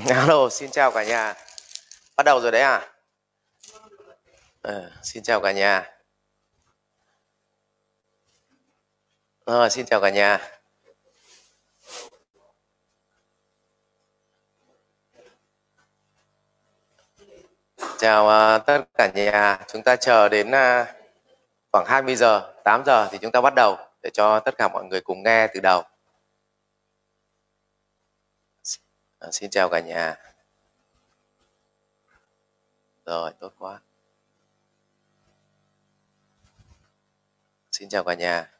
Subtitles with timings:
[0.08, 1.34] Alo, xin chào cả nhà.
[2.16, 2.88] Bắt đầu rồi đấy à?
[4.62, 5.90] Ờ, xin chào cả nhà.
[9.44, 10.38] Ờ, xin chào cả nhà.
[17.98, 19.58] Chào uh, tất cả nhà.
[19.72, 20.86] Chúng ta chờ đến uh,
[21.72, 24.84] khoảng 20 giờ, 8 giờ thì chúng ta bắt đầu để cho tất cả mọi
[24.84, 25.82] người cùng nghe từ đầu.
[29.20, 30.16] À, xin chào cả nhà.
[33.06, 33.80] Rồi, tốt quá.
[37.72, 38.50] Xin chào cả nhà.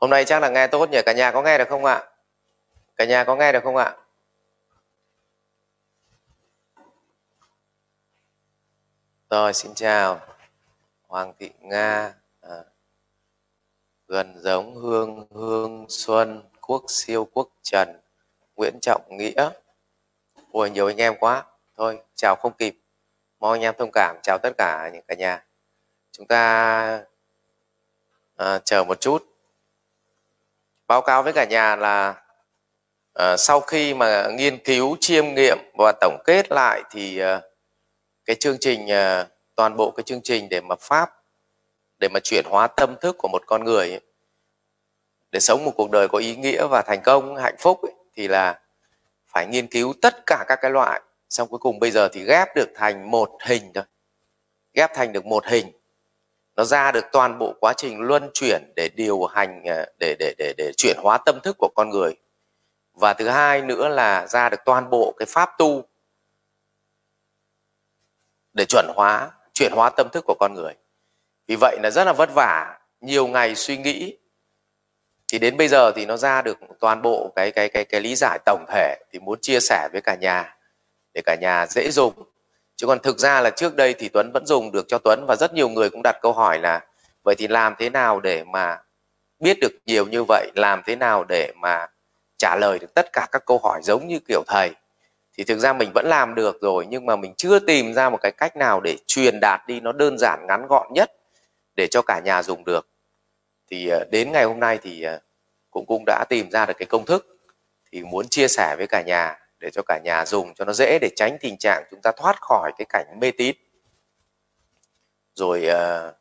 [0.00, 0.98] Hôm nay chắc là nghe tốt nhỉ?
[1.06, 2.10] Cả nhà có nghe được không ạ?
[2.96, 3.96] Cả nhà có nghe được không ạ?
[9.30, 10.20] Rồi, xin chào.
[11.08, 12.14] Hoàng Thị Nga,
[14.08, 18.00] gần giống Hương Hương Xuân, Quốc Siêu Quốc Trần,
[18.56, 19.50] Nguyễn Trọng Nghĩa.
[20.52, 21.44] Ôi nhiều anh em quá.
[21.76, 22.76] Thôi, chào không kịp.
[23.40, 24.16] Mong anh em thông cảm.
[24.22, 25.44] Chào tất cả những cả nhà.
[26.12, 27.04] Chúng ta
[28.36, 29.24] à, chờ một chút
[30.88, 32.14] báo cáo với cả nhà là
[33.14, 37.40] à, sau khi mà nghiên cứu chiêm nghiệm và tổng kết lại thì à,
[38.24, 41.10] cái chương trình à, toàn bộ cái chương trình để mà pháp
[41.98, 44.00] để mà chuyển hóa tâm thức của một con người ấy,
[45.32, 48.28] để sống một cuộc đời có ý nghĩa và thành công hạnh phúc ấy, thì
[48.28, 48.60] là
[49.26, 51.00] phải nghiên cứu tất cả các cái loại.
[51.28, 53.84] Xong cuối cùng bây giờ thì ghép được thành một hình thôi.
[54.74, 55.72] Ghép thành được một hình.
[56.56, 60.34] Nó ra được toàn bộ quá trình luân chuyển để điều hành à, để để
[60.38, 62.16] để để chuyển hóa tâm thức của con người.
[62.92, 65.82] Và thứ hai nữa là ra được toàn bộ cái pháp tu
[68.52, 70.74] để chuẩn hóa chuyển hóa tâm thức của con người
[71.48, 74.16] vì vậy là rất là vất vả, nhiều ngày suy nghĩ.
[75.32, 78.14] Thì đến bây giờ thì nó ra được toàn bộ cái cái cái cái lý
[78.14, 80.56] giải tổng thể thì muốn chia sẻ với cả nhà,
[81.14, 82.14] để cả nhà dễ dùng.
[82.76, 85.36] Chứ còn thực ra là trước đây thì Tuấn vẫn dùng được cho Tuấn và
[85.36, 86.80] rất nhiều người cũng đặt câu hỏi là,
[87.24, 88.78] vậy thì làm thế nào để mà
[89.40, 90.50] biết được nhiều như vậy?
[90.54, 91.86] Làm thế nào để mà
[92.38, 94.70] trả lời được tất cả các câu hỏi giống như kiểu thầy?
[95.38, 98.18] Thì thực ra mình vẫn làm được rồi, nhưng mà mình chưa tìm ra một
[98.22, 101.12] cái cách nào để truyền đạt đi nó đơn giản, ngắn gọn nhất
[101.76, 102.88] để cho cả nhà dùng được.
[103.70, 105.20] Thì ờ, đến ngày hôm nay thì ờ,
[105.70, 107.38] cũng cũng đã tìm ra được cái công thức
[107.92, 110.98] thì muốn chia sẻ với cả nhà để cho cả nhà dùng cho nó dễ
[111.00, 113.56] để tránh tình trạng chúng ta thoát khỏi cái cảnh mê tín.
[115.34, 116.14] Rồi uh,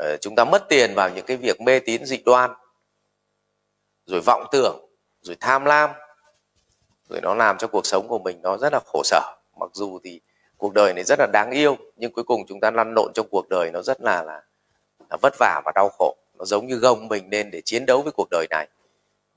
[0.00, 2.50] uh, chúng ta mất tiền vào những cái việc mê tín dị đoan
[4.06, 4.88] rồi vọng tưởng
[5.20, 5.90] rồi tham lam
[7.08, 9.36] rồi nó làm cho cuộc sống của mình nó rất là khổ sở.
[9.60, 10.20] Mặc dù thì
[10.56, 13.28] cuộc đời này rất là đáng yêu nhưng cuối cùng chúng ta lăn lộn trong
[13.30, 14.42] cuộc đời nó rất là là, là
[15.22, 16.16] vất vả và đau khổ.
[16.38, 18.68] Nó giống như gồng mình lên để chiến đấu với cuộc đời này.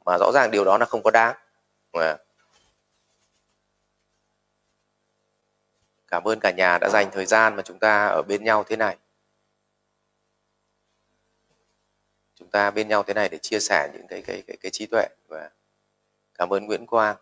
[0.05, 1.35] Mà rõ ràng điều đó là không có đáng.
[6.07, 8.75] Cảm ơn cả nhà đã dành thời gian mà chúng ta ở bên nhau thế
[8.75, 8.97] này.
[12.35, 14.85] Chúng ta bên nhau thế này để chia sẻ những cái cái cái, cái trí
[14.85, 15.07] tuệ.
[15.27, 15.49] Và
[16.33, 17.15] cảm ơn Nguyễn Quang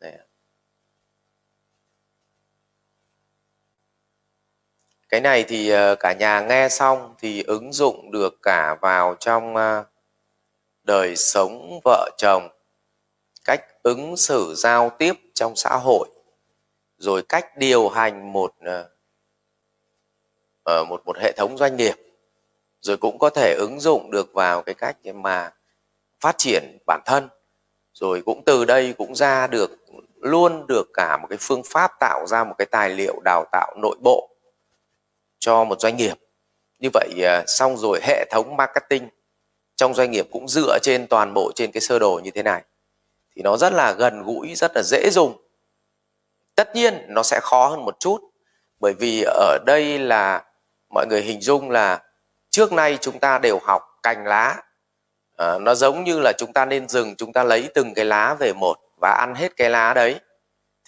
[0.00, 0.18] Đấy
[5.10, 9.56] cái này thì ờ, cả nhà nghe xong thì ứng dụng được cả vào trong
[9.56, 9.84] ờ,
[10.82, 12.48] đời sống vợ chồng.
[13.44, 16.08] Cách ứng xử giao tiếp trong xã hội.
[16.98, 18.54] Rồi cách điều hành một
[20.64, 21.94] ờ, một một hệ thống doanh nghiệp.
[22.80, 25.52] Rồi cũng có thể ứng dụng được vào cái cách mà
[26.20, 27.28] phát triển bản thân.
[27.92, 29.70] Rồi cũng từ đây cũng ra được,
[30.20, 33.74] luôn được cả một cái phương pháp tạo ra một cái tài liệu đào tạo
[33.82, 34.29] nội bộ
[35.40, 36.14] cho một doanh nghiệp.
[36.78, 39.08] Như vậy à, xong rồi hệ thống marketing
[39.76, 42.62] trong doanh nghiệp cũng dựa trên toàn bộ trên cái sơ đồ như thế này.
[43.36, 45.42] Thì nó rất là gần gũi rất là dễ dùng.
[46.54, 48.20] Tất nhiên nó sẽ khó hơn một chút
[48.80, 50.44] bởi vì ở đây là
[50.94, 52.02] mọi người hình dung là
[52.50, 54.62] trước nay chúng ta đều học cành lá.
[55.36, 58.34] À, nó giống như là chúng ta nên rừng chúng ta lấy từng cái lá
[58.38, 60.20] về một và ăn hết cái lá đấy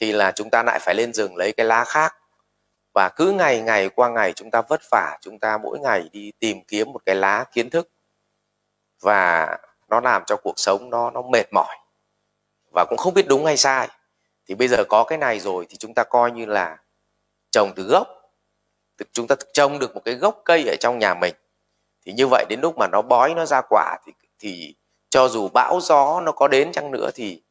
[0.00, 2.16] thì là chúng ta lại phải lên rừng lấy cái lá khác
[2.94, 6.32] và cứ ngày ngày qua ngày chúng ta vất vả chúng ta mỗi ngày đi
[6.38, 7.88] tìm kiếm một cái lá kiến thức.
[9.00, 9.48] Và
[9.88, 11.76] nó làm cho cuộc sống nó nó mệt mỏi.
[12.74, 13.88] Và cũng không biết đúng hay sai.
[14.46, 16.78] Thì bây giờ có cái này rồi thì chúng ta coi như là
[17.50, 18.08] trồng từ gốc.
[19.12, 21.34] Chúng ta trồng được một cái gốc cây ở trong nhà mình.
[22.06, 24.74] Thì như vậy đến lúc mà nó bói nó ra quả thì thì
[25.10, 27.42] cho dù bão gió nó có đến chăng nữa thì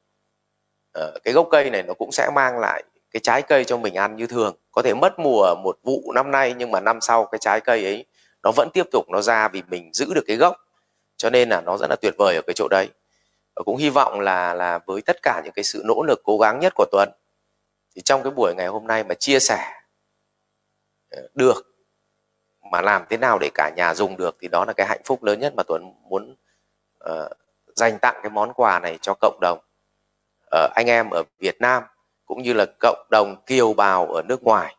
[0.99, 3.93] uh, cái gốc cây này nó cũng sẽ mang lại cái trái cây cho mình
[3.93, 4.55] ăn như thường.
[4.71, 7.85] Có thể mất mùa một vụ năm nay nhưng mà năm sau cái trái cây
[7.85, 8.05] ấy
[8.43, 10.55] nó vẫn tiếp tục nó ra vì mình giữ được cái gốc.
[11.17, 12.89] Cho nên là nó rất là tuyệt vời ở cái chỗ đấy.
[13.55, 16.37] Và cũng hy vọng là là với tất cả những cái sự nỗ lực cố
[16.37, 17.09] gắng nhất của Tuấn
[17.95, 19.81] thì trong cái buổi ngày hôm nay mà chia sẻ
[21.09, 21.71] ờ, được
[22.71, 25.23] mà làm thế nào để cả nhà dùng được thì đó là cái hạnh phúc
[25.23, 26.35] lớn nhất mà Tuấn muốn
[27.09, 27.31] uh,
[27.75, 29.59] dành tặng cái món quà này cho cộng đồng.
[30.55, 31.83] Uh, anh em ở Việt Nam
[32.31, 34.75] cũng như là cộng đồng kiều bào ở nước ngoài.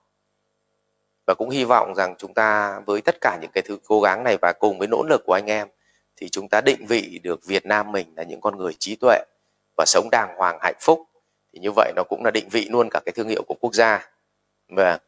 [1.26, 4.24] Và cũng hy vọng rằng chúng ta với tất cả những cái thứ cố gắng
[4.24, 5.68] này và cùng với nỗ lực của anh em
[6.16, 9.18] thì chúng ta định vị được Việt Nam mình là những con người trí tuệ
[9.76, 11.02] và sống đàng hoàng hạnh phúc.
[11.52, 13.74] Thì như vậy nó cũng là định vị luôn cả cái thương hiệu của quốc
[13.74, 14.10] gia.
[14.68, 14.98] Và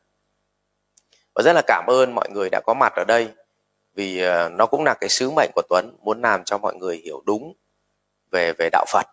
[1.35, 3.29] và rất là cảm ơn mọi người đã có mặt ở đây
[3.94, 7.00] vì ờ, nó cũng là cái sứ mệnh của Tuấn muốn làm cho mọi người
[7.05, 7.52] hiểu đúng
[8.32, 9.06] về về đạo Phật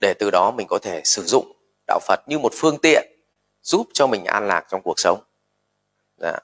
[0.00, 1.55] để từ đó mình có thể sử dụng
[1.86, 3.12] đạo Phật như một phương tiện
[3.62, 5.22] giúp cho mình an lạc trong cuộc sống.
[6.16, 6.38] Dạ.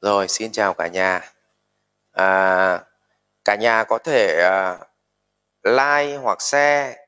[0.00, 1.32] Rồi, xin chào cả nhà.
[2.12, 2.84] À,
[3.44, 4.80] cả nhà có thể uh,
[5.62, 7.06] like hoặc share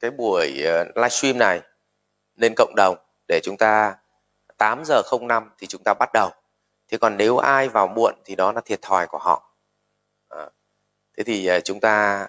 [0.00, 1.60] cái buổi uh, livestream này
[2.34, 2.96] lên cộng đồng
[3.28, 3.96] để chúng ta
[4.56, 6.30] 8 giờ 05 thì chúng ta bắt đầu.
[6.88, 9.56] Thế còn nếu ai vào muộn thì đó là thiệt thòi của họ.
[10.28, 10.46] À,
[11.16, 12.26] thế thì uh, chúng ta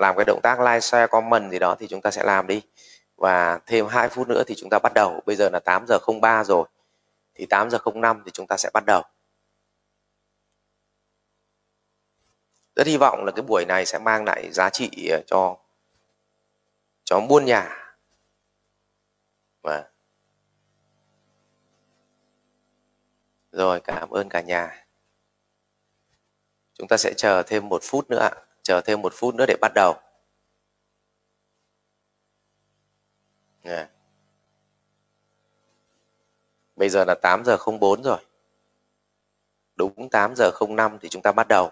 [0.00, 2.62] làm cái động tác like, share, comment gì đó thì chúng ta sẽ làm đi.
[3.16, 5.20] Và thêm 2 phút nữa thì chúng ta bắt đầu.
[5.26, 6.64] Bây giờ là 8 giờ 03 rồi.
[7.34, 9.02] Thì 8 giờ 05 thì chúng ta sẽ bắt đầu.
[12.76, 15.56] Rất hy vọng là cái buổi này sẽ mang lại giá trị ờ, cho
[17.04, 17.76] cho muôn nhà.
[19.62, 19.84] Và
[23.52, 24.86] Rồi, cảm ơn cả nhà.
[26.74, 29.56] Chúng ta sẽ chờ thêm một phút nữa ạ chờ thêm một phút nữa để
[29.60, 29.94] bắt đầu.
[33.62, 33.88] Yeah.
[36.80, 38.18] bây giờ là 8 giờ 04 rồi.
[39.76, 41.70] Đúng 8 giờ 05 thì chúng ta bắt đầu.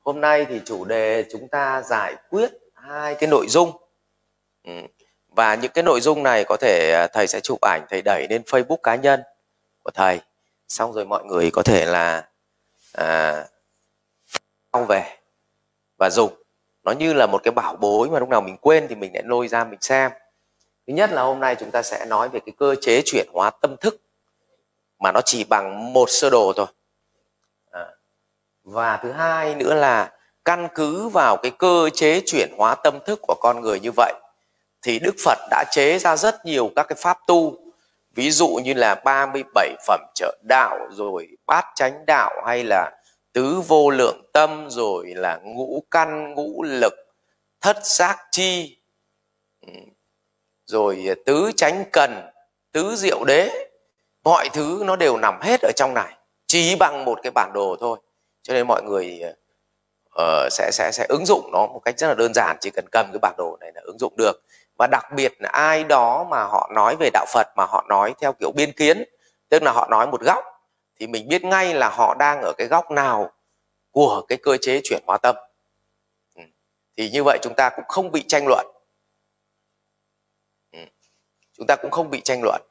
[0.00, 3.72] Hôm nay thì chủ đề chúng ta giải quyết hai cái nội dung.
[4.64, 4.72] Ừ.
[5.28, 8.26] và những cái nội dung này có thể à, thầy sẽ chụp ảnh thầy đẩy
[8.30, 9.22] lên Facebook cá nhân
[9.82, 10.20] của thầy.
[10.68, 12.28] Xong rồi mọi người có thể là
[12.92, 13.44] à,
[14.88, 15.19] về
[16.00, 16.32] và dùng.
[16.84, 19.22] Nó như là một cái bảo bối mà lúc nào mình quên thì mình lại
[19.26, 20.10] lôi ra mình xem.
[20.86, 23.50] Thứ nhất là hôm nay chúng ta sẽ nói về cái cơ chế chuyển hóa
[23.50, 24.00] tâm thức,
[24.98, 26.66] mà nó chỉ bằng một sơ đồ thôi.
[27.70, 27.86] À.
[28.64, 30.12] và thứ hai nữa là
[30.44, 34.14] căn cứ vào cái cơ chế chuyển hóa tâm thức của con người như vậy,
[34.82, 37.56] thì Đức Phật đã chế ra rất nhiều các cái pháp tu.
[38.14, 42.99] Ví dụ như là 37 phẩm trợ đạo, rồi bát chánh đạo, hay là
[43.32, 46.94] tứ vô lượng tâm rồi là ngũ căn ngũ lực
[47.60, 48.76] thất giác chi.
[49.66, 49.72] Ừ.
[50.66, 52.30] Rồi à, tứ chánh cần
[52.72, 53.68] tứ diệu đế
[54.24, 57.76] mọi thứ nó đều nằm hết ở trong này chỉ bằng một cái bản đồ
[57.80, 57.98] thôi.
[58.42, 59.22] Cho nên mọi người
[60.14, 62.84] uh, sẽ sẽ sẽ ứng dụng nó một cách rất là đơn giản chỉ cần
[62.92, 64.42] cầm cái bản đồ này là ứng dụng được.
[64.78, 68.14] Và đặc biệt là ai đó mà họ nói về đạo Phật mà họ nói
[68.20, 69.04] theo kiểu biên kiến
[69.48, 70.44] tức là họ nói một góc
[71.00, 73.30] thì mình biết ngay là họ đang ở cái góc nào
[73.90, 75.36] của cái cơ chế chuyển hóa tâm.
[76.34, 76.42] Ừ.
[76.96, 78.66] Thì như vậy chúng ta cũng không bị tranh luận.
[80.72, 80.78] Ừ.
[81.52, 82.62] Chúng ta cũng không bị tranh luận.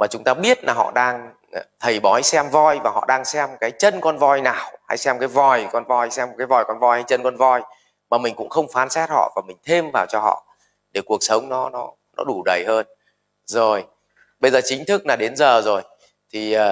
[0.00, 3.24] Mà chúng ta biết là họ đang ờ, thầy bói xem voi và họ đang
[3.24, 6.64] xem cái chân con voi nào hay xem cái vòi con voi xem cái vòi
[6.64, 7.62] con voi hay chân con voi.
[8.10, 10.46] Mà mình cũng không phán xét họ và mình thêm vào cho họ
[10.92, 12.86] để cuộc sống nó nó nó đủ đầy hơn.
[13.44, 13.86] Rồi
[14.40, 15.82] bây giờ chính thức là đến giờ rồi.
[16.32, 16.62] Thì uh,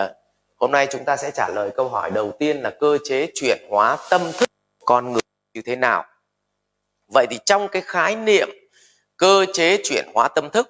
[0.65, 3.59] Hôm nay chúng ta sẽ trả lời câu hỏi đầu tiên là cơ chế chuyển
[3.71, 4.49] hóa tâm thức
[4.85, 5.23] con người
[5.55, 6.05] như thế nào.
[7.13, 8.49] Vậy thì trong cái khái niệm
[9.17, 10.69] cơ chế chuyển hóa tâm thức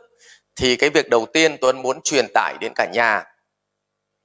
[0.57, 3.25] thì cái việc đầu tiên Tuấn muốn truyền tải đến cả nhà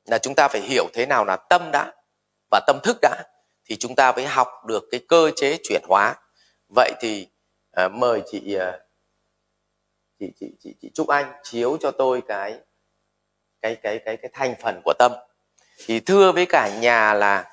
[0.06, 1.94] là chúng ta phải hiểu thế nào là tâm đã
[2.52, 3.24] và tâm thức đã
[3.66, 6.16] thì chúng ta mới học được cái cơ chế chuyển hóa.
[6.76, 7.28] Vậy thì
[7.72, 8.80] à, mời chị à,
[10.20, 12.60] chị chị chị chị Trúc Anh chiếu cho tôi cái
[13.62, 15.12] cái cái cái cái thành phần của tâm
[15.86, 17.46] thì thưa với cả nhà là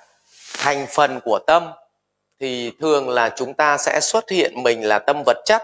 [0.58, 1.70] thành phần của tâm
[2.40, 5.62] thì thường là chúng ta sẽ xuất hiện mình là tâm vật chất,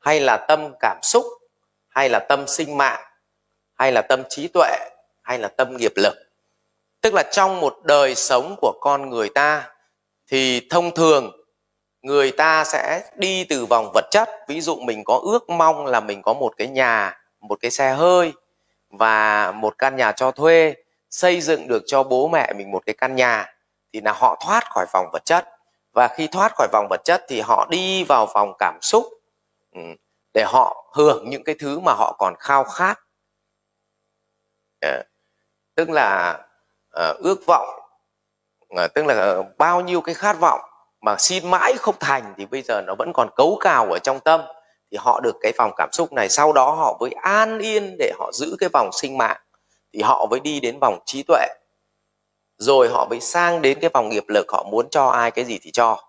[0.00, 1.24] hay là tâm cảm xúc,
[1.88, 3.02] hay là tâm sinh mạng,
[3.74, 4.76] hay là tâm trí tuệ,
[5.22, 6.14] hay là tâm nghiệp lực.
[7.00, 9.70] Tức là trong một đời sống của con người ta
[10.30, 11.32] thì thông thường
[12.02, 14.28] người ta sẽ đi từ vòng vật chất.
[14.48, 17.92] Ví dụ mình có ước mong là mình có một cái nhà, một cái xe
[17.92, 18.32] hơi
[18.90, 20.74] và một căn nhà cho thuê
[21.14, 23.54] xây dựng được cho bố mẹ mình một cái căn nhà,
[23.92, 25.48] thì là họ thoát khỏi vòng vật chất.
[25.92, 29.04] Và khi thoát khỏi vòng vật chất thì họ đi vào vòng cảm xúc
[29.74, 29.80] ừ,
[30.34, 33.00] để họ hưởng những cái thứ mà họ còn khao khát.
[34.80, 35.02] Ờ,
[35.74, 36.38] tức là
[36.90, 37.68] ờ, ước vọng
[38.76, 40.60] ờ, tức là bao nhiêu cái khát vọng
[41.00, 44.20] mà xin mãi không thành thì bây giờ nó vẫn còn cấu cào ở trong
[44.20, 44.40] tâm,
[44.90, 46.28] thì họ được cái vòng cảm xúc này.
[46.28, 49.43] Sau đó họ mới an yên để họ giữ cái vòng sinh mạng
[49.94, 51.46] thì họ mới đi đến vòng trí tuệ.
[52.58, 55.58] Rồi họ mới sang đến cái vòng nghiệp lực họ muốn cho ai cái gì
[55.62, 56.04] thì cho.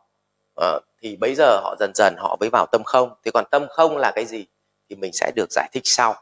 [0.62, 0.68] À,
[1.02, 3.10] thì bây giờ họ dần dần họ mới vào tâm không.
[3.26, 4.46] Thế còn tâm không là cái gì
[4.90, 6.16] thì mình sẽ được giải thích sau.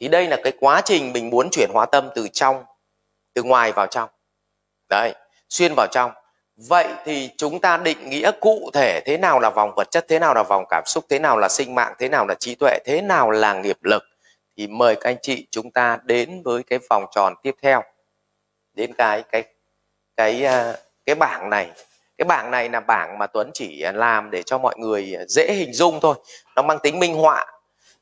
[0.00, 2.64] Thì đây là cái quá trình mình muốn chuyển hóa tâm từ trong
[3.34, 4.08] từ ngoài vào trong.
[4.88, 5.14] Đấy
[5.48, 6.12] xuyên vào trong.
[6.56, 10.18] Vậy thì chúng ta định nghĩa cụ thể thế nào là vòng vật chất thế
[10.18, 12.78] nào là vòng cảm xúc thế nào là sinh mạng thế nào là trí tuệ
[12.84, 14.02] thế nào là nghiệp lực?
[14.60, 17.82] Thì mời các anh chị chúng ta đến với cái vòng tròn tiếp theo.
[18.74, 19.44] Đến cái cái
[20.16, 20.74] cái à,
[21.06, 21.70] cái bảng này.
[22.18, 25.72] Cái bảng này là bảng mà Tuấn chỉ làm để cho mọi người dễ hình
[25.72, 26.14] dung thôi.
[26.56, 27.46] Nó mang tính minh họa.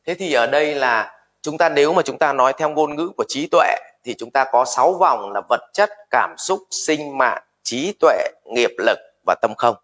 [0.07, 3.11] Thế thì ở đây là chúng ta, nếu mà chúng ta nói theo ngôn ngữ
[3.17, 7.19] của trí tuệ, thì chúng ta có 6 vòng là vật chất, cảm xúc, sinh
[7.19, 9.77] mạng, trí tuệ, nghiệp lực và tâm không.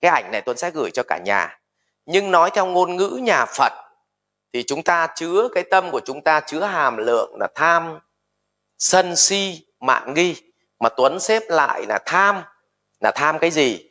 [0.00, 1.58] Cái ảnh này Tuấn sẽ gửi cho cả nhà.
[2.06, 3.87] Nhưng nói theo ngôn ngữ nhà Phật
[4.52, 7.98] thì chúng ta chứa cái tâm của chúng ta chứa hàm lượng là tham
[8.78, 10.36] sân si mạn nghi.
[10.80, 12.42] Mà Tuấn xếp lại là tham.
[13.00, 13.90] Là tham cái gì?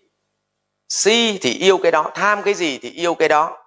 [0.89, 3.57] Si thì yêu cái đó tham cái gì thì yêu cái đó.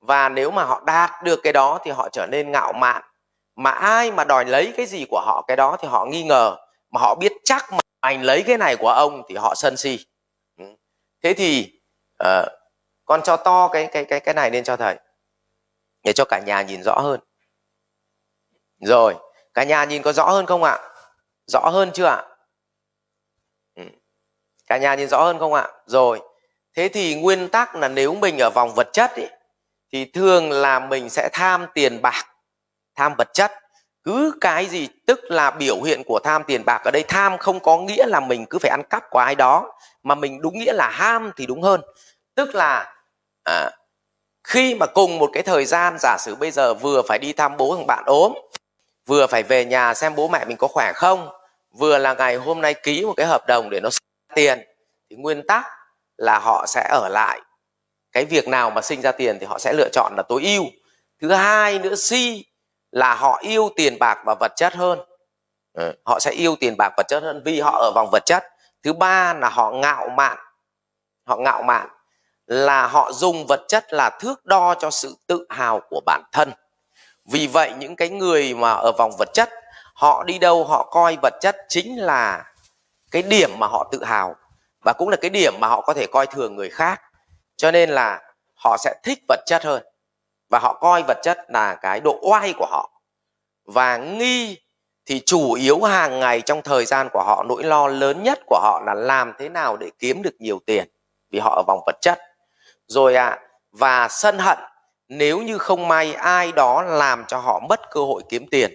[0.00, 3.02] Và nếu mà họ đạt được cái đó thì họ trở nên ngạo mạn.
[3.56, 6.56] Mà ai mà đòi lấy cái gì của họ cái đó thì họ nghi ngờ.
[6.90, 10.06] Mà họ biết chắc mà anh lấy cái này của ông thì họ sân si.
[10.58, 10.64] Ừ.
[11.22, 11.80] Thế thì
[12.24, 12.48] uh,
[13.04, 14.96] con cho to cái cái cái cái này lên cho thầy
[16.04, 17.20] để cho cả nhà nhìn rõ hơn.
[18.80, 19.14] Rồi
[19.54, 20.78] cả nhà nhìn có rõ hơn không ạ?
[21.46, 22.22] Rõ hơn chưa ạ?
[23.74, 23.82] Ừ.
[24.66, 25.68] cả nhà nhìn rõ hơn không ạ?
[25.86, 26.20] Rồi
[26.76, 29.26] thế thì nguyên tắc là nếu mình ở vòng vật chất ý,
[29.92, 32.24] thì thường là mình sẽ tham tiền bạc
[32.94, 33.52] tham vật chất.
[34.04, 37.60] Cứ cái gì tức là biểu hiện của tham tiền bạc ở đây tham không
[37.60, 40.72] có nghĩa là mình cứ phải ăn cắp của ai đó mà mình đúng nghĩa
[40.72, 41.80] là ham thì đúng hơn.
[42.34, 42.94] Tức là
[43.44, 43.70] à,
[44.44, 47.56] khi mà cùng một cái thời gian giả sử bây giờ vừa phải đi thăm
[47.56, 48.32] bố thằng bạn ốm
[49.06, 51.28] vừa phải về nhà xem bố mẹ mình có khỏe không
[51.72, 53.88] vừa là ngày hôm nay ký một cái hợp đồng để nó
[54.34, 54.60] tiền
[55.10, 55.66] thì nguyên tắc
[56.16, 57.40] là họ sẽ ở lại.
[58.12, 60.64] Cái việc nào mà sinh ra tiền thì họ sẽ lựa chọn là tối ưu.
[61.20, 62.44] Thứ hai nữa si
[62.90, 64.98] là họ yêu tiền bạc và vật chất hơn.
[65.72, 68.44] Ừ, họ sẽ yêu tiền bạc vật chất hơn vì họ ở vòng vật chất.
[68.82, 70.38] Thứ ba là họ ngạo mạn
[71.26, 71.88] họ ngạo mạn
[72.46, 76.52] là họ dùng vật chất là thước đo cho sự tự hào của bản thân.
[77.32, 79.50] Vì vậy, những cái người mà ở vòng vật chất,
[79.94, 82.44] họ đi đâu họ coi vật chất chính là
[83.10, 84.34] cái điểm mà họ tự hào
[84.84, 87.00] và cũng là cái điểm mà họ có thể coi thường người khác.
[87.56, 88.20] Cho nên là
[88.54, 89.82] họ sẽ thích vật chất hơn
[90.50, 92.90] và họ coi vật chất là cái độ oai của họ.
[93.64, 94.58] Và nghi
[95.06, 98.58] thì chủ yếu hàng ngày trong thời gian của họ, nỗi lo lớn nhất của
[98.62, 100.88] họ là làm thế nào để kiếm được nhiều tiền
[101.30, 102.18] vì họ ở vòng vật chất
[102.92, 103.38] rồi à
[103.72, 104.58] và sân hận
[105.08, 108.72] nếu như không may ai đó làm cho họ mất cơ hội kiếm tiền.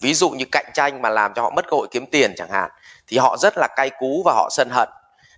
[0.00, 2.50] Ví dụ như cạnh tranh mà làm cho họ mất cơ hội kiếm tiền chẳng
[2.50, 2.70] hạn
[3.06, 4.88] thì họ rất là cay cú và họ sân hận.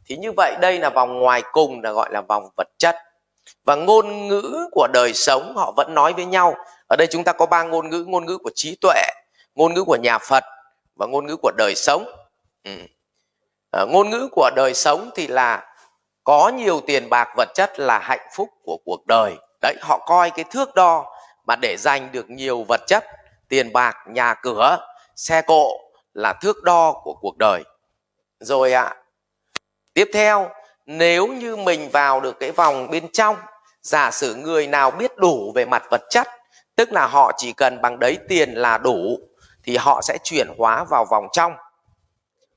[0.06, 2.96] Thì như vậy đây là vòng ngoài cùng là gọi là vòng vật chất.
[3.64, 6.54] Và ngôn ngữ của đời sống họ vẫn nói với nhau.
[6.86, 9.02] Ở đây chúng ta có ba ngôn ngữ ngôn ngữ của trí tuệ
[9.54, 10.44] ngôn ngữ của nhà phật
[10.96, 12.04] và ngôn ngữ của đời sống.
[12.64, 12.70] Ừ.
[13.70, 15.67] à, ngôn ngữ của đời sống thì là
[16.28, 19.36] có nhiều tiền bạc vật chất là hạnh phúc của cuộc đời.
[19.62, 21.04] Đấy họ coi cái thước đo
[21.46, 23.04] mà để giành được nhiều vật chất
[23.48, 24.78] tiền bạc nhà cửa
[25.16, 25.70] xe cộ
[26.14, 27.62] là thước đo của cuộc đời.
[28.40, 28.96] Rồi ạ à,
[29.94, 30.50] tiếp theo
[30.86, 33.36] nếu như mình vào được cái vòng bên trong
[33.82, 36.28] giả sử người nào biết đủ về mặt vật chất
[36.76, 39.18] tức là họ chỉ cần bằng đấy tiền là đủ
[39.64, 41.52] thì họ sẽ chuyển hóa vào vòng trong.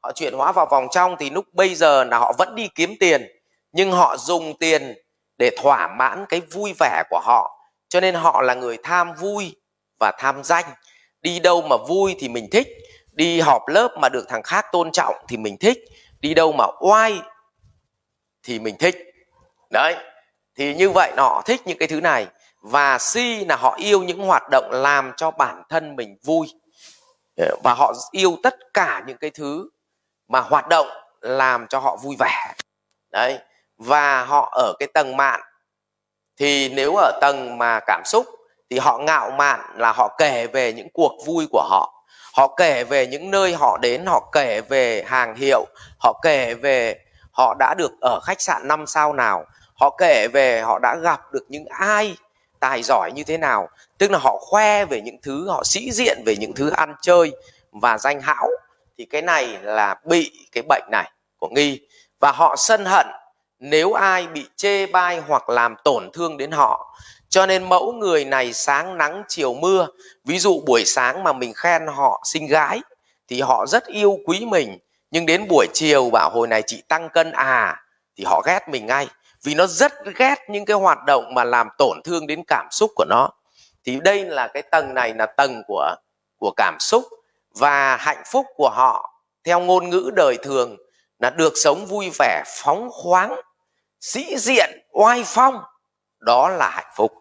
[0.03, 2.95] Họ chuyển hóa vào vòng trong thì lúc bây giờ là họ vẫn đi kiếm
[2.99, 3.40] tiền
[3.71, 4.95] nhưng họ dùng tiền
[5.37, 7.57] để thỏa mãn cái vui vẻ của họ.
[7.89, 9.55] Cho nên họ là người tham vui
[9.99, 10.65] và tham danh.
[11.21, 12.67] Đi đâu mà vui thì mình thích.
[13.11, 15.77] Đi họp lớp mà được thằng khác tôn trọng thì mình thích.
[16.19, 17.21] Đi đâu mà oai
[18.43, 18.95] thì mình thích.
[19.69, 19.95] Đấy.
[20.55, 22.27] Thì như vậy họ thích những cái thứ này.
[22.61, 26.47] Và si là họ yêu những hoạt động làm cho bản thân mình vui.
[27.63, 29.69] Và họ yêu tất cả những cái thứ
[30.27, 30.87] mà hoạt động
[31.21, 32.53] làm cho họ vui vẻ.
[33.11, 33.39] Đấy
[33.81, 35.41] và họ ở cái tầng mạn.
[36.37, 38.25] Thì nếu ở tầng mà cảm xúc,
[38.69, 42.05] thì họ ngạo mạn là họ kể về những cuộc vui của họ.
[42.33, 45.65] Họ kể về những nơi họ đến, họ kể về hàng hiệu,
[45.99, 46.95] họ kể về
[47.31, 51.21] họ đã được ở khách sạn năm sao nào, họ kể về họ đã gặp
[51.31, 52.17] được những ai,
[52.59, 53.69] tài giỏi như thế nào.
[53.97, 57.31] Tức là họ khoe về những thứ, họ sĩ diện về những thứ ăn chơi
[57.71, 58.49] và danh hão
[58.97, 61.79] thì cái này là bị cái bệnh này của nghi.
[62.19, 63.07] Và họ sân hận
[63.61, 66.95] nếu ai bị chê bai hoặc làm tổn thương đến họ,
[67.29, 69.87] cho nên mẫu người này sáng nắng, chiều mưa.
[70.25, 72.81] Ví dụ buổi sáng mà mình khen họ xinh gái,
[73.27, 74.77] thì họ rất yêu quý mình.
[75.11, 77.83] Nhưng đến buổi chiều bảo, hồi này chị tăng cân à?
[78.17, 79.07] Thì họ ghét mình ngay,
[79.43, 82.91] vì nó rất ghét những cái hoạt động mà làm tổn thương đến cảm xúc
[82.95, 83.29] của nó.
[83.85, 85.95] Thì đây là cái tầng này là tầng của
[86.37, 87.03] của cảm xúc
[87.55, 89.13] và hạnh phúc của họ.
[89.43, 90.77] Theo ngôn ngữ đời thường,
[91.19, 93.41] là được sống vui vẻ, phóng khoáng
[94.01, 95.63] sĩ diện oai phong,
[96.19, 97.11] đó là hạnh phúc.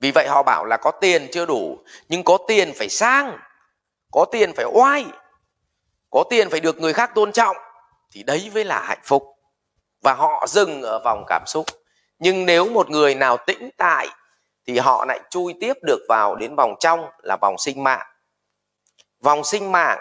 [0.00, 1.78] Vì vậy họ bảo là có tiền chưa đủ,
[2.08, 3.38] nhưng có tiền phải sang,
[4.12, 5.04] có tiền phải oai,
[6.10, 7.56] có tiền phải được người khác tôn trọng,
[8.10, 9.22] thì đấy mới là hạnh phúc.
[10.02, 11.66] Và họ dừng ở vòng cảm xúc.
[12.18, 14.08] Nhưng nếu một người nào tĩnh tại,
[14.66, 18.06] thì họ lại chui tiếp được vào đến vòng trong là vòng sinh mạng.
[19.20, 19.98] Vòng sinh mạng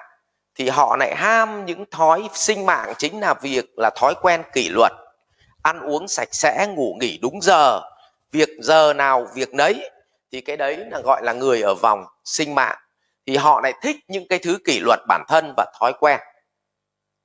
[0.56, 4.70] thì họ lại ham những thói sinh mạng chính là việc là thói quen kỷ
[4.70, 4.92] luật
[5.64, 7.82] ăn uống sạch sẽ ngủ nghỉ đúng giờ
[8.32, 9.90] việc giờ nào việc nấy
[10.32, 12.78] thì cái đấy là gọi là người ở vòng sinh mạng.
[13.26, 16.20] Thì họ lại thích những cái thứ kỷ luật bản thân và thói quen.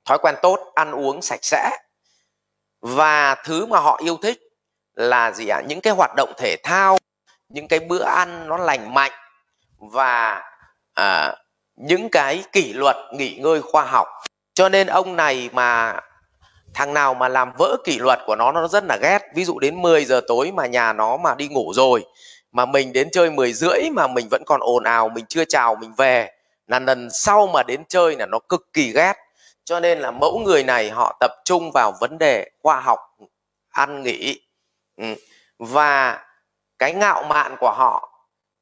[0.05, 1.69] Thói quen tốt ăn uống sạch sẽ.
[2.81, 4.39] Và thứ mà họ yêu thích
[4.93, 5.57] là gì ạ?
[5.57, 5.65] À?
[5.67, 6.97] những cái hoạt động thể thao
[7.49, 9.11] những cái bữa ăn nó lành mạnh
[9.77, 10.43] và
[10.93, 11.35] à,
[11.75, 14.07] những cái kỷ luật nghỉ ngơi khoa học.
[14.53, 15.99] Cho nên ông này mà
[16.73, 19.19] thằng nào mà làm vỡ kỷ luật của nó nó rất là ghét.
[19.35, 22.05] Ví dụ đến 10 giờ tối mà nhà nó mà đi ngủ rồi
[22.51, 25.75] mà mình đến chơi 10 rưỡi mà mình vẫn còn ồn ào mình chưa chào
[25.75, 26.31] mình về
[26.67, 29.13] là lần sau mà đến chơi là nó cực kỳ ghét.
[29.63, 32.99] Cho nên là mẫu người này họ tập trung vào vấn đề khoa học
[33.69, 34.41] ăn nghỉ.
[34.97, 35.15] Ừ.
[35.59, 36.25] và
[36.79, 38.09] cái ngạo mạn của họ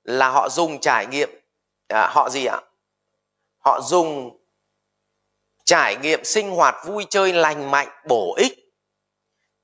[0.03, 1.29] là họ dùng trải nghiệm
[1.87, 2.61] à, họ gì ạ?
[3.57, 4.37] Họ dùng
[5.65, 8.54] trải nghiệm sinh hoạt vui chơi lành mạnh bổ ích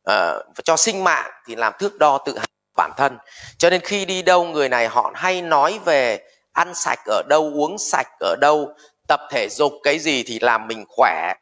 [0.10, 2.46] uh, cho sinh mạng thì làm thước đo tự hào
[2.78, 3.18] bản thân.
[3.58, 6.20] Cho nên khi đi đâu người này họ hay nói về
[6.52, 8.74] ăn sạch ở đâu uống sạch ở đâu
[9.08, 11.34] tập thể dục cái gì thì làm mình khỏe.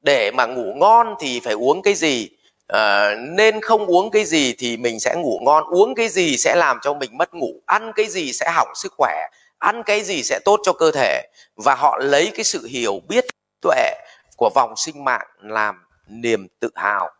[0.00, 2.28] Để mà ngủ ngon thì phải uống cái gì
[2.66, 5.64] à, nên không uống cái gì thì mình sẽ ngủ ngon.
[5.64, 8.92] Uống cái gì sẽ làm cho mình mất ngủ ăn cái gì sẽ hỏng sức
[8.96, 9.26] khỏe
[9.58, 11.22] ăn cái gì sẽ tốt cho cơ thể.
[11.64, 13.24] Và họ lấy cái sự hiểu biết
[13.60, 13.92] tuệ
[14.36, 17.10] của vòng sinh mạng làm niềm tự hào.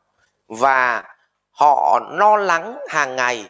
[0.49, 1.05] Và
[1.51, 3.49] họ lo lắng hàng ngày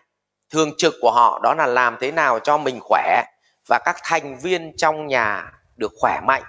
[0.51, 3.23] thường trực của họ đó là làm thế nào cho mình khỏe
[3.69, 6.43] và các thành viên trong nhà được khỏe mạnh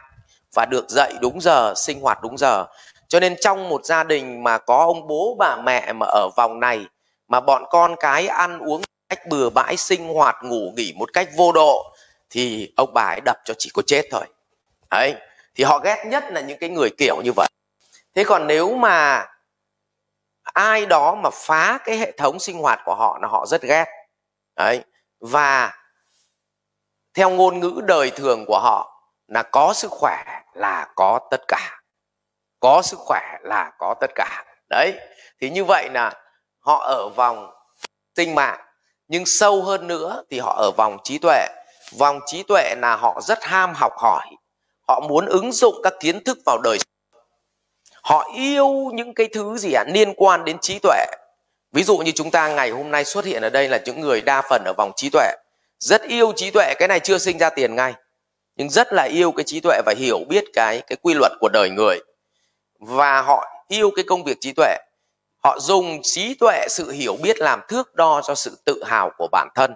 [0.56, 2.66] và được dậy đúng giờ, sinh hoạt đúng giờ.
[3.08, 6.60] Cho nên trong một gia đình mà có ông bố, bà mẹ mà ở vòng
[6.60, 6.86] này,
[7.28, 11.30] mà bọn con cái ăn uống cách bừa bãi, sinh hoạt, ngủ nghỉ một cách
[11.38, 11.94] vô độ,
[12.30, 14.26] thì ông bà ấy đập cho chỉ có chết thôi.
[14.92, 15.16] Đấy
[15.58, 17.48] thì họ ghét nhất là những cái người kiểu như vậy.
[18.16, 19.26] Thế còn nếu mà
[20.44, 23.86] ai đó mà phá cái hệ thống sinh hoạt của họ là họ rất ghét.
[24.56, 24.84] Đấy.
[25.20, 25.74] Và
[27.14, 31.82] theo ngôn ngữ đời thường của họ là có sức khỏe là có tất cả.
[32.60, 34.46] Có sức khỏe là có tất cả.
[34.70, 34.94] Đấy.
[35.42, 36.14] Thì như vậy là
[36.60, 37.52] họ ở vòng
[38.16, 38.60] sinh mạng.
[39.08, 41.48] Nhưng sâu hơn nữa thì họ ở vòng trí tuệ.
[42.00, 44.26] Vòng trí tuệ là họ rất ham học hỏi
[44.88, 46.78] họ muốn ứng dụng các kiến thức vào đời
[48.08, 49.84] họ yêu những cái thứ gì ạ?
[49.88, 51.06] À, liên quan đến trí tuệ.
[51.72, 54.22] Ví dụ như chúng ta ngày hôm nay xuất hiện ở đây là những người
[54.22, 55.32] đa phần ở vòng trí tuệ.
[55.80, 57.94] Rất yêu trí tuệ cái này chưa sinh ra tiền ngay.
[58.56, 61.50] Nhưng rất là yêu cái trí tuệ và hiểu biết cái cái quy luật của
[61.54, 62.00] đời người.
[62.80, 64.78] Và họ yêu cái công việc trí tuệ.
[65.44, 69.28] Họ dùng trí tuệ sự hiểu biết làm thước đo cho sự tự hào của
[69.32, 69.74] bản thân.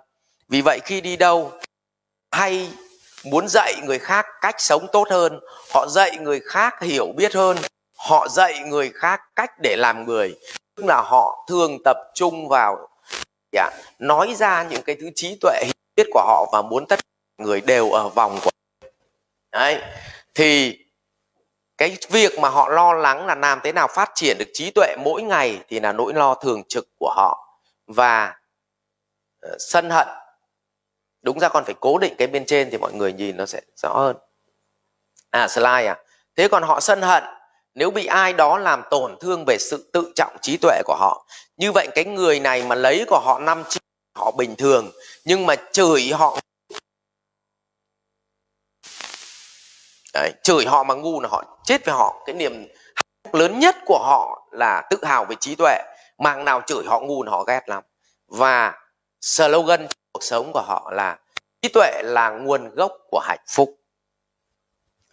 [0.50, 1.52] Vì vậy khi đi đâu
[2.32, 2.70] hay
[3.24, 5.40] muốn dạy người khác cách sống tốt hơn
[5.74, 7.58] họ dạy người khác hiểu biết hơn
[7.98, 10.36] họ dạy người khác cách để làm người.
[10.76, 12.88] Tức là họ thường tập trung vào
[13.52, 17.00] yeah, nói ra những cái thứ trí tuệ hiểu biết của họ và muốn tất
[17.00, 18.50] cả người đều ở vòng của
[19.52, 19.82] đấy.
[20.36, 20.78] Thì
[21.78, 24.96] cái việc mà họ lo lắng là làm thế nào phát triển được trí tuệ
[25.00, 27.58] mỗi ngày thì là nỗi lo thường trực của họ.
[27.88, 28.36] Và
[29.42, 30.08] ờ, sân hận
[31.22, 33.62] đúng ra con phải cố định cái bên trên thì mọi người nhìn nó sẽ
[33.76, 34.16] rõ hơn.
[35.30, 35.98] À slide à.
[36.36, 37.24] Thế còn họ sân hận.
[37.74, 41.26] Nếu bị ai đó làm tổn thương về sự tự trọng trí tuệ của họ
[41.62, 43.80] như vậy cái người này mà lấy của họ năm chi
[44.16, 44.92] họ bình thường
[45.26, 46.40] nhưng mà chửi họ
[50.14, 52.24] Đấy, chửi họ mà ngu là họ chết với họ.
[52.26, 52.68] Cái niềm
[53.34, 55.78] lớn nhất của họ là tự hào về trí tuệ.
[56.18, 57.84] Mạng nào chửi họ ngu là họ ghét lắm.
[58.28, 58.74] Và
[59.22, 61.18] slogan cuộc sống của họ là
[61.62, 63.76] trí tuệ là nguồn gốc của hạnh phúc.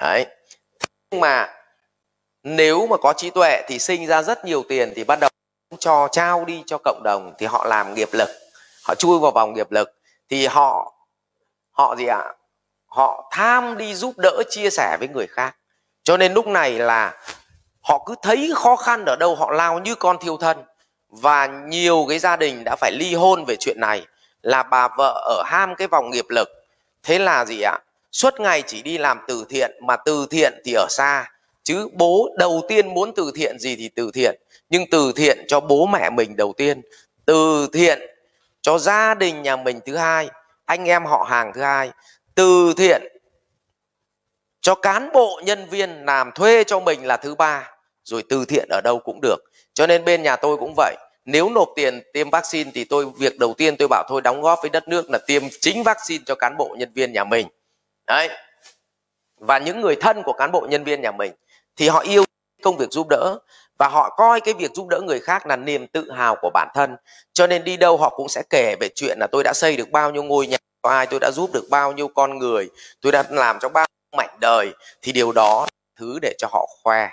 [0.00, 0.26] Đấy.
[1.10, 1.54] Nhưng mà
[2.42, 5.30] nếu mà có trí tuệ thì sinh ra rất nhiều tiền thì bắt đầu
[5.78, 8.28] cho trao đi cho cộng đồng thì họ làm nghiệp lực,
[8.84, 9.94] họ chui vào vòng nghiệp lực
[10.28, 10.94] thì họ
[11.70, 12.34] họ gì ạ?
[12.86, 15.56] Họ tham đi giúp đỡ, chia sẻ với người khác.
[16.02, 17.22] Cho nên lúc này là
[17.80, 20.64] họ cứ thấy khó khăn ở đâu, họ lao như con thiêu thân
[21.08, 24.06] và nhiều cái gia đình đã phải ly hôn về chuyện này
[24.42, 26.48] là bà vợ ở ham cái vòng nghiệp lực.
[27.02, 27.78] Thế là gì ạ?
[28.12, 31.30] Suốt ngày chỉ đi làm từ thiện, mà từ thiện thì ở xa.
[31.62, 34.40] Chứ bố đầu tiên muốn từ thiện gì thì từ thiện.
[34.70, 36.80] Nhưng từ thiện cho bố mẹ mình đầu tiên.
[37.24, 37.98] Từ thiện
[38.62, 40.28] cho gia đình nhà mình thứ hai,
[40.64, 41.90] anh em họ hàng thứ hai.
[42.34, 43.02] Từ thiện
[44.60, 47.70] cho cán bộ nhân viên làm thuê cho mình là thứ ba.
[48.04, 49.38] Rồi từ thiện ở đâu cũng được.
[49.74, 50.96] Cho nên bên nhà tôi cũng vậy
[51.28, 54.58] nếu nộp tiền tiêm vaccine thì tôi, việc đầu tiên tôi bảo thôi đóng góp
[54.62, 57.48] với đất nước là tiêm chính vaccine cho cán bộ nhân viên nhà mình.
[58.06, 58.28] Đấy.
[59.36, 61.32] Và những người thân của cán bộ nhân viên nhà mình
[61.76, 62.24] thì họ yêu
[62.62, 63.38] công việc giúp đỡ
[63.78, 66.68] và họ coi cái việc giúp đỡ người khác là niềm tự hào của bản
[66.74, 66.96] thân.
[67.32, 69.90] Cho nên đi đâu họ cũng sẽ kể về chuyện là tôi đã xây được
[69.90, 72.68] bao nhiêu ngôi nhà có ai, tôi đã giúp được bao nhiêu con người,
[73.00, 74.72] tôi đã làm cho bao nhiêu mảnh đời.
[75.02, 77.08] Thì điều đó là thứ để cho họ khoe.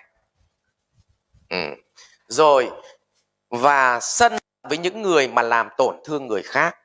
[1.50, 1.58] Ừ.
[2.28, 2.70] rồi
[3.58, 4.38] và sân
[4.70, 6.76] với những người mà làm tổn thương người khác.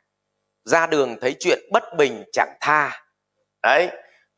[0.64, 3.02] Ra đường thấy chuyện bất bình chẳng tha.
[3.62, 3.88] Đấy,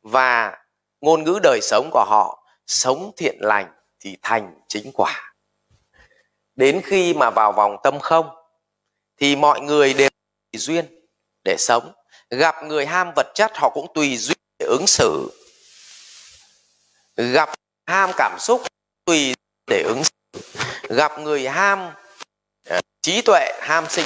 [0.03, 0.59] và
[1.01, 5.35] ngôn ngữ đời sống của họ, sống thiện lành thì thành chính quả.
[6.55, 8.29] Đến khi mà vào vòng tâm không,
[9.21, 10.09] thì mọi người đều
[10.53, 10.87] tùy duyên
[11.45, 11.93] để sống.
[12.31, 15.31] Gặp người ham vật chất, họ cũng tùy duyên để ứng xử.
[17.17, 17.51] Gặp
[17.87, 18.63] ham cảm xúc,
[19.05, 19.35] tùy
[19.67, 20.41] để ứng xử.
[20.83, 21.91] Gặp người ham
[23.03, 24.05] trí tuệ, ham sinh.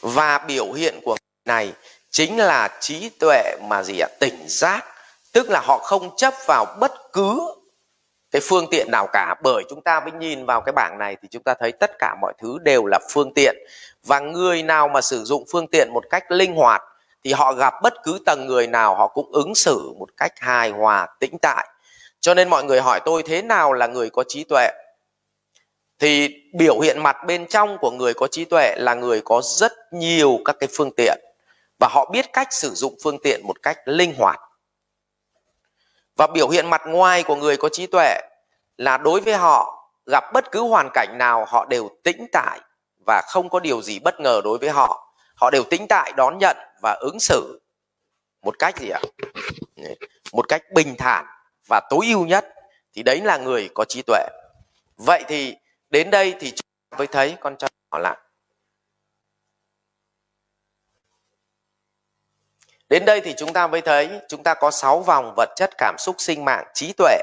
[0.00, 1.72] Và biểu hiện của này
[2.10, 4.08] chính là trí tuệ mà gì ạ?
[4.20, 4.84] Tỉnh giác.
[5.32, 7.40] Tức là họ không chấp vào bất cứ
[8.30, 9.34] cái phương tiện nào cả.
[9.42, 12.16] Bởi chúng ta mới nhìn vào cái bảng này thì chúng ta thấy tất cả
[12.20, 13.56] mọi thứ đều là phương tiện.
[14.04, 16.82] Và người nào mà sử dụng phương tiện một cách linh hoạt
[17.24, 20.70] thì họ gặp bất cứ tầng người nào, họ cũng ứng xử một cách hài
[20.70, 21.68] hòa, tĩnh tại.
[22.20, 24.68] Cho nên mọi người hỏi tôi thế nào là người có trí tuệ?
[25.98, 29.72] Thì biểu hiện mặt bên trong của người có trí tuệ là người có rất
[29.92, 31.18] nhiều các cái phương tiện
[31.80, 34.40] và họ biết cách sử dụng phương tiện một cách linh hoạt.
[36.16, 38.20] Và biểu hiện mặt ngoài của người có trí tuệ
[38.76, 42.60] là đối với họ, gặp bất cứ hoàn cảnh nào họ đều tĩnh tại
[43.06, 45.12] và không có điều gì bất ngờ đối với họ.
[45.34, 47.60] Họ đều tĩnh tại, đón nhận và ứng xử
[48.42, 49.00] một cách gì ạ?
[50.32, 51.26] Một cách bình thản
[51.68, 52.44] và tối ưu nhất.
[52.94, 54.26] Thì đấy là người có trí tuệ.
[54.96, 55.56] Vậy thì
[55.96, 58.16] đến đây thì chúng ta mới thấy con trai nhỏ lại
[62.88, 65.94] Đến đây thì chúng ta mới thấy chúng ta có 6 vòng vật chất, cảm
[65.98, 67.18] xúc, sinh mạng, trí tuệ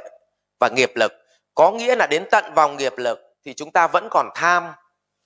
[0.59, 1.13] và nghiệp lực.
[1.55, 4.71] Có nghĩa là đến tận vòng nghiệp lực thì chúng ta vẫn còn tham,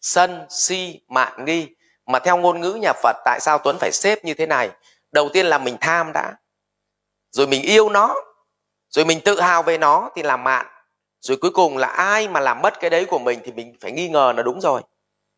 [0.01, 1.67] sân, si, mạn, nghi.
[2.05, 4.71] Mà theo ngôn ngữ nhà Phật tại sao Tuấn phải xếp như thế này?
[5.11, 6.35] Đầu tiên là mình tham đã.
[7.31, 8.15] Rồi mình yêu nó.
[8.89, 10.65] Rồi mình tự hào về nó thì là mạn.
[11.27, 13.91] Rồi cuối cùng là ai mà làm mất cái đấy của mình thì mình phải
[13.91, 14.81] nghi ngờ là đúng rồi.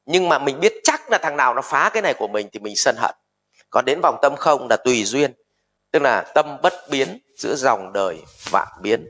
[0.05, 2.59] Nhưng mà mình biết chắc là thằng nào nó phá cái này của mình thì
[2.59, 3.15] mình sân hận.
[3.69, 5.33] Còn đến vòng tâm không là tùy duyên.
[5.91, 8.21] Tức là tâm bất biến giữa dòng đời
[8.51, 9.09] vạn biến.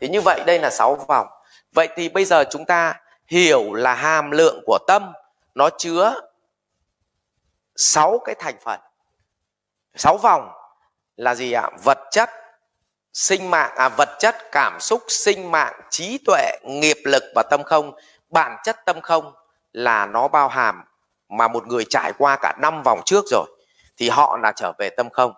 [0.00, 1.26] Thì như vậy đây là sáu vòng.
[1.72, 5.12] Vậy thì bây giờ chúng ta hiểu là hàm lượng của tâm
[5.54, 6.20] nó chứa
[7.76, 8.80] sáu cái thành phần.
[9.94, 10.50] Sáu vòng
[11.16, 11.70] là gì ạ?
[11.84, 12.30] Vật chất
[13.12, 17.62] sinh mạng à vật chất cảm xúc sinh mạng trí tuệ nghiệp lực và tâm
[17.62, 17.92] không
[18.28, 19.32] bản chất tâm không
[19.72, 20.82] là nó bao hàm
[21.28, 23.46] mà một người trải qua cả năm vòng trước rồi
[23.96, 25.32] thì họ là trở về tâm không.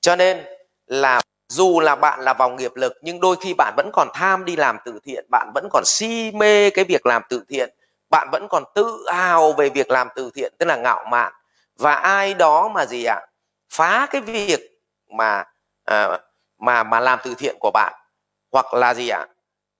[0.00, 0.44] Cho nên
[0.86, 4.44] là dù là bạn là vòng nghiệp lực nhưng đôi khi bạn vẫn còn tham
[4.44, 7.70] đi làm từ thiện bạn vẫn còn si mê cái việc làm từ thiện
[8.10, 11.32] bạn vẫn còn tự hào về việc làm từ thiện tức là ngạo mạn.
[11.78, 13.20] Và ai đó mà gì ạ?
[13.70, 14.60] Phá cái việc
[15.10, 15.44] mà
[15.84, 16.18] à,
[16.64, 17.94] mà mà làm từ thiện của bạn.
[18.52, 19.26] Hoặc là gì ạ?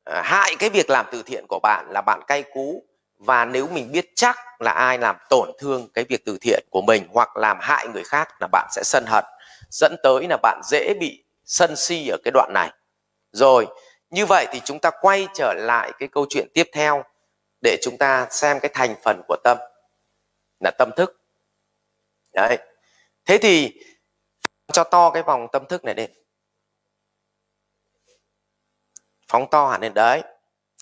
[0.05, 2.85] À, hại cái việc làm từ thiện của bạn là bạn cay cú.
[3.19, 6.83] Và nếu mình biết chắc là ai làm tổn thương cái việc từ thiện của
[6.83, 9.25] mình hoặc làm hại người khác là bạn sẽ sân hận
[9.71, 12.71] dẫn tới là bạn dễ bị sân si ở cái đoạn này.
[13.33, 13.67] Rồi
[14.11, 17.05] như vậy thì chúng ta quay trở lại cái câu chuyện tiếp theo
[17.63, 19.59] để chúng ta xem cái thành phần của tâm
[20.61, 21.21] là tâm thức.
[22.35, 22.59] Đấy.
[23.27, 23.73] Thế thì
[24.73, 26.11] cho to cái vòng tâm thức này lên.
[29.35, 29.95] Phóng to hẳn lên.
[29.95, 30.23] Đấy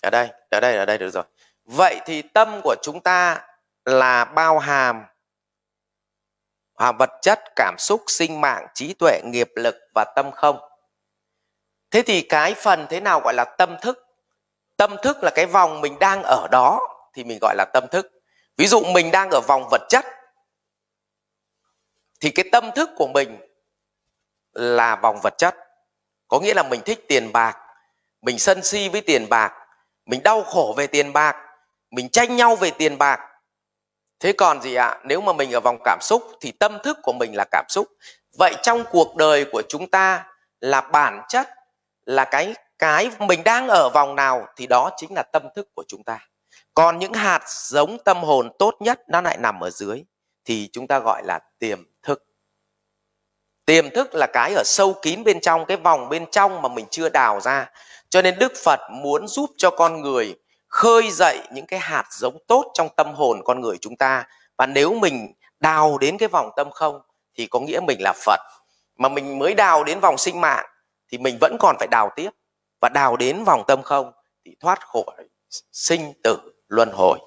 [0.02, 1.24] ở đây ở đây ở đây được rồi.
[1.64, 3.46] Vậy thì tâm của chúng ta
[3.84, 5.04] là bao hàm?
[6.74, 10.58] À, vật chất cảm xúc sinh mạng trí tuệ nghiệp lực và tâm không?
[11.90, 14.06] Thế thì cái phần thế nào gọi là tâm thức?
[14.76, 16.80] Tâm thức là cái vòng mình đang ở đó
[17.14, 18.10] thì mình gọi là tâm thức.
[18.56, 20.04] Ví dụ mình đang ở vòng vật chất
[22.20, 23.38] thì cái tâm thức của mình
[24.52, 25.56] là vòng vật chất.
[26.28, 27.61] Có nghĩa là mình thích tiền bạc
[28.22, 29.52] mình sân si với tiền bạc,
[30.06, 31.36] mình đau khổ về tiền bạc,
[31.90, 33.20] mình tranh nhau về tiền bạc.
[34.20, 35.00] Thế còn gì ạ?
[35.04, 37.88] Nếu mà mình ở vòng cảm xúc thì tâm thức của mình là cảm xúc.
[38.38, 40.24] Vậy trong cuộc đời của chúng ta
[40.60, 41.48] là bản chất,
[42.04, 45.84] là cái cái mình đang ở vòng nào thì đó chính là tâm thức của
[45.88, 46.18] chúng ta.
[46.74, 50.04] Còn những hạt giống tâm hồn tốt nhất nó lại nằm ở dưới
[50.44, 52.24] thì chúng ta gọi là tiềm thức.
[53.64, 56.86] Tiềm thức là cái ở sâu kín bên trong, cái vòng bên trong mà mình
[56.90, 57.70] chưa đào ra
[58.12, 60.34] cho nên đức phật muốn giúp cho con người
[60.68, 64.26] khơi dậy những cái hạt giống tốt trong tâm hồn con người chúng ta.
[64.56, 67.00] Và nếu mình đào đến cái vòng tâm không
[67.34, 68.40] thì có nghĩa mình là phật.
[68.96, 70.66] Mà mình mới đào đến vòng sinh mạng
[71.08, 72.30] thì mình vẫn còn phải đào tiếp.
[72.80, 74.12] Và đào đến vòng tâm không
[74.44, 75.28] thì thoát khỏi
[75.72, 77.18] sinh tử luân hồi.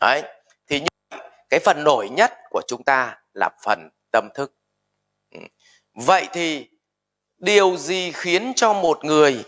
[0.00, 0.22] Đấy,
[0.68, 1.18] thì như
[1.50, 4.54] cái phần nổi nhất của chúng ta là phần tâm thức.
[5.34, 5.40] Ừ.
[5.94, 6.68] Vậy thì
[7.38, 9.44] điều gì khiến cho một người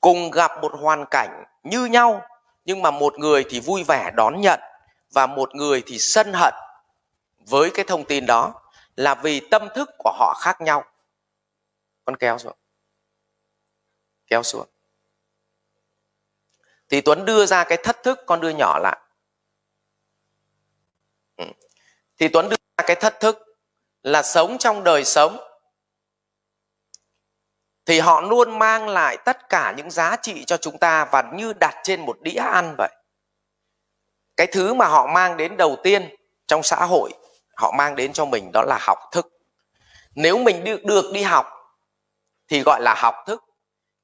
[0.00, 2.26] cùng gặp một hoàn cảnh như nhau,
[2.64, 4.60] nhưng mà một người thì vui vẻ đón nhận
[5.14, 6.54] và một người thì sân hận
[7.38, 8.54] với cái thông tin đó
[8.96, 10.84] là vì tâm thức của họ khác nhau.
[12.04, 12.56] Con kéo xuống.
[14.26, 14.66] Kéo xuống.
[16.88, 18.98] Thì tuấn đưa ra cái thất thức, con đưa nhỏ lại.
[21.36, 21.44] Ừ.
[22.18, 23.58] Thì tuấn đưa ra cái thất thức
[24.02, 25.47] là sống trong đời sống
[27.88, 31.52] thì họ luôn mang lại tất cả những giá trị cho chúng ta và như
[31.52, 32.90] đặt trên một đĩa ăn vậy.
[34.36, 37.10] Cái thứ mà họ mang đến đầu tiên trong xã hội
[37.56, 39.28] họ mang đến cho mình đó là học thức.
[40.14, 41.46] Nếu mình được, được đi học
[42.48, 43.44] thì gọi là học thức.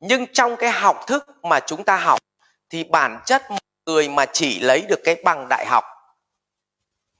[0.00, 2.18] Nhưng trong cái học thức mà chúng ta học
[2.70, 5.84] thì bản chất một người mà chỉ lấy được cái bằng đại học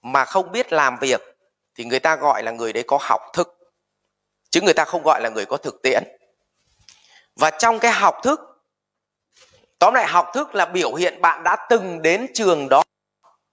[0.03, 1.21] mà không biết làm việc
[1.75, 3.59] thì người ta gọi là người đấy có học thức.
[4.51, 6.05] Chứ người ta không gọi là người có thực tiễn
[7.37, 8.41] và trong cái học thức,
[9.79, 12.83] tóm lại học thức là biểu hiện bạn đã từng đến trường đó,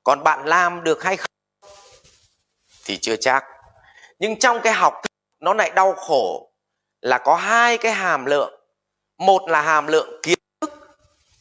[0.03, 1.31] còn bạn làm được hay không
[2.85, 3.43] thì chưa chắc.
[4.19, 6.51] Nhưng trong cái học thức, nó lại đau khổ
[7.01, 8.53] là có hai cái hàm lượng.
[9.17, 10.73] Một là hàm lượng kiến thức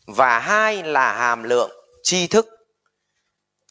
[0.07, 1.70] và hai là hàm lượng
[2.03, 2.46] tri thức.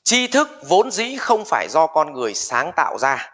[0.03, 3.31] Tri thức vốn dĩ không phải do con người sáng tạo ra.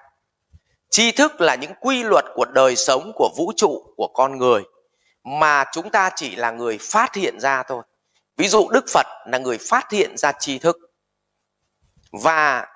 [0.89, 4.63] Tri thức là những quy luật của đời sống, của vũ trụ, của con người
[5.25, 7.83] mà chúng ta chỉ là người phát hiện ra thôi.
[8.37, 10.77] Ví dụ đức phật là người phát hiện ra tri thức.
[12.11, 12.67] Và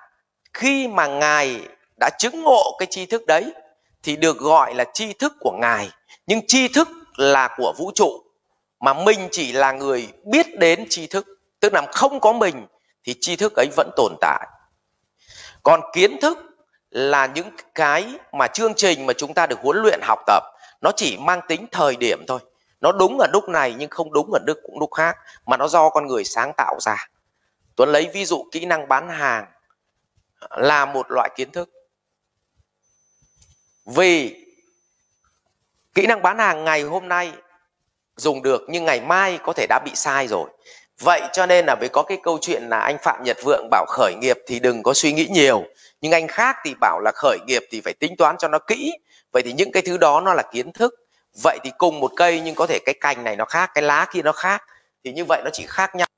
[0.54, 1.68] khi mà ngài
[2.00, 3.52] đã chứng ngộ cái tri thức đấy,
[4.02, 5.90] thì được gọi là tri thức của ngài.
[6.26, 8.22] Nhưng tri thức là của vũ trụ,
[8.80, 11.26] mà mình chỉ là người biết đến tri thức.
[11.60, 12.66] Tức là không có mình,
[13.04, 14.46] thì tri thức ấy vẫn tồn tại.
[15.62, 16.38] Còn kiến thức
[16.90, 20.42] là những cái mà chương trình mà chúng ta được huấn luyện học tập
[20.80, 22.40] nó chỉ mang tính thời điểm thôi.
[22.80, 25.16] Nó đúng ở lúc này nhưng không đúng ở lúc cũng lúc khác,
[25.46, 27.06] mà nó do con người sáng tạo ra.
[27.76, 29.46] Tuấn lấy ví dụ kỹ năng bán hàng
[30.50, 31.70] là một loại kiến thức.
[33.86, 34.46] Vì
[35.94, 37.32] kỹ năng bán hàng ngày hôm nay
[38.16, 40.50] dùng được nhưng ngày mai có thể đã bị sai rồi.
[41.00, 43.86] Vậy cho nên là với có cái câu chuyện là anh phạm nhật vượng bảo
[43.88, 45.64] khởi nghiệp thì đừng có suy nghĩ nhiều.
[46.00, 48.92] Nhưng anh khác thì bảo là khởi nghiệp thì phải tính toán cho nó kỹ
[49.32, 50.94] vậy thì những cái thứ đó nó là kiến thức.
[51.42, 54.06] Vậy thì cùng một cây nhưng có thể cái cành này nó khác, cái lá
[54.12, 54.62] kia nó khác,
[55.04, 56.08] thì như vậy nó chỉ khác nhau.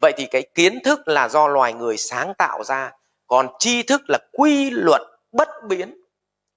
[0.00, 2.90] Vậy thì cái kiến thức là do loài người sáng tạo ra,
[3.26, 6.00] còn tri thức là quy luật bất biến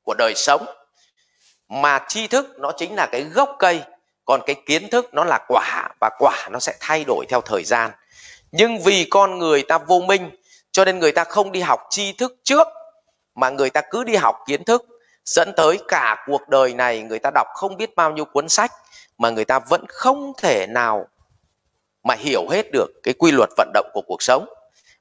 [0.04, 0.66] của đời sống.
[1.70, 3.82] Mà tri thức nó chính là cái gốc cây,
[4.26, 7.64] còn cái kiến thức nó là quả và quả nó sẽ thay đổi theo thời
[7.64, 7.92] gian.
[8.52, 10.30] Nhưng vì con người ta vô minh,
[10.72, 12.68] cho nên người ta không đi học tri thức trước,
[13.36, 14.86] mà người ta cứ đi học kiến thức
[15.26, 18.72] dẫn tới cả cuộc đời này người ta đọc không biết bao nhiêu cuốn sách
[19.18, 21.08] mà người ta vẫn không thể nào
[22.04, 24.46] mà hiểu hết được cái quy luật vận động của cuộc sống.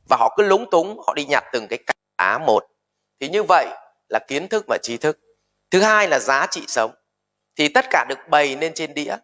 [0.08, 1.78] Và họ cứ lúng túng, họ đi nhặt từng cái
[2.18, 2.66] cá một.
[3.20, 3.66] Thì như vậy
[4.08, 5.18] là kiến thức và tri thức.
[5.70, 6.90] Thứ hai là giá trị sống.
[7.56, 9.16] Thì tất cả được bày lên trên đĩa.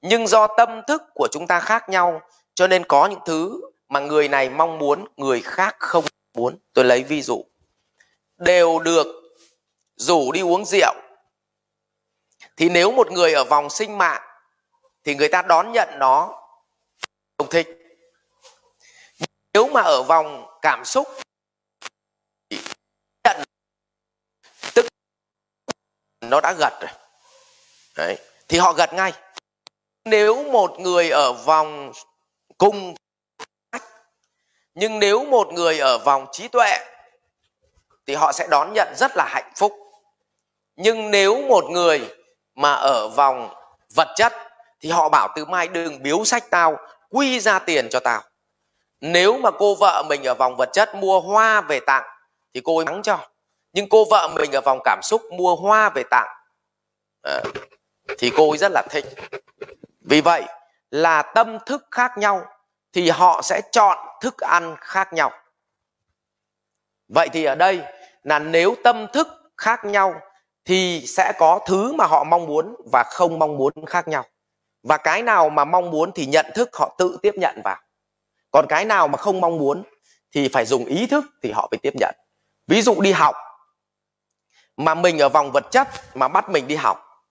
[0.00, 2.20] Nhưng do tâm thức của chúng ta khác nhau,
[2.54, 6.58] cho nên có những thứ mà người này mong muốn, người khác không muốn.
[6.72, 7.44] Tôi lấy ví dụ.
[8.38, 9.06] Đều được
[10.00, 10.94] rủ đi uống rượu.
[12.56, 14.22] Thì nếu một người ở vòng sinh mạng,
[15.04, 16.42] thì người ta đón nhận nó
[17.38, 17.68] không thích.
[19.54, 21.08] Nếu mà ở vòng cảm xúc
[23.24, 23.42] nhận
[24.74, 24.86] tức
[26.20, 26.90] nó đã gật rồi.
[27.96, 28.18] Đấy.
[28.48, 29.12] thì họ gật ngay.
[30.04, 31.92] Nếu một người ở vòng
[32.58, 32.94] cung
[34.74, 36.78] nhưng nếu một người ở vòng trí tuệ,
[38.06, 39.89] thì họ sẽ đón nhận rất là hạnh phúc
[40.82, 42.14] nhưng nếu một người
[42.54, 43.54] mà ở vòng
[43.94, 44.32] vật chất
[44.80, 46.76] thì họ bảo từ mai đừng biếu sách tao
[47.10, 48.22] quy ra tiền cho tao.
[49.00, 52.04] Nếu mà cô vợ mình ở vòng vật chất mua hoa về tặng
[52.54, 53.18] thì cô ấy mắng cho.
[53.72, 56.28] Nhưng cô vợ mình ở vòng cảm xúc mua hoa về tặng
[57.22, 57.40] à,
[58.18, 59.04] thì cô ấy rất là thích.
[60.00, 60.44] Vì vậy
[60.90, 62.44] là tâm thức khác nhau
[62.92, 65.32] thì họ sẽ chọn thức ăn khác nhau.
[67.08, 67.80] Vậy thì ở đây
[68.22, 70.20] là nếu tâm thức khác nhau
[70.70, 74.24] thì sẽ có thứ mà họ mong muốn và không mong muốn khác nhau.
[74.82, 77.80] Và cái nào mà mong muốn thì nhận thức họ tự tiếp nhận vào.
[78.50, 79.82] Còn cái nào mà không mong muốn
[80.32, 82.14] thì phải dùng ý thức thì họ phải tiếp nhận.
[82.66, 83.34] Ví dụ đi học,
[84.76, 87.26] mà mình ở vòng vật chất mà bắt mình đi học,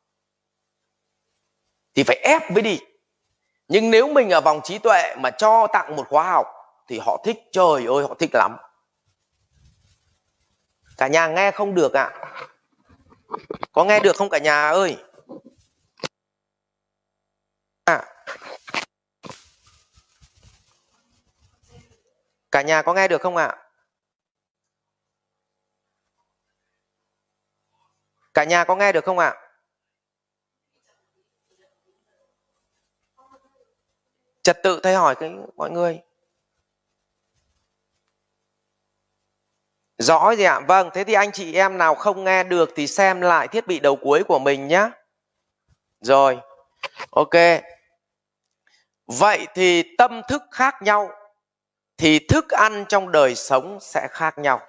[1.95, 2.79] thì phải ép mới đi.
[3.67, 6.47] Nhưng nếu mình ở vòng trí tuệ mà cho tặng một khóa học
[6.87, 8.57] thì họ thích, trời ơi, họ thích lắm.
[10.97, 12.03] Cả nhà nghe không được ạ.
[12.03, 12.29] à?
[13.71, 14.97] Có nghe được không cả nhà ơi
[17.85, 18.05] à.
[22.51, 23.57] cả nhà có nghe được không ạ à?
[28.33, 29.49] cả nhà có nghe được không ạ à?
[34.43, 36.01] trật tự thầy hỏi cái mọi người
[39.99, 40.59] rõ gì ạ?
[40.67, 43.79] Vâng thế thì anh chị em nào không nghe được thì xem lại thiết bị
[43.79, 44.89] đầu cuối của mình nhé
[46.01, 46.37] rồi,
[47.11, 47.35] ok.
[49.07, 51.09] Vậy thì tâm thức khác nhau,
[51.97, 54.59] thì thức ăn trong đời sống sẽ khác nhau.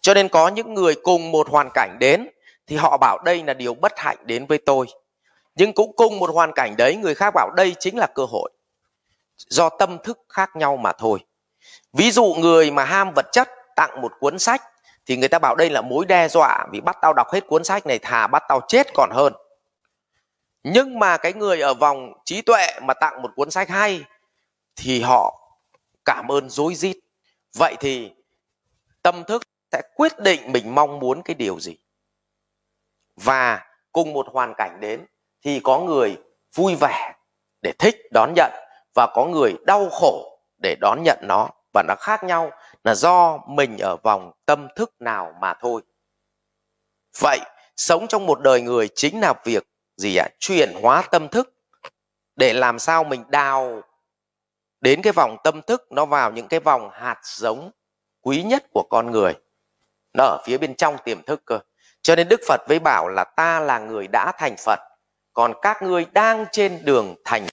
[0.00, 2.28] Cho nên có những người cùng một hoàn cảnh đến,
[2.66, 4.86] thì họ bảo đây là điều bất hạnh đến với tôi.
[5.54, 8.50] Nhưng cũng cùng một hoàn cảnh đấy, người khác bảo đây chính là cơ hội.
[9.36, 11.18] Do tâm thức khác nhau mà thôi.
[11.92, 14.62] Ví dụ người mà ham vật chất, tặng một cuốn sách
[15.06, 17.64] thì người ta bảo đây là mối đe dọa vì bắt tao đọc hết cuốn
[17.64, 19.32] sách này, thà bắt tao chết còn hơn.
[20.62, 24.04] Nhưng mà cái người ở vòng trí tuệ mà tặng một cuốn sách hay,
[24.76, 25.40] thì họ
[26.04, 26.96] cảm ơn dối rít.
[27.58, 28.12] Vậy thì
[29.02, 31.76] tâm thức sẽ quyết định mình mong muốn cái điều gì.
[33.16, 35.06] Và cùng một hoàn cảnh đến,
[35.42, 36.16] thì có người
[36.54, 37.14] vui vẻ
[37.62, 38.52] để thích đón nhận
[38.94, 41.48] và có người đau khổ để đón nhận nó.
[41.74, 42.50] Và nó khác nhau
[42.84, 45.82] là do mình ở vòng tâm thức nào mà thôi.
[47.20, 47.40] Vậy,
[47.76, 49.66] sống trong một đời người chính là việc
[49.96, 50.28] gì ạ?
[50.38, 51.54] Chuyển hóa tâm thức.
[52.36, 53.82] Để làm sao mình đào
[54.80, 57.70] đến cái vòng tâm thức, nó vào những cái vòng hạt giống
[58.20, 59.34] quý nhất của con người.
[60.12, 61.58] Nó ở phía bên trong tiềm thức cơ.
[62.02, 64.78] Cho nên đức phật với bảo là ta là người đã thành phật,
[65.32, 67.46] còn các ngươi đang trên đường thành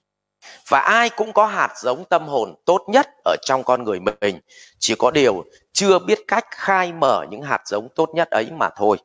[0.68, 4.40] và ai cũng có hạt giống tâm hồn tốt nhất ở trong con người mình
[4.78, 8.68] chỉ có điều chưa biết cách khai mở những hạt giống tốt nhất ấy mà
[8.76, 8.98] thôi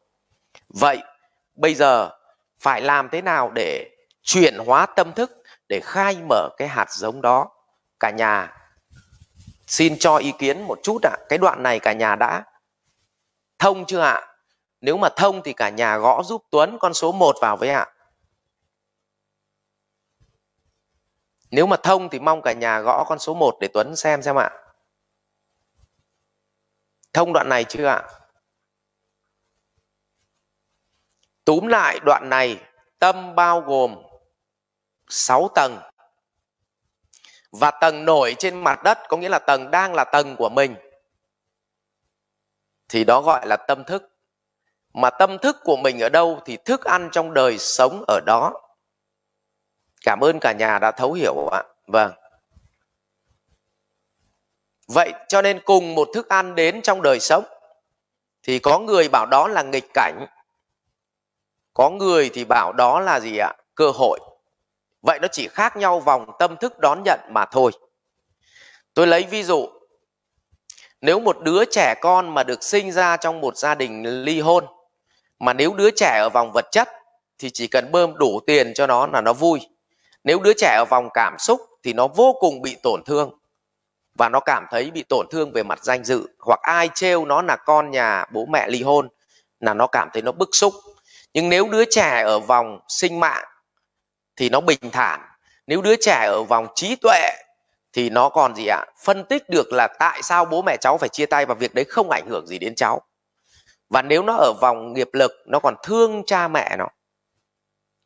[0.70, 0.98] vậy,
[1.56, 2.10] bây giờ
[2.60, 3.90] phải làm thế nào để
[4.24, 5.32] chuyển hóa tâm thức
[5.70, 7.50] để khai mở cái hạt giống đó
[8.00, 8.54] cả nhà
[9.68, 11.26] xin cho ý kiến một chút ạ à.
[11.30, 12.44] cái đoạn này cả nhà đã
[13.60, 14.28] thông chưa ạ à?
[14.82, 17.80] nếu mà thông thì cả nhà gõ giúp Tuấn con số 1 vào với ạ
[17.80, 17.94] à.
[21.52, 24.36] Nếu mà thông thì mong cả nhà gõ con số 1 để Tuấn xem xem
[24.36, 24.50] ạ.
[27.14, 28.04] Thông đoạn này chưa ạ?
[31.46, 32.64] Túm lại đoạn này,
[33.00, 33.96] tâm bao gồm
[35.08, 35.80] 6 tầng.
[37.52, 40.76] Và tầng nổi trên mặt đất có nghĩa là tầng đang là tầng của mình.
[42.90, 44.04] Thì đó gọi là tâm thức.
[44.94, 48.67] Mà tâm thức của mình ở đâu thì thức ăn trong đời sống ở đó
[50.08, 51.64] Cảm ơn cả nhà đã thấu hiểu ạ.
[51.88, 52.12] Vâng.
[54.88, 57.44] Vậy cho nên cùng một thức ăn đến trong đời sống,
[58.44, 60.26] thì có người bảo đó là nghịch cảnh.
[61.74, 63.54] Có người thì bảo đó là gì ạ?
[63.76, 64.20] Cơ hội.
[65.02, 67.72] Vậy nó chỉ khác nhau vòng tâm thức đón nhận mà thôi.
[68.94, 69.70] Tôi lấy ví dụ,
[71.02, 74.66] nếu một đứa trẻ con mà được sinh ra trong một gia đình ly hôn,
[75.40, 76.90] mà nếu đứa trẻ ở vòng vật chất,
[77.38, 79.60] thì chỉ cần bơm đủ tiền cho nó là nó vui
[80.28, 83.40] nếu đứa trẻ ở vòng cảm xúc thì nó vô cùng bị tổn thương.
[84.16, 86.28] Và nó cảm thấy bị tổn thương về mặt danh dự.
[86.40, 89.10] Hoặc ai trêu nó là con nhà bố mẹ ly hôn
[89.60, 90.74] là nó cảm thấy nó bức xúc.
[91.34, 93.46] Nhưng nếu đứa trẻ ở vòng sinh mạng
[94.36, 95.22] thì nó bình thản.
[95.68, 97.32] Nếu đứa trẻ ở vòng trí tuệ
[97.94, 98.86] thì nó còn gì ạ?
[99.04, 101.86] Phân tích được là tại sao bố mẹ cháu phải chia tay và việc đấy
[101.90, 103.02] không ảnh hưởng gì đến cháu.
[103.90, 106.88] Và nếu nó ở vòng nghiệp lực, nó còn thương cha mẹ nó.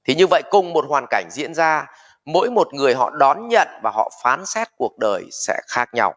[0.04, 1.88] Thì như vậy cùng một hoàn cảnh diễn ra
[2.26, 6.14] mỗi một người họ đón nhận và họ phán xét cuộc đời sẽ khác nhau.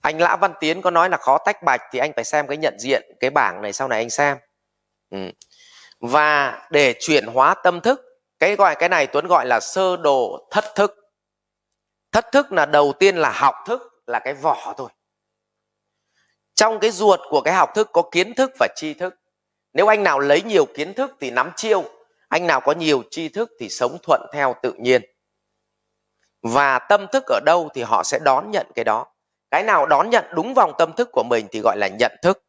[0.00, 2.56] Anh lã văn tiến có nói là khó tách bạch thì anh phải xem cái
[2.56, 4.38] nhận diện, cái bảng này sau này anh xem.
[5.10, 5.30] Ừ.
[6.00, 8.00] và để chuyển hóa tâm thức,
[8.38, 10.96] cái gọi, cái này tuấn gọi là sơ đồ thất thức.
[12.12, 14.88] Thất thức là đầu tiên là học thức, là cái vỏ thôi.
[16.54, 19.14] Trong cái ruột của cái học thức có kiến thức và tri thức.
[19.72, 21.84] Nếu anh nào lấy nhiều kiến thức thì nắm chiêu
[22.30, 25.02] anh nào có nhiều tri thức thì sống thuận theo tự nhiên.
[26.42, 29.06] Và tâm thức ở đâu thì họ sẽ đón nhận cái đó.
[29.50, 32.42] Cái nào đón nhận đúng vòng tâm thức của mình thì gọi là nhận thức.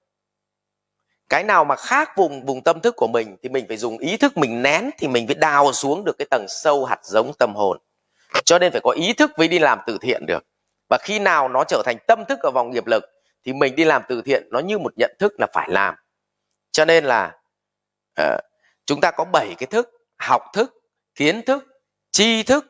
[1.30, 4.18] Cái nào mà khác vùng vùng tâm thức của mình thì mình phải dùng ý
[4.18, 7.56] thức mình nén thì mình phải đào xuống được cái tầng sâu hạt giống tâm
[7.56, 7.78] hồn.
[8.46, 10.44] Cho nên phải có ý thức mới đi làm từ thiện được.
[10.90, 13.04] Và khi nào nó trở thành tâm thức ở vòng nghiệp lực
[13.46, 15.96] thì mình đi làm từ thiện nó như một nhận thức là phải làm.
[16.72, 17.38] Cho nên là
[18.22, 18.51] uh,
[18.86, 20.74] chúng ta có bảy cái thức học thức
[21.16, 21.68] kiến thức
[22.12, 22.66] tri thức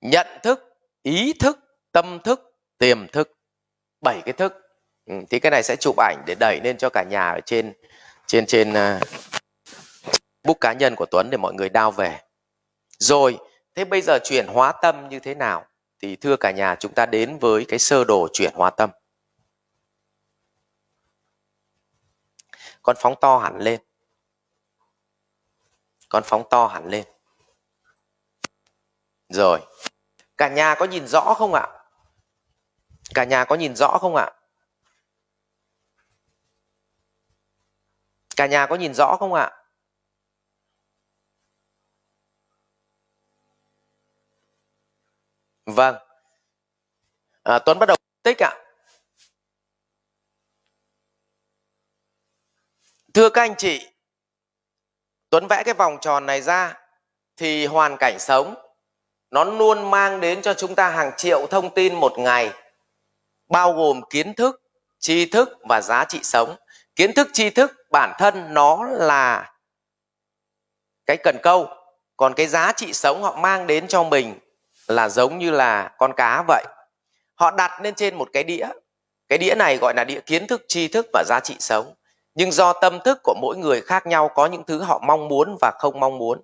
[0.00, 0.60] nhận thức
[1.02, 1.58] ý thức
[1.92, 2.40] tâm thức
[2.78, 3.38] tiềm thức.
[4.00, 4.52] Bảy cái thức.
[5.06, 7.72] Ừ, thì cái này sẽ chụp ảnh để đẩy lên cho cả nhà ở trên
[8.26, 9.02] trên trên uh,
[10.44, 12.20] book cá nhân của Tuấn để mọi người đao về.
[12.98, 13.38] Rồi
[13.74, 15.66] thế bây giờ chuyển hóa tâm như thế nào?
[16.02, 18.90] Thì thưa cả nhà chúng ta đến với cái sơ đồ chuyển hóa tâm.
[22.82, 23.80] Con phóng to hẳn lên
[26.08, 27.04] con phóng to hẳn lên.
[29.28, 29.60] Rồi.
[30.36, 31.66] Cả nhà có nhìn rõ không ạ?
[33.14, 34.30] Cả nhà có nhìn rõ không ạ?
[38.36, 39.50] Cả nhà có nhìn rõ không ạ?
[45.66, 45.96] Vâng.
[47.42, 48.64] À, tuấn bắt đầu tích ạ.
[53.14, 53.97] Thưa các anh chị
[55.30, 56.74] tuấn vẽ cái vòng tròn này ra
[57.36, 58.54] thì hoàn cảnh sống.
[59.30, 62.50] Nó luôn mang đến cho chúng ta hàng triệu thông tin một ngày,
[63.48, 64.62] bao gồm kiến thức,
[64.98, 66.56] tri thức và giá trị sống.
[66.96, 69.52] Kiến thức, tri thức, bản thân nó là
[71.06, 71.68] cái cần câu,
[72.16, 74.38] còn cái giá trị sống họ mang đến cho mình
[74.86, 76.64] là giống như là con cá vậy.
[77.34, 78.68] Họ đặt lên trên một cái đĩa
[79.28, 81.94] cái đĩa này gọi là đĩa kiến thức, tri thức và giá trị sống
[82.34, 85.56] nhưng do tâm thức của mỗi người khác nhau có những thứ họ mong muốn
[85.60, 86.42] và không mong muốn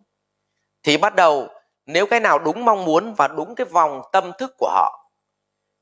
[0.82, 1.48] thì bắt đầu
[1.86, 5.10] nếu cái nào đúng mong muốn và đúng cái vòng tâm thức của họ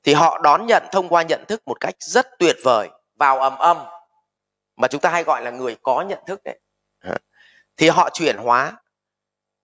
[0.03, 3.59] thì họ đón nhận thông qua nhận thức một cách rất tuyệt vời vào ầm
[3.59, 3.77] âm
[4.77, 6.61] mà chúng ta hay gọi là người có nhận thức đấy.
[7.77, 8.77] Thì họ chuyển hóa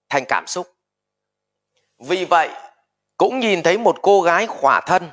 [0.09, 0.67] thành cảm xúc.
[1.99, 2.51] Vì vậy
[3.17, 5.11] cũng nhìn thấy một cô gái khỏa thân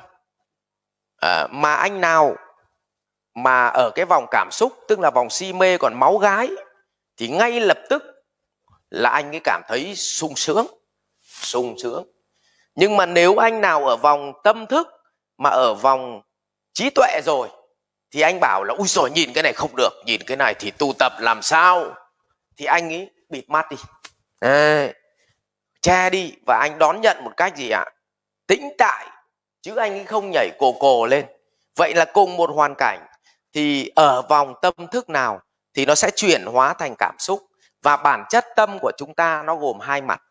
[1.16, 2.36] à, mà anh nào
[3.36, 6.50] mà ở cái vòng cảm xúc tức là vòng si mê còn máu gái
[7.16, 8.02] thì ngay lập tức
[8.90, 10.66] là anh ấy cảm thấy sung sướng
[11.22, 12.06] sung sướng.
[12.74, 14.88] Nhưng mà nếu anh nào ở vòng tâm thức
[15.38, 16.22] mà ở vòng
[16.72, 17.48] trí tuệ rồi
[18.10, 20.70] thì anh bảo là ui rồi nhìn cái này không được nhìn cái này thì
[20.70, 21.94] tu tập làm sao?
[22.56, 23.76] Thì anh ấy bịt mắt đi.
[24.40, 24.88] À,
[25.82, 27.84] che đi và anh đón nhận một cách gì ạ?
[28.46, 29.06] Tĩnh tại
[29.62, 31.26] chứ anh ấy không nhảy cổ cổ lên.
[31.76, 33.06] Vậy là cùng một hoàn cảnh
[33.56, 35.40] thì ở vòng tâm thức nào
[35.74, 37.42] thì nó sẽ chuyển hóa thành cảm xúc
[37.82, 40.22] và bản chất tâm của chúng ta nó gồm hai mặt.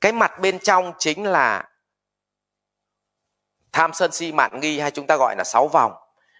[0.00, 1.68] Cái mặt bên trong chính là
[3.72, 5.92] tham sân si, mạn nghi hay chúng ta gọi là sáu vòng.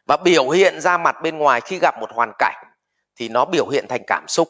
[0.07, 2.65] Và biểu hiện ra mặt bên ngoài khi gặp một hoàn cảnh
[3.17, 4.49] thì nó biểu hiện thành cảm xúc.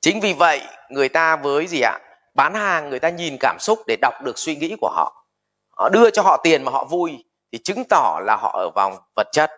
[0.00, 1.98] Chính vì vậy, người ta với gì ạ?
[2.34, 5.26] Bán hàng người ta nhìn cảm xúc để đọc được suy nghĩ của họ.
[5.70, 8.96] Họ đưa cho họ tiền mà họ vui thì chứng tỏ là họ ở vòng
[9.16, 9.50] vật chất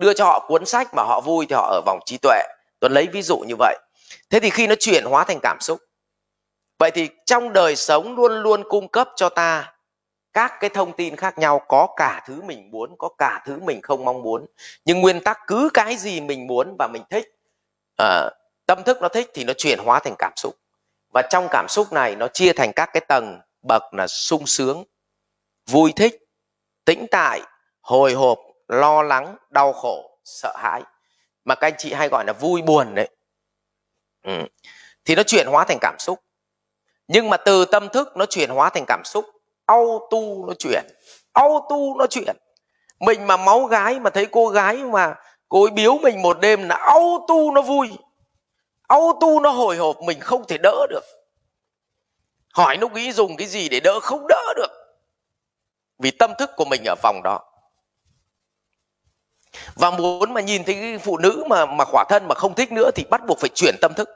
[0.00, 2.42] đưa cho họ cuốn sách mà họ vui thì họ ở vòng trí tuệ.
[2.80, 3.78] Tuấn lấy ví dụ như vậy.
[4.30, 5.80] Thế thì khi nó chuyển hóa thành cảm xúc
[6.80, 9.72] vậy thì trong đời sống luôn luôn cung cấp cho ta
[10.32, 13.82] các cái thông tin khác nhau có cả thứ mình muốn có cả thứ mình
[13.82, 14.46] không mong muốn.
[14.84, 17.38] Nhưng nguyên tắc cứ cái gì mình muốn và mình thích
[17.98, 18.30] à,
[18.66, 20.54] tâm thức nó thích thì nó chuyển hóa thành cảm xúc.
[21.14, 24.84] Và trong cảm xúc này nó chia thành các cái tầng bậc là sung sướng
[25.66, 26.16] vui thích
[26.84, 27.40] tĩnh tại
[27.80, 28.38] hồi hộp
[28.70, 30.82] lo lắng, đau khổ, sợ hãi.
[31.44, 33.08] Mà các anh chị hay gọi là vui buồn đấy.
[34.22, 34.32] Ừ.
[35.04, 36.18] thì nó chuyển hóa thành cảm xúc.
[37.08, 39.24] Nhưng mà từ tâm thức nó chuyển hóa thành cảm xúc
[39.66, 40.84] auto nó chuyển
[41.32, 42.36] auto nó chuyển.
[43.00, 45.14] Mình mà máu gái mà thấy cô gái mà
[45.48, 47.88] cô ấy biếu mình một đêm là auto nó vui.
[48.88, 51.04] Auto nó hồi hộp, mình không thể đỡ được.
[52.54, 54.70] Hỏi lúc ý dùng cái gì để đỡ không đỡ được.
[55.98, 57.49] Vì tâm thức của mình ở phòng đó
[59.74, 62.90] và muốn mà nhìn thấy phụ nữ mà mà khỏa thân mà không thích nữa
[62.94, 64.08] thì bắt buộc phải chuyển tâm thức.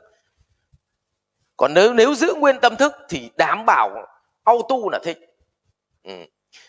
[1.56, 4.06] Còn nếu nếu giữ nguyên tâm thức thì đảm bảo
[4.44, 5.18] auto là thích.
[6.04, 6.12] Ừ.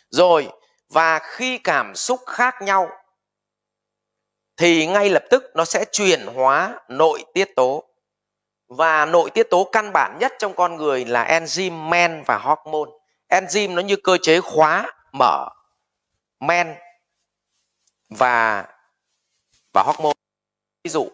[0.09, 0.49] rồi,
[0.89, 2.89] và khi cảm xúc khác nhau,
[4.57, 7.83] thì ngay lập tức nó sẽ chuyển hóa nội tiết tố.
[8.67, 12.91] Và nội tiết tố căn bản nhất trong con người là enzyme men và hormone.
[13.29, 15.49] Enzyme nó như cơ chế khóa mở
[16.39, 16.75] men
[18.09, 18.65] và
[19.73, 20.13] và hormone,
[20.83, 21.09] ví dụ,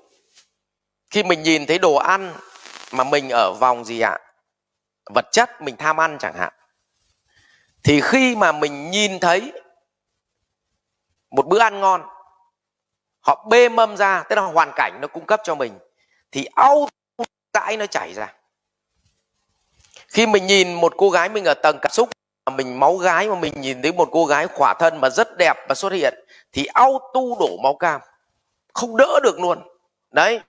[1.09, 2.33] khi mình nhìn thấy đồ ăn
[2.91, 4.17] mà mình ở vòng gì ạ?
[5.13, 6.53] Vật chất mình tham ăn chẳng hạn.
[7.83, 9.53] Thì khi mà mình nhìn thấy
[11.29, 12.01] một bữa ăn ngon,
[13.19, 15.79] họ bê mâm ra, tức là hoàn cảnh nó cung cấp cho mình,
[16.31, 16.89] thì âu
[17.53, 18.33] dãi nó chảy ra.
[20.07, 22.09] Khi mình nhìn một cô gái mình ở tầng cảm xúc
[22.49, 25.53] mình máu gái mà mình nhìn thấy một cô gái khỏa thân mà rất đẹp
[25.69, 26.13] và xuất hiện,
[26.53, 28.01] thì auto đổ máu cam.
[28.73, 29.59] Không đỡ được luôn.
[30.11, 30.39] Đấy,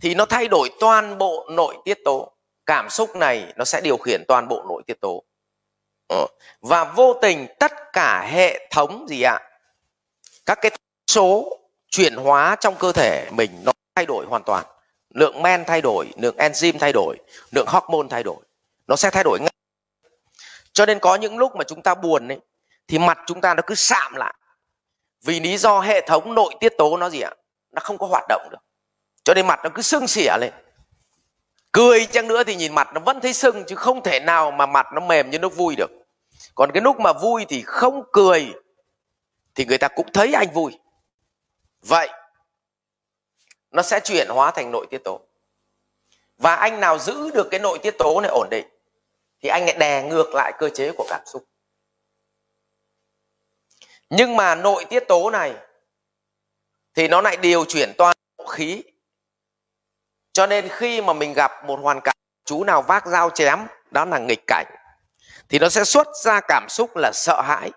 [0.00, 2.32] thì nó thay đổi toàn bộ nội tiết tố.
[2.66, 5.24] Cảm xúc này nó sẽ điều khiển toàn bộ nội tiết tố.
[6.08, 6.26] Ờ.
[6.60, 9.40] và vô tình tất cả hệ thống gì ạ?
[10.46, 10.70] Các cái
[11.06, 11.58] số
[11.90, 14.64] chuyển hóa trong cơ thể mình nó thay đổi hoàn toàn.
[15.14, 17.16] Lượng men thay đổi, lượng enzyme thay đổi,
[17.52, 18.36] lượng hormone thay đổi.
[18.86, 19.53] Nó sẽ thay đổi ngay
[20.74, 22.40] cho nên có những lúc mà chúng ta buồn ấy,
[22.88, 24.34] thì mặt chúng ta nó cứ sạm lại.
[25.22, 27.30] Vì lý do hệ thống nội tiết tố nó gì ạ?
[27.72, 28.58] Nó không có hoạt động được.
[29.24, 30.52] Cho nên mặt nó cứ sưng xỉa lên.
[31.72, 34.66] Cười chăng nữa thì nhìn mặt nó vẫn thấy sưng, chứ không thể nào mà
[34.66, 35.90] mặt nó mềm như lúc vui được.
[36.54, 38.54] Còn cái lúc mà vui thì không cười,
[39.54, 40.78] thì người ta cũng thấy anh vui.
[41.82, 42.08] Vậy,
[43.70, 45.20] nó sẽ chuyển hóa thành nội tiết tố.
[46.38, 48.73] Và anh nào giữ được cái nội tiết tố này ổn định
[49.44, 51.44] thì anh lại đè ngược lại cơ chế của cảm xúc.
[54.10, 55.54] Nhưng mà nội tiết tố này
[56.94, 58.82] thì nó lại điều chuyển toàn bộ khí.
[60.32, 63.58] Cho nên khi mà mình gặp một hoàn cảnh, chú nào vác dao chém,
[63.90, 64.66] đó là nghịch cảnh.
[65.48, 67.70] Thì nó sẽ xuất ra cảm xúc là sợ hãi.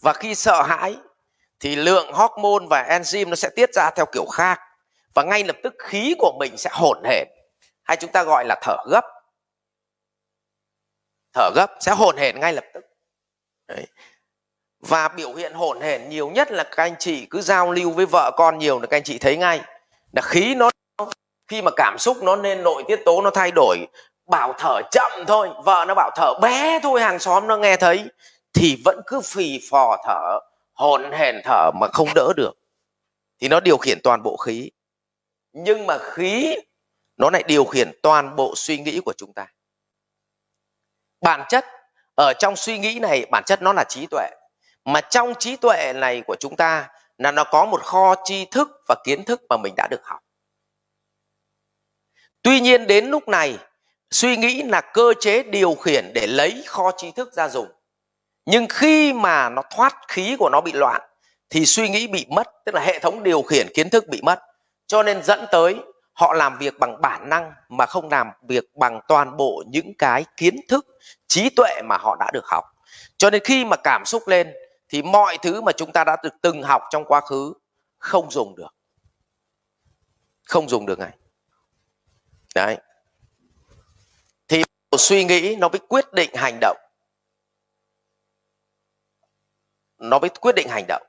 [0.00, 0.96] Và khi sợ hãi,
[1.60, 4.60] thì lượng hormone và enzyme nó sẽ tiết ra theo kiểu khác.
[5.14, 7.28] Và ngay lập tức khí của mình sẽ hỗn hển
[7.82, 9.04] hay chúng ta gọi là thở gấp
[11.38, 12.84] thở gấp sẽ hỗn hển ngay lập tức.
[13.68, 13.86] Đấy.
[14.80, 18.06] và biểu hiện hỗn hển nhiều nhất là các anh chị cứ giao lưu với
[18.06, 19.60] vợ con nhiều là các anh chị thấy ngay.
[20.12, 20.70] Là khí nó,
[21.48, 23.78] khi mà cảm xúc nó nên nội tiết tố nó thay đổi,
[24.30, 28.04] bảo thở chậm thôi, vợ nó bảo thở bé thôi, hàng xóm nó nghe thấy,
[28.54, 30.40] thì vẫn cứ phì phò thở,
[30.72, 32.52] hồn hển thở mà không đỡ được.
[33.40, 34.70] Thì nó điều khiển toàn bộ khí.
[35.52, 36.56] Nhưng mà khí
[37.16, 39.46] nó lại điều khiển toàn bộ suy nghĩ của chúng ta
[41.20, 41.64] bản chất,
[42.14, 44.28] ở trong suy nghĩ này, bản chất nó là trí tuệ.
[44.84, 46.88] Mà trong trí tuệ này của chúng ta
[47.18, 50.20] là nó có một kho tri thức và kiến thức mà mình đã được học.
[52.42, 53.58] Tuy nhiên đến lúc này,
[54.10, 57.68] suy nghĩ là cơ chế điều khiển để lấy kho tri thức ra dùng.
[58.46, 61.00] Nhưng khi mà nó thoát khí của nó bị loạn,
[61.50, 64.38] thì suy nghĩ bị mất, tức là hệ thống điều khiển kiến thức bị mất.
[64.86, 65.76] Cho nên dẫn tới
[66.18, 70.24] họ làm việc bằng bản năng mà không làm việc bằng toàn bộ những cái
[70.36, 70.86] kiến thức,
[71.26, 72.64] trí tuệ mà họ đã được học.
[73.16, 74.52] Cho nên khi mà cảm xúc lên
[74.88, 77.52] thì mọi thứ mà chúng ta đã được từng học trong quá khứ
[77.98, 78.74] không dùng được.
[80.44, 81.12] Không dùng được này
[82.54, 82.78] đấy.
[84.48, 84.62] Thì
[84.98, 86.76] suy nghĩ nó mới quyết định hành động.
[89.98, 91.02] Nó mới quyết định hành động.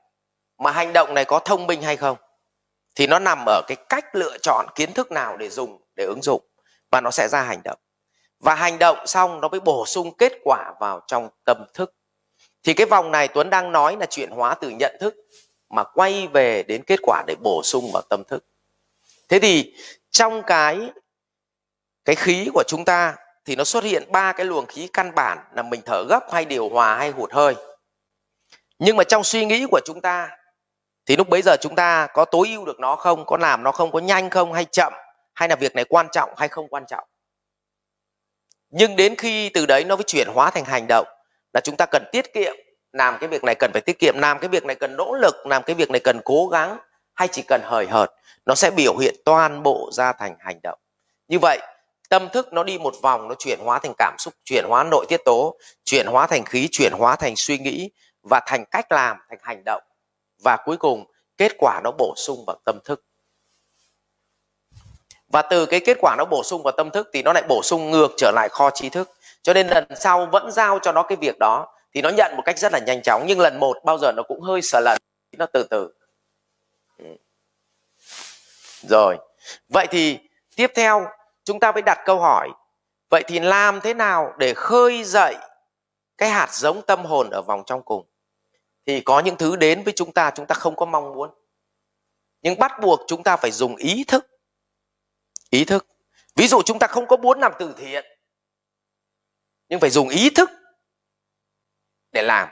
[0.58, 2.16] Mà hành động này có thông minh hay không?
[3.00, 6.22] Thì nó nằm ở cái cách lựa chọn kiến thức nào để dùng, để ứng
[6.22, 6.42] dụng,
[6.90, 7.78] và nó sẽ ra hành động.
[8.40, 11.94] Và hành động xong nó mới bổ sung kết quả vào trong tâm thức.
[12.64, 15.14] Thì cái vòng này tuấn đang nói là chuyển hóa từ nhận thức
[15.70, 18.44] mà quay về đến kết quả để bổ sung vào tâm thức.
[19.28, 19.74] Thế thì
[20.10, 20.90] trong cái
[22.04, 25.38] cái khí của chúng ta thì nó xuất hiện ba cái luồng khí căn bản
[25.54, 27.54] là mình thở gấp hay điều hòa hay hụt hơi.
[28.78, 30.30] Nhưng mà trong suy nghĩ của chúng ta
[31.06, 33.26] thì lúc bấy giờ chúng ta có tối ưu được nó không?
[33.26, 33.92] Có làm nó không?
[33.92, 34.52] Có nhanh không?
[34.52, 34.92] Hay chậm?
[35.34, 37.04] Hay là việc này quan trọng hay không quan trọng?
[38.70, 41.06] Nhưng đến khi từ đấy nó mới chuyển hóa thành hành động
[41.54, 42.56] là chúng ta cần tiết kiệm.
[42.92, 45.46] Làm cái việc này cần phải tiết kiệm, làm cái việc này cần nỗ lực,
[45.46, 46.78] làm cái việc này cần cố gắng
[47.14, 48.10] hay chỉ cần hời hợt,
[48.46, 50.78] nó sẽ biểu hiện toàn bộ ra thành hành động.
[51.28, 51.60] Như vậy,
[52.08, 55.06] tâm thức nó đi một vòng, nó chuyển hóa thành cảm xúc, chuyển hóa nội
[55.08, 57.90] tiết tố, chuyển hóa thành khí, chuyển hóa thành suy nghĩ
[58.22, 59.82] và thành cách làm, thành hành động
[60.44, 61.04] và cuối cùng,
[61.36, 63.04] kết quả nó bổ sung vào tâm thức.
[65.28, 67.60] Và từ cái kết quả nó bổ sung vào tâm thức thì nó lại bổ
[67.62, 69.10] sung ngược trở lại kho trí thức.
[69.42, 72.42] Cho nên lần sau vẫn giao cho nó cái việc đó thì nó nhận một
[72.44, 74.98] cách rất là nhanh chóng, nhưng lần một bao giờ nó cũng hơi sợ lần
[75.38, 75.92] nó từ từ.
[76.98, 77.16] Ừ.
[78.88, 79.18] Rồi.
[79.68, 80.18] Vậy thì
[80.56, 81.06] tiếp theo,
[81.44, 82.48] chúng ta mới đặt câu hỏi.
[83.10, 85.34] Vậy thì làm thế nào để khơi dậy
[86.18, 88.06] cái hạt giống tâm hồn ở vòng trong cùng?
[88.86, 91.30] Thì có những thứ đến với chúng ta chúng ta không có mong muốn.
[92.42, 94.26] Nhưng bắt buộc chúng ta phải dùng ý thức.
[95.50, 95.86] Ý thức.
[96.36, 98.04] Ví dụ chúng ta không có muốn làm từ thiện,
[99.68, 100.50] nhưng phải dùng ý thức
[102.12, 102.48] để làm.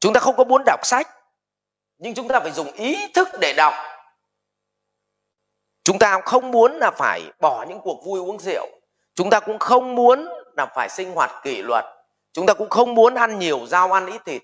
[0.00, 1.08] Chúng ta không có muốn đọc sách,
[1.98, 3.74] nhưng chúng ta phải dùng ý thức để đọc.
[5.84, 8.66] Chúng ta không muốn là phải bỏ những cuộc vui uống rượu.
[9.14, 11.84] Chúng ta cũng không muốn là phải sinh hoạt kỷ luật.
[12.32, 14.42] Chúng ta cũng không muốn ăn nhiều rau, ăn ít thịt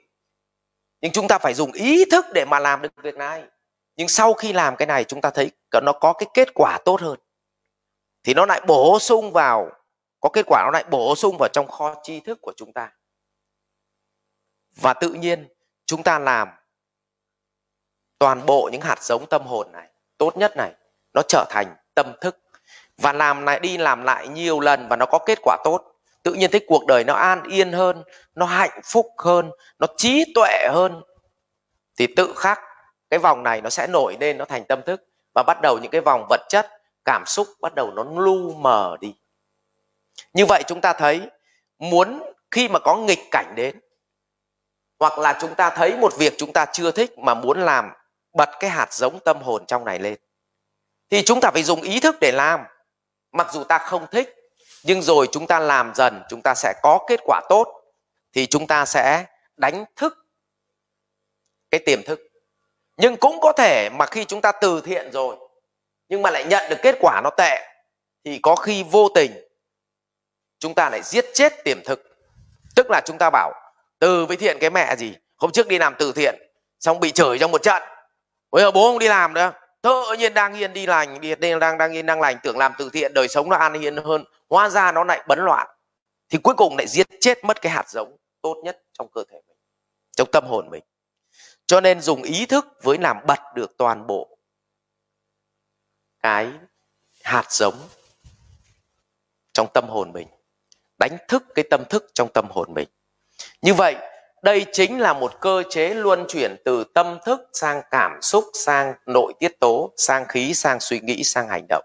[1.03, 3.45] nhưng chúng ta phải dùng ý thức để mà làm được việc này.
[3.97, 5.51] Nhưng sau khi làm cái này, chúng ta thấy
[5.83, 7.19] nó có cái kết quả tốt hơn.
[8.25, 9.71] Thì nó lại bổ sung vào,
[10.21, 12.93] có kết quả nó lại bổ sung vào trong kho tri thức của chúng ta.
[14.77, 15.49] Và tự nhiên,
[15.87, 16.49] chúng ta làm
[18.19, 19.89] toàn bộ những hạt giống tâm hồn này,
[20.19, 20.73] tốt nhất này,
[21.15, 22.39] nó trở thành tâm thức.
[22.97, 25.92] Và làm lại đi làm lại nhiều lần và nó có kết quả tốt
[26.23, 28.03] tự nhiên thấy cuộc đời nó an yên hơn,
[28.35, 31.03] nó hạnh phúc hơn, nó trí tuệ hơn.
[31.99, 32.61] Thì tự khắc,
[33.11, 35.03] cái vòng này nó sẽ nổi lên, nó thành tâm thức.
[35.35, 36.69] Và bắt đầu những cái vòng vật chất,
[37.05, 39.15] cảm xúc bắt đầu nó lu mờ đi.
[40.33, 41.31] Như vậy chúng ta thấy,
[41.79, 43.81] muốn khi mà có nghịch cảnh đến,
[44.99, 47.91] hoặc là chúng ta thấy một việc chúng ta chưa thích mà muốn làm
[48.33, 50.17] bật cái hạt giống tâm hồn trong này lên,
[51.11, 52.61] thì chúng ta phải dùng ý thức để làm.
[53.33, 54.35] Mặc dù ta không thích
[54.85, 57.83] nhưng rồi chúng ta làm dần, chúng ta sẽ có kết quả tốt,
[58.33, 59.25] thì chúng ta sẽ
[59.57, 60.27] đánh thức
[61.71, 62.21] cái tiềm thức.
[62.97, 65.37] Nhưng cũng có thể mà khi chúng ta từ thiện rồi,
[66.09, 67.69] nhưng mà lại nhận được kết quả nó tệ,
[68.25, 69.33] thì có khi vô tình
[70.59, 72.01] chúng ta lại giết chết tiềm thức.
[72.77, 73.53] Tức là chúng ta bảo,
[73.99, 75.15] từ với thiện cái mẹ gì?
[75.37, 76.35] Hôm trước đi làm từ thiện,
[76.81, 77.83] xong bị chửi trong một trận.
[78.51, 79.53] Bây giờ bố không đi làm nữa.
[79.83, 82.91] Tự nhiên đang yên đi lành, đi đang đang yên đang lành, tưởng làm từ
[82.93, 85.69] thiện, đời sống nó an yên hơn hóa ra nó lại bấn loạn,
[86.29, 89.41] thì cuối cùng lại giết chết mất cái hạt giống tốt nhất trong cơ thể
[89.49, 89.57] mình,
[90.17, 90.85] trong tâm hồn mình.
[91.67, 94.39] Cho nên dùng ý thức với làm bật được toàn bộ
[96.23, 96.51] cái
[97.25, 97.75] hạt giống
[99.53, 100.29] trong tâm hồn mình,
[100.99, 102.89] đánh thức cái tâm thức trong tâm hồn mình.
[103.63, 103.97] Như vậy,
[104.43, 108.95] đây chính là một cơ chế luân chuyển từ tâm thức sang cảm xúc, sang
[109.07, 111.85] nội tiết tố, sang khí, sang suy nghĩ, sang hành động.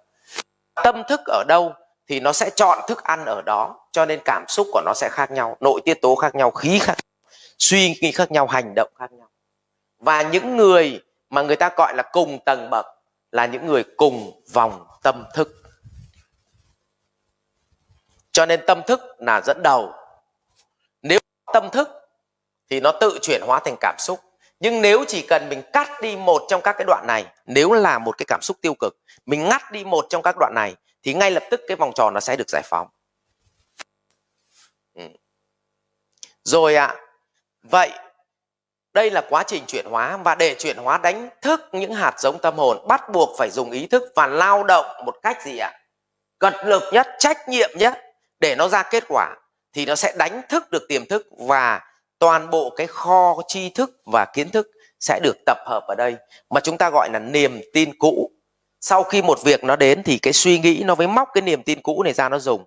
[0.84, 1.74] Tâm thức ở đâu?
[2.08, 5.10] Thì nó sẽ chọn thức ăn ở đó, cho nên cảm xúc của nó sẽ
[5.12, 6.97] khác nhau, nội tiết tố khác nhau, khí khác
[7.58, 9.30] suy nghĩ khác nhau, hành động khác nhau.
[9.99, 12.86] Và những người mà người ta gọi là cùng tầng bậc
[13.32, 15.64] là những người cùng vòng tâm thức.
[18.32, 19.93] Cho nên tâm thức là dẫn đầu.
[21.01, 21.20] Nếu
[21.53, 21.89] tâm thức
[22.70, 24.20] thì nó tự chuyển hóa thành cảm xúc.
[24.60, 27.99] Nhưng nếu chỉ cần mình cắt đi một trong các cái đoạn này, nếu là
[27.99, 31.14] một cái cảm xúc tiêu cực, mình ngắt đi một trong các đoạn này thì
[31.14, 32.88] ngay lập tức cái vòng tròn nó sẽ được giải phóng
[34.93, 35.04] ừ.
[36.43, 36.95] rồi ạ à,
[37.64, 37.91] vậy
[38.98, 42.39] đây là quá trình chuyển hóa và để chuyển hóa đánh thức những hạt giống
[42.39, 45.72] tâm hồn bắt buộc phải dùng ý thức và lao động một cách gì ạ?
[45.74, 45.80] À?
[46.39, 47.93] Cật lực nhất, trách nhiệm nhất
[48.39, 49.36] để nó ra kết quả
[49.74, 51.82] thì nó sẽ đánh thức được tiềm thức và
[52.20, 54.68] toàn bộ cái kho tri thức và kiến thức
[55.00, 56.16] sẽ được tập hợp ở đây
[56.50, 58.32] mà chúng ta gọi là niềm tin cũ.
[58.88, 61.64] Sau khi một việc nó đến thì cái suy nghĩ nó mới móc cái niềm
[61.64, 62.66] tin cũ này ra nó dùng.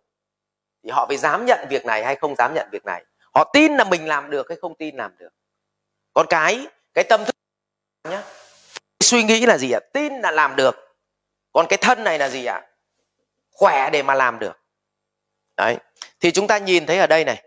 [0.85, 3.05] Thì họ phải dám nhận việc này hay không dám nhận việc này.
[3.35, 5.29] Họ tin là mình làm được hay không tin làm được?
[6.13, 7.37] Còn cái cái tâm thức
[8.09, 8.23] nhá
[9.01, 9.81] suy nghĩ là gì ạ?
[9.93, 10.77] Tin là làm được.
[11.53, 12.61] Còn cái thân này là gì ạ?
[13.51, 14.59] Khỏe để mà làm được.
[15.57, 15.77] Đấy.
[16.21, 17.43] Thì chúng ta nhìn thấy ở đây này,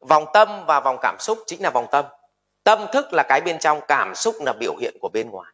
[0.00, 2.04] vòng tâm và vòng cảm xúc chính là vòng tâm.
[2.64, 5.52] Tâm thức là cái bên trong, cảm xúc là biểu hiện của bên ngoài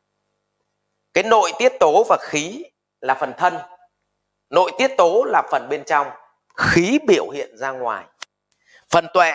[1.18, 2.64] cái nội tiết tố và khí
[3.00, 3.58] là phần thân.
[4.50, 6.10] Nội tiết tố là phần bên trong.
[6.56, 8.04] Khí biểu hiện ra ngoài.
[8.90, 9.32] Phần tuệ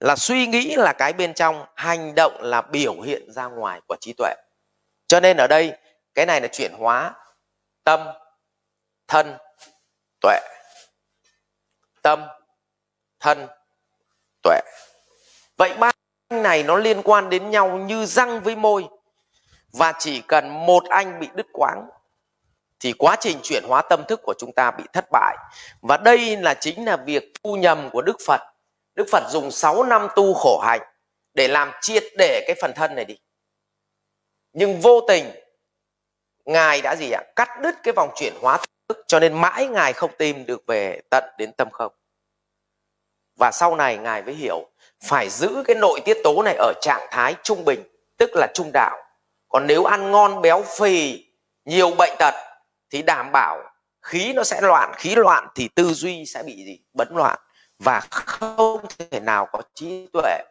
[0.00, 3.96] là suy nghĩ là cái bên trong, hành động là biểu hiện ra ngoài của
[4.00, 4.34] trí tuệ.
[5.06, 5.72] Cho nên ở đây,
[6.14, 7.14] cái này là chuyển hóa
[7.84, 8.00] tâm,
[9.08, 9.36] thân,
[10.20, 10.40] tuệ.
[12.02, 12.26] Tâm,
[13.20, 13.46] thân,
[14.42, 14.60] tuệ.
[15.56, 15.90] Vậy ba
[16.30, 18.88] này nó liên quan đến nhau như răng với môi
[19.78, 21.88] và chỉ cần một anh bị đứt quãng
[22.80, 25.36] thì quá trình chuyển hóa tâm thức của chúng ta bị thất bại
[25.82, 28.40] và đây là chính là việc tu nhầm của đức phật
[28.94, 30.80] Đức Phật dùng 6 năm tu khổ hạnh
[31.34, 33.18] để làm triệt để cái phần thân này đi.
[34.52, 35.30] Nhưng vô tình
[36.44, 37.22] Ngài đã gì ạ?
[37.36, 38.58] Cắt đứt cái vòng chuyển hóa
[38.88, 41.92] thức cho nên mãi Ngài không tìm được về tận đến tâm không.
[43.38, 44.66] Và sau này Ngài mới hiểu
[45.04, 47.82] phải giữ cái nội tiết tố này ở trạng thái trung bình,
[48.16, 49.03] tức là trung đạo.
[49.54, 51.26] Còn nếu ăn ngon béo phì,
[51.64, 52.34] nhiều bệnh tật
[52.90, 53.62] thì đảm bảo
[54.02, 54.92] khí nó sẽ loạn.
[54.96, 56.80] Khí loạn thì tư duy sẽ bị gì?
[56.94, 57.38] Bấn loạn.
[57.78, 60.42] Và không thể nào có trí tuệ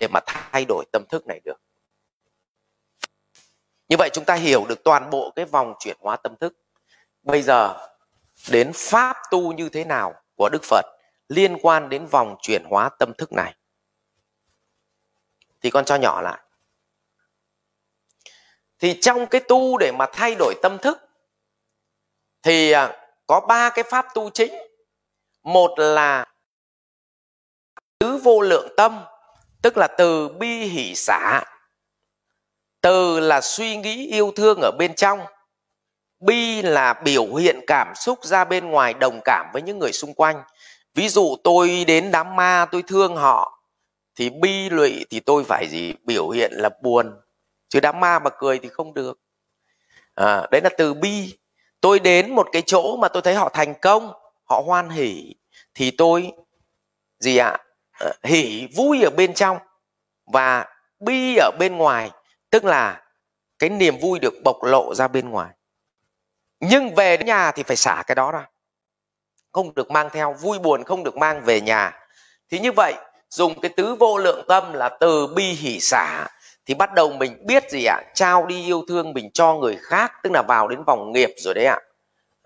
[0.00, 1.60] để mà thay đổi tâm thức này được.
[3.88, 6.54] Như vậy chúng ta hiểu được toàn bộ cái vòng chuyển hóa tâm thức.
[7.22, 7.88] Bây giờ
[8.50, 10.84] đến pháp tu như thế nào của đức phật
[11.28, 13.54] liên quan đến vòng chuyển hóa tâm thức này?
[15.62, 16.40] Thì con cho nhỏ lại
[18.78, 20.98] thì trong cái tu để mà thay đổi tâm thức,
[22.42, 22.96] thì à,
[23.26, 24.54] có ba cái pháp tu chính.
[25.42, 26.26] Một là
[27.98, 29.04] tứ vô lượng tâm,
[29.62, 31.42] tức là từ bi hỷ xả.
[32.80, 35.20] Từ là suy nghĩ yêu thương ở bên trong.
[36.20, 40.14] Bi là biểu hiện cảm xúc ra bên ngoài đồng cảm với những người xung
[40.14, 40.42] quanh.
[40.94, 43.62] Ví dụ tôi đến đám ma, tôi thương họ,
[44.14, 45.94] thì bi lụy thì tôi phải gì?
[46.04, 47.20] Biểu hiện là buồn
[47.68, 49.18] chứ đám ma mà cười thì không được.
[50.14, 51.38] À, đấy là từ bi.
[51.80, 54.12] Tôi đến một cái chỗ mà tôi thấy họ thành công
[54.44, 55.34] họ hoan hỉ
[55.74, 56.32] thì tôi
[57.18, 57.48] gì ạ?
[57.50, 58.12] À?
[58.22, 59.58] hỉ vui ở bên trong
[60.26, 60.66] và
[61.00, 62.10] bi ở bên ngoài
[62.50, 63.02] tức là
[63.58, 65.50] cái niềm vui được bộc lộ ra bên ngoài.
[66.60, 68.46] Nhưng về đến nhà thì phải xả cái đó ra.
[69.52, 71.92] Không được mang theo vui buồn không được mang về nhà.
[72.50, 72.94] Thì như vậy
[73.30, 76.26] dùng cái tứ vô lượng tâm là từ bi hỷ xả
[76.66, 78.02] thì bắt đầu mình biết gì ạ?
[78.14, 81.54] Trao đi yêu thương mình cho người khác tức là vào đến vòng nghiệp rồi
[81.54, 81.78] đấy ạ.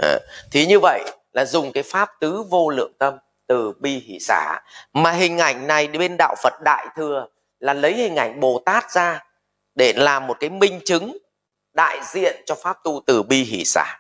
[0.02, 0.18] À,
[0.52, 3.14] thì như vậy là dùng cái pháp tứ vô lượng tâm
[3.46, 4.60] từ bi hỷ xả.
[4.92, 7.26] Mà hình ảnh này bên đạo phật đại thừa
[7.58, 9.24] là lấy hình ảnh bồ tát ra
[9.74, 11.18] để làm một cái minh chứng
[11.72, 13.98] đại diện cho pháp tu từ bi hỷ xả.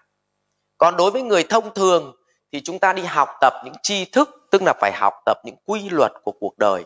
[0.78, 2.16] Còn đối với người thông thường
[2.52, 5.56] thì chúng ta đi học tập những tri thức tức là phải học tập những
[5.64, 6.84] quy luật của cuộc đời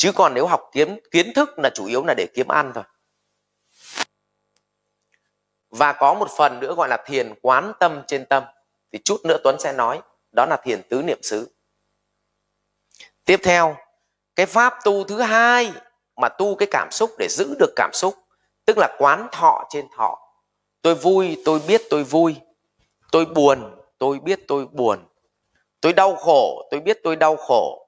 [0.00, 2.84] chứ còn nếu học kiến kiến thức là chủ yếu là để kiếm ăn thôi.
[5.70, 8.44] Và có một phần nữa gọi là thiền quán tâm trên tâm.
[8.92, 10.00] Thì chút nữa tuấn sẽ nói,
[10.36, 11.50] đó là thiền tứ niệm xứ.
[13.24, 13.76] Tiếp theo,
[14.36, 15.72] cái pháp tu thứ hai
[16.16, 18.14] mà tu cái cảm xúc để giữ được cảm xúc,
[18.64, 20.18] tức là quán thọ trên thọ.
[20.82, 22.36] Tôi vui, tôi biết tôi vui.
[23.12, 25.08] Tôi buồn, tôi biết tôi buồn.
[25.80, 27.79] Tôi đau khổ, tôi biết tôi đau khổ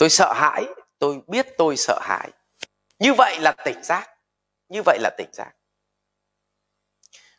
[0.00, 0.64] tôi sợ hãi,
[0.98, 2.30] tôi biết tôi sợ hãi.
[2.98, 4.10] Như vậy là tỉnh giác,
[4.68, 5.52] như vậy là tỉnh giác.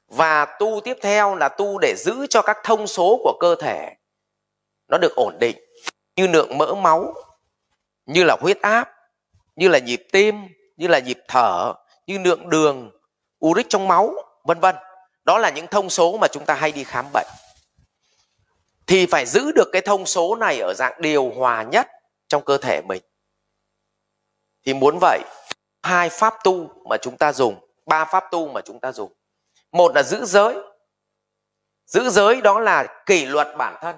[0.08, 3.96] Và tu tiếp theo là tu để giữ cho các thông số của cơ thể
[4.88, 5.58] nó được ổn định
[6.16, 7.14] như lượng mỡ máu,
[8.06, 8.90] như là huyết áp,
[9.56, 10.36] như là nhịp tim,
[10.78, 11.74] như là nhịp thở,
[12.08, 12.92] như lượng đường,
[13.46, 14.76] uric trong máu, vân vân.
[15.24, 17.28] Đó là những thông số mà chúng ta hay đi khám bệnh.
[18.88, 21.88] Thì phải giữ được cái thông số này ở dạng điều hòa nhất
[22.32, 23.02] trong cơ thể mình.
[24.66, 25.22] Thì muốn vậy,
[25.84, 29.14] hai pháp tu mà chúng ta dùng, ba pháp tu mà chúng ta dùng.
[29.72, 30.56] Một là giữ giới.
[31.86, 33.96] Giữ giới đó là kỷ luật bản thân.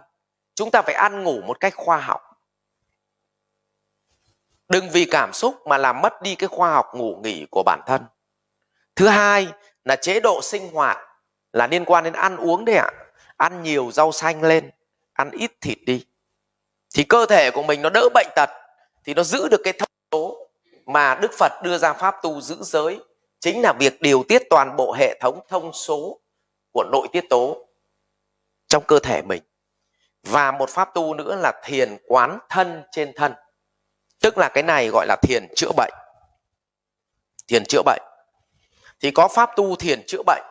[0.55, 2.21] Chúng ta phải ăn ngủ một cách khoa học.
[4.69, 7.81] Đừng vì cảm xúc mà làm mất đi cái khoa học ngủ nghỉ của bản
[7.85, 8.05] thân.
[8.95, 9.47] Thứ hai
[9.83, 10.97] là chế độ sinh hoạt
[11.51, 12.89] là liên quan đến ăn uống đấy ạ.
[13.37, 14.71] Ăn nhiều rau xanh lên,
[15.13, 16.05] ăn ít thịt đi
[16.93, 18.49] thì cơ thể của mình nó đỡ bệnh tật,
[19.05, 20.49] thì nó giữ được cái thông số
[20.85, 22.99] mà đức phật đưa ra pháp tu giữ giới.
[23.39, 26.19] Chính là việc điều tiết toàn bộ hệ thống thông số
[26.71, 27.67] của nội tiết tố
[28.67, 29.43] trong cơ thể mình.
[30.23, 33.33] Và một pháp tu nữa là thiền quán thân trên thân.
[34.21, 35.93] Tức là cái này gọi là thiền chữa bệnh.
[37.47, 38.01] Thiền chữa bệnh.
[38.99, 40.43] Thì có pháp tu thiền chữa bệnh.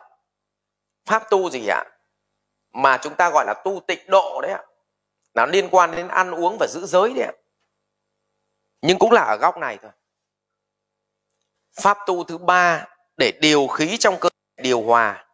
[1.05, 1.83] Pháp tu gì ạ?
[2.71, 4.63] Mà chúng ta gọi là tu tịnh độ đấy ạ
[5.33, 7.33] nó liên quan đến ăn uống và giữ giới đấy ạ.
[8.81, 9.91] Nhưng cũng là ở góc này thôi.
[11.81, 15.25] Pháp tu thứ ba để điều khí trong cơ thể, điều hòa.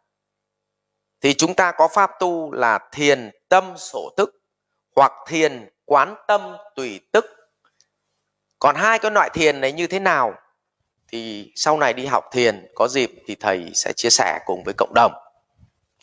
[1.20, 4.42] Thì chúng ta có pháp tu là thiền tâm sổ tức
[4.96, 7.24] hoặc thiền quán tâm tùy tức.
[8.58, 10.34] Còn hai cái loại thiền này như thế nào
[11.08, 14.74] thì sau này đi học thiền, có dịp thì thầy sẽ chia sẻ cùng với
[14.78, 15.12] cộng đồng.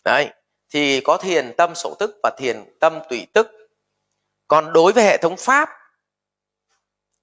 [0.04, 0.30] Đấy,
[0.70, 3.52] thì có thiền tâm sổ tức và thiền tâm tùy tức
[4.48, 5.70] còn đối với hệ thống pháp,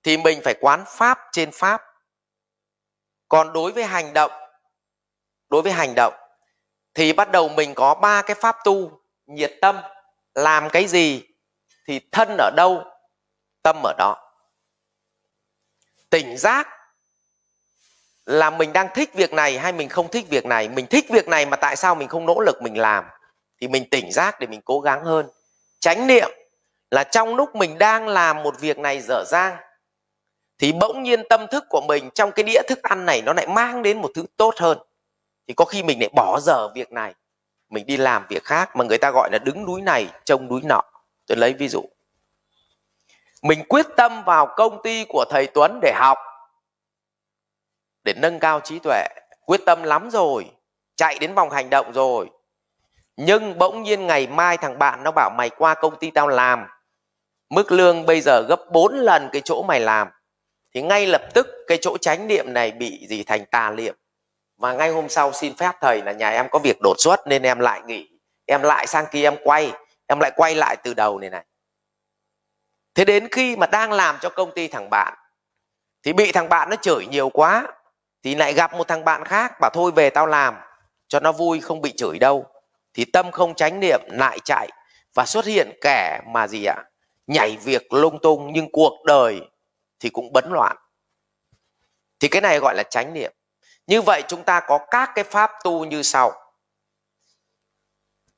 [0.02, 1.82] thì mình phải quán pháp trên pháp.
[3.28, 4.32] Còn đối với hành động,
[5.48, 6.14] đối với hành động,
[6.94, 9.00] thì bắt đầu mình có ba cái pháp tu.
[9.26, 9.78] Nhiệt tâm,
[10.34, 11.22] làm cái gì,
[11.86, 12.84] thì thân ở đâu,
[13.62, 14.32] tâm ở đó.
[16.10, 16.68] Tỉnh giác,
[18.26, 20.68] là mình đang thích việc này hay mình không thích việc này.
[20.68, 23.04] Mình thích việc này mà tại sao mình không nỗ lực mình làm?
[23.60, 25.30] Thì mình tỉnh giác để mình cố gắng hơn.
[25.80, 26.30] Chánh niệm
[26.94, 29.56] là trong lúc mình đang làm một việc này dở dang,
[30.58, 33.46] thì bỗng nhiên tâm thức của mình trong cái đĩa thức ăn này nó lại
[33.46, 34.78] mang đến một thứ tốt hơn.
[35.48, 37.14] Thì có khi mình lại bỏ dở việc này,
[37.70, 40.60] mình đi làm việc khác mà người ta gọi là đứng núi này, trông núi
[40.64, 40.82] nọ.
[41.26, 41.84] Tôi lấy ví dụ.
[43.42, 46.18] Mình quyết tâm vào công ty của thầy Tuấn để học,
[48.04, 49.06] để nâng cao trí tuệ.
[49.46, 50.50] Quyết tâm lắm rồi,
[50.96, 52.30] chạy đến vòng hành động rồi.
[53.16, 56.66] Nhưng bỗng nhiên ngày mai thằng bạn nó bảo mày qua công ty tao làm
[57.54, 60.08] mức lương bây giờ gấp 4 lần cái chỗ mày làm.
[60.74, 63.94] Thì ngay lập tức cái chỗ chánh niệm này bị gì thành tà niệm.
[64.58, 67.42] Mà ngay hôm sau xin phép thầy là nhà em có việc đột xuất nên
[67.42, 68.08] em lại nghỉ.
[68.46, 69.72] Em lại sang kia em quay.
[70.06, 71.44] Em lại quay lại từ đầu này này.
[72.94, 75.14] Thế đến khi mà đang làm cho công ty thằng bạn,
[76.02, 77.66] thì bị thằng bạn nó chửi nhiều quá,
[78.22, 80.56] thì lại gặp một thằng bạn khác bảo thôi về tao làm,
[81.08, 82.46] cho nó vui không bị chửi đâu.
[82.94, 84.68] Thì tâm không tránh niệm lại chạy
[85.14, 86.76] và xuất hiện kẻ mà gì ạ?
[87.26, 89.40] Nhảy việc lung tung nhưng cuộc đời
[90.00, 90.76] thì cũng bấn loạn.
[92.20, 93.32] Thì cái này gọi là tránh niệm.
[93.86, 96.32] Như vậy chúng ta có các cái pháp tu như sau.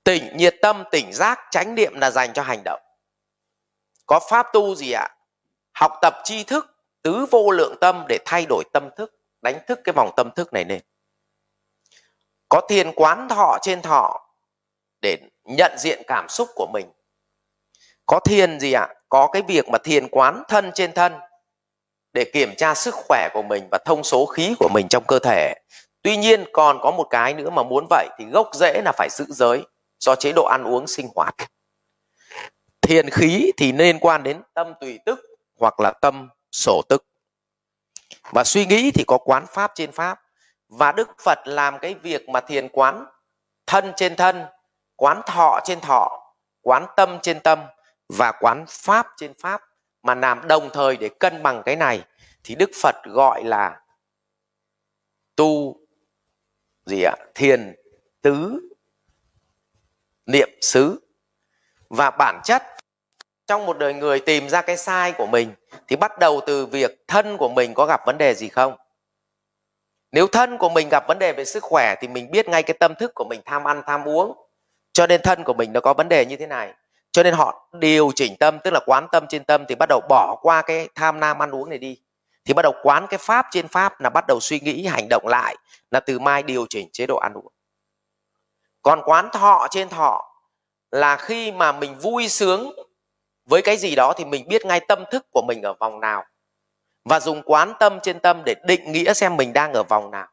[0.04, 2.80] Tỉnh nhiệt tâm, tỉnh giác tránh niệm là dành cho hành động.
[4.06, 5.08] Có pháp tu gì ạ?
[5.72, 9.80] Học tập tri thức, tứ vô lượng tâm để thay đổi tâm thức, đánh thức
[9.84, 10.80] cái vòng tâm thức này lên.
[12.48, 14.26] Có thiền quán thọ trên thọ
[15.02, 16.86] để nhận diện cảm xúc của mình
[18.06, 18.88] có thiền gì ạ?
[19.08, 21.12] Có cái việc mà thiền quán thân trên thân
[22.12, 25.18] để kiểm tra sức khỏe của mình và thông số khí của mình trong cơ
[25.18, 25.54] thể.
[26.02, 29.08] Tuy nhiên, còn có một cái nữa mà muốn vậy thì gốc rễ là phải
[29.10, 29.62] giữ giới
[30.00, 31.34] do chế độ ăn uống sinh hoạt.
[32.82, 35.20] Thiền khí thì liên quan đến tâm tùy tức
[35.60, 37.04] hoặc là tâm sổ tức.
[38.32, 40.20] Và suy nghĩ thì có quán pháp trên pháp.
[40.68, 43.06] Và đức phật làm cái việc mà thiền quán
[43.66, 44.44] thân trên thân,
[44.96, 46.32] quán thọ trên thọ,
[46.62, 47.58] quán tâm trên tâm
[48.08, 49.62] và quán pháp trên pháp
[50.02, 52.04] mà làm đồng thời để cân bằng cái này
[52.44, 53.80] thì đức phật gọi là
[55.36, 55.76] tu
[56.86, 57.16] gì ạ?
[57.34, 57.74] Thiền
[58.22, 58.60] tứ
[60.26, 61.00] niệm xứ.
[61.90, 62.62] Và bản chất,
[63.46, 65.54] trong một đời người tìm ra cái sai của mình
[65.88, 68.76] thì bắt đầu từ việc thân của mình có gặp vấn đề gì không?
[70.12, 72.76] Nếu thân của mình gặp vấn đề về sức khỏe thì mình biết ngay cái
[72.80, 74.48] tâm thức của mình tham ăn, tham uống.
[74.92, 76.74] Cho nên thân của mình nó có vấn đề như thế này
[77.16, 80.00] cho nên họ điều chỉnh tâm, tức là quán tâm trên tâm thì bắt đầu
[80.08, 81.98] bỏ qua cái tham nam ăn uống này đi.
[82.44, 85.26] Thì bắt đầu quán cái pháp trên pháp là bắt đầu suy nghĩ, hành động
[85.26, 85.56] lại,
[85.90, 87.52] là từ mai điều chỉnh chế độ ăn uống.
[88.82, 90.24] Còn quán thọ trên thọ
[90.90, 92.72] là khi mà mình vui sướng
[93.46, 96.24] với cái gì đó thì mình biết ngay tâm thức của mình ở vòng nào.
[97.04, 100.26] Và dùng quán tâm trên tâm để định nghĩa xem mình đang ở vòng nào.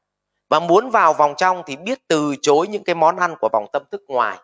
[0.50, 3.68] Và muốn vào vòng trong thì biết từ chối những cái món ăn của vòng
[3.74, 4.38] tâm thức ngoài,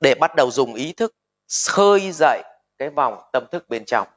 [0.00, 1.14] để bắt đầu dùng ý thức
[1.68, 2.42] khơi dậy
[2.78, 4.08] cái vòng tâm thức bên trong.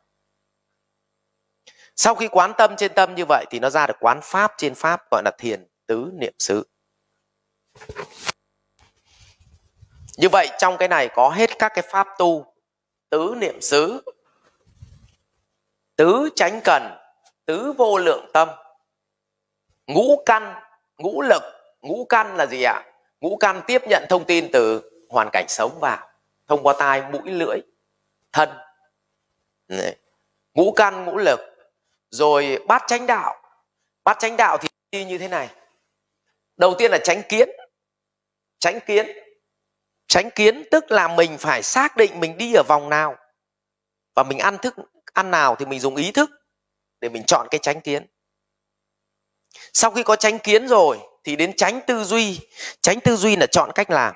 [1.96, 4.76] Sau khi quán tâm trên tâm như vậy thì nó ra được quán pháp trên
[4.76, 6.64] pháp, gọi là thiền tứ niệm xứ.
[10.18, 12.54] Như vậy trong cái này có hết các cái pháp tu,
[13.10, 14.02] tứ niệm xứ,
[15.96, 16.98] tứ chánh cần,
[17.46, 18.50] tứ vô lượng tâm.
[19.88, 20.62] Ngũ căn,
[20.98, 21.44] ngũ lực,
[21.82, 22.84] ngũ căn là gì ạ?
[23.20, 26.10] Ngũ căn tiếp nhận thông tin từ hoàn cảnh sống vào
[26.48, 27.60] thông qua tai, mũi, lưỡi,
[28.32, 28.50] thân.
[29.68, 29.96] Đấy.
[30.54, 31.40] ngũ căn, ngũ lực.
[32.10, 33.36] Rồi bát chánh đạo.
[34.04, 35.50] Bát chánh đạo thì đi như thế này.
[36.58, 37.50] Đầu tiên là tránh kiến.
[38.60, 39.08] Tránh kiến.
[40.08, 43.16] Tránh kiến tức là mình phải xác định mình đi ở vòng nào.
[44.16, 44.76] Và mình ăn thức,
[45.14, 46.30] ăn nào thì mình dùng ý thức
[47.00, 48.08] để mình chọn cái tránh kiến.
[49.74, 52.40] Sau khi có tránh kiến rồi thì đến tránh tư duy.
[52.82, 54.16] Tránh tư duy là chọn cách làm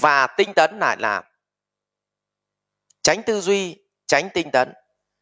[0.00, 1.24] và tinh tấn lại làm
[3.02, 4.72] tránh tư duy tránh tinh tấn.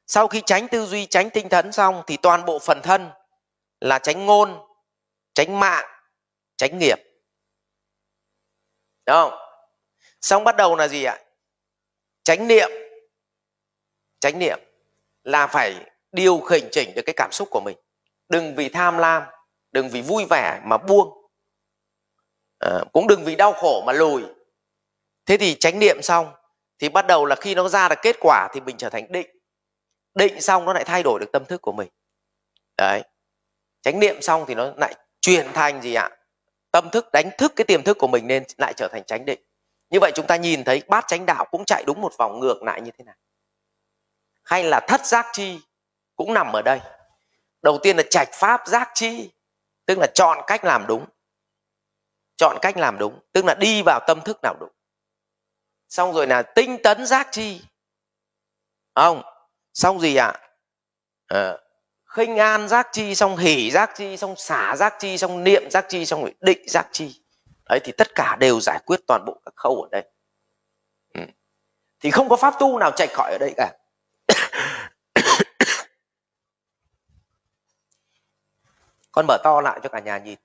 [0.07, 3.11] Sau khi tránh tư duy tránh tinh tấn xong thì toàn bộ phần thân
[3.81, 4.66] là tránh ngôn
[5.35, 5.87] tránh mạng
[6.57, 6.99] tránh nghiệp.
[9.07, 9.33] Đúng không?
[10.20, 11.18] Xong bắt đầu là gì ạ?
[12.22, 12.70] Tránh niệm.
[14.20, 14.59] Tránh niệm
[15.24, 17.77] là phải điều khiển chỉnh được cái cảm xúc của mình.
[18.29, 19.22] Đừng vì tham lam
[19.72, 21.31] đừng vì vui vẻ mà buông.
[22.59, 24.22] À, cũng đừng vì đau khổ mà lùi
[25.27, 26.33] thế thì chánh niệm xong,
[26.79, 29.31] thì bắt đầu là khi nó ra được kết quả thì mình trở thành định.
[30.14, 31.89] Định xong nó lại thay đổi được tâm thức của mình.
[32.77, 33.03] Đấy.
[33.83, 36.11] Chánh niệm xong thì nó lại chuyển thành gì ạ?
[36.70, 39.41] Tâm thức, đánh thức cái tiềm thức của mình nên lại trở thành chánh định.
[39.91, 42.62] Như vậy chúng ta nhìn thấy bát chánh đạo cũng chạy đúng một vòng ngược
[42.62, 43.16] lại như thế này.
[44.45, 45.61] Hay là thất giác chi
[46.16, 46.81] cũng nằm ở đây.
[47.62, 49.31] Đầu tiên là trạch pháp giác chi,
[49.87, 51.07] tức là chọn cách làm đúng.
[52.37, 54.70] Chọn cách làm đúng, tức là đi vào tâm thức nào đúng
[55.89, 57.62] xong rồi là tinh tấn giác chi.
[58.95, 59.22] Không,
[59.74, 60.32] xong gì ạ?
[61.26, 61.57] À?
[62.16, 65.87] khinh an giác chi, xong hỉ giác chi, xong xả giác chi, xong niệm giác
[65.89, 67.22] chi, xong rồi định giác chi.
[67.68, 70.11] Đấy, thì tất cả đều giải quyết toàn bộ các khâu ở đây.
[71.14, 71.20] Ừ.
[72.01, 73.72] thì không có pháp tu nào chạy khỏi ở đây cả.
[79.12, 80.39] Con mở to lại cho cả nhà nhìn.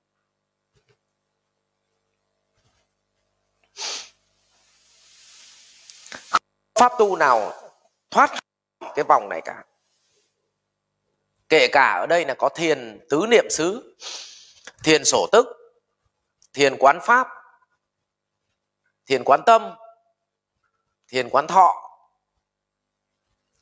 [6.74, 7.52] Pháp tu nào
[8.10, 8.30] thoát
[8.94, 9.64] cái vòng này cả.
[11.48, 13.96] Kể cả ở đây là có thiền tứ niệm xứ,
[14.84, 15.46] thiền sổ tức,
[16.52, 17.28] thiền quán pháp,
[19.06, 19.74] thiền quán tâm,
[21.08, 21.98] thiền quán thọ,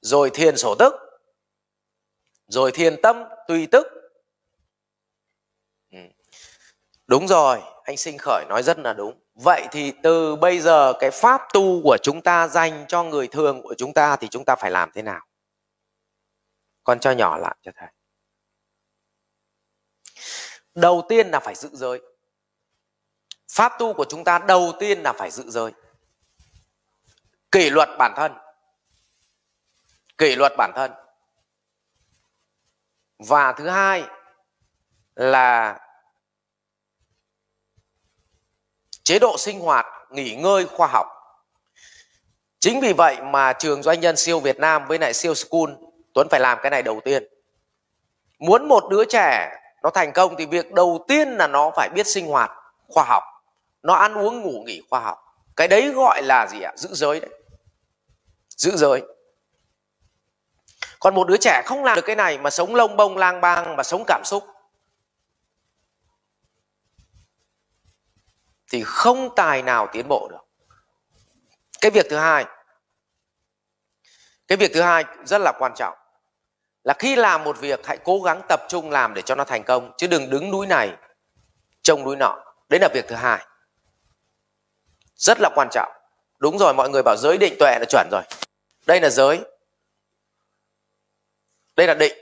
[0.00, 0.92] rồi thiền sổ tức,
[2.46, 3.86] rồi thiền tâm tùy tức.
[5.90, 5.98] Ừ.
[7.06, 11.10] Đúng rồi, anh sinh khởi nói rất là đúng vậy thì từ bây giờ cái
[11.10, 14.56] pháp tu của chúng ta dành cho người thường của chúng ta thì chúng ta
[14.56, 15.20] phải làm thế nào?
[16.84, 17.88] Con cho nhỏ lại cho thầy.
[20.74, 22.00] Đầu tiên là phải giữ giới.
[23.52, 25.72] Pháp tu của chúng ta đầu tiên là phải giữ giới.
[27.52, 28.32] Kỷ luật bản thân.
[30.18, 30.92] Kỷ luật bản thân.
[33.18, 34.04] Và thứ hai
[35.14, 35.78] là
[39.10, 41.06] chế độ sinh hoạt, nghỉ ngơi, khoa học.
[42.58, 45.70] Chính vì vậy mà trường doanh nhân siêu Việt Nam với lại siêu school,
[46.14, 47.24] Tuấn phải làm cái này đầu tiên.
[48.38, 49.50] Muốn một đứa trẻ
[49.82, 52.50] nó thành công thì việc đầu tiên là nó phải biết sinh hoạt,
[52.88, 53.22] khoa học.
[53.82, 55.18] Nó ăn uống, ngủ, nghỉ, khoa học.
[55.56, 56.72] Cái đấy gọi là gì ạ?
[56.76, 57.30] Giữ giới đấy.
[58.56, 59.02] Giữ giới.
[61.00, 63.76] Còn một đứa trẻ không làm được cái này mà sống lông bông, lang bang,
[63.76, 64.44] mà sống cảm xúc.
[68.70, 70.46] Thì không tài nào tiến bộ được.
[71.80, 72.44] Cái việc thứ hai,
[74.48, 75.96] cái việc thứ hai rất là quan trọng
[76.84, 79.64] là khi làm một việc, hãy cố gắng tập trung làm để cho nó thành
[79.64, 80.96] công, chứ đừng đứng núi này,
[81.82, 82.44] trông núi nọ.
[82.68, 83.46] Đấy là việc thứ hai.
[85.14, 85.92] Rất là quan trọng.
[86.38, 88.22] Đúng rồi, mọi người bảo giới định tuệ là chuẩn rồi.
[88.86, 89.40] Đây là giới.
[91.76, 92.18] Đây là định.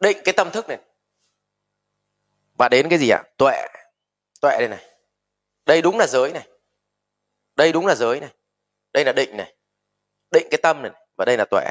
[0.00, 0.78] Định cái tâm thức này.
[2.58, 3.22] Và đến cái gì ạ?
[3.36, 3.66] Tuệ.
[4.40, 4.91] Tuệ đây này
[5.66, 6.48] đây đúng là giới này.
[7.56, 8.30] Đây đúng là giới này.
[8.92, 9.54] Đây là định này.
[10.30, 11.64] Định cái tâm này và đây là tuệ.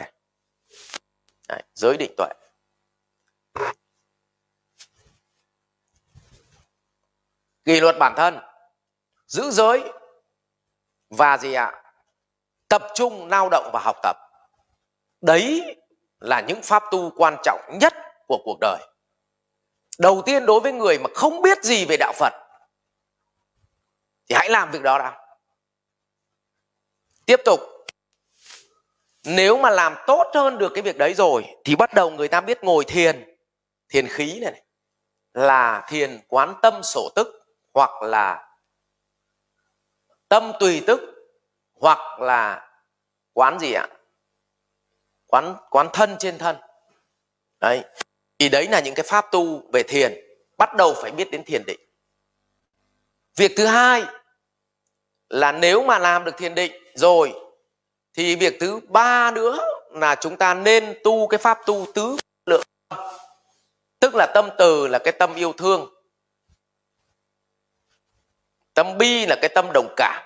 [1.47, 2.29] Đấy, giới định tuệ.
[7.63, 8.39] Kỷ luật bản thân.
[9.27, 9.83] Giữ giới
[11.09, 11.83] và gì ạ?
[12.67, 14.17] Tập trung lao động và học tập.
[15.21, 15.77] Đấy
[16.19, 17.93] là những pháp tu quan trọng nhất
[18.27, 18.77] của cuộc đời.
[19.99, 22.33] Đầu tiên đối với người mà không biết gì về đạo phật
[24.31, 25.17] thì hãy làm việc đó đã.
[27.25, 27.59] Tiếp tục.
[29.23, 32.41] Nếu mà làm tốt hơn được cái việc đấy rồi thì bắt đầu người ta
[32.41, 33.35] biết ngồi thiền.
[33.89, 34.63] Thiền khí này, này.
[35.33, 37.27] Là thiền quán tâm sổ tức
[37.73, 38.55] hoặc là
[40.29, 41.01] tâm tùy tức
[41.73, 42.71] hoặc là
[43.33, 43.87] quán gì ạ?
[45.27, 46.55] Quán quán thân trên thân.
[47.59, 47.83] Đấy.
[48.39, 50.13] Thì đấy là những cái pháp tu về thiền.
[50.57, 51.79] Bắt đầu phải biết đến thiền định.
[53.35, 54.03] Việc thứ hai
[55.31, 57.33] là nếu mà làm được thiền định rồi,
[58.13, 59.59] thì việc thứ ba nữa
[59.91, 62.15] là chúng ta nên tu cái pháp tu tứ
[62.45, 62.63] lượng
[63.99, 65.93] tức là tâm từ là cái tâm yêu thương.
[68.73, 70.23] Tâm bi là cái tâm đồng cảm.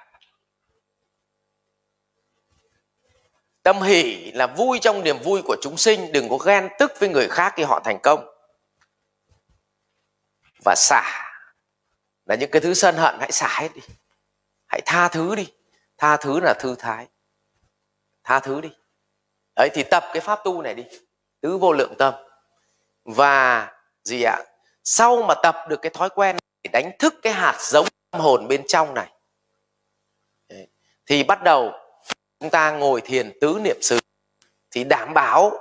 [3.64, 7.10] Tâm hỷ là vui trong niềm vui của chúng sinh, đừng có ghen tức với
[7.10, 8.28] người khác khi họ thành công.
[10.66, 11.32] Và xả.
[12.26, 13.82] Là những cái thứ sân hận, hãy xả hết đi
[14.68, 15.53] hãy tha thứ đi.
[15.97, 17.07] Tha thứ là thư thái.
[18.24, 18.70] Tha thứ đi.
[19.55, 20.84] Đấy thì tập cái pháp tu này đi.
[21.41, 22.13] Tứ vô lượng tâm.
[23.05, 23.72] Và
[24.03, 24.38] gì ạ?
[24.84, 28.47] Sau mà tập được cái thói quen để đánh thức cái hạt giống tâm hồn
[28.47, 29.11] bên trong này
[30.49, 30.68] đấy,
[31.05, 31.72] thì bắt đầu
[32.39, 33.99] chúng ta ngồi thiền tứ niệm xứ.
[34.72, 35.51] Thì đảm bảo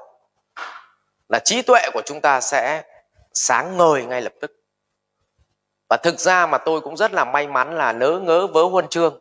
[1.28, 2.82] là trí tuệ của chúng ta sẽ
[3.34, 4.63] sáng ngời ngay lập tức
[5.88, 8.88] và thực ra mà tôi cũng rất là may mắn là nớ ngớ vớ huân
[8.88, 9.20] chương.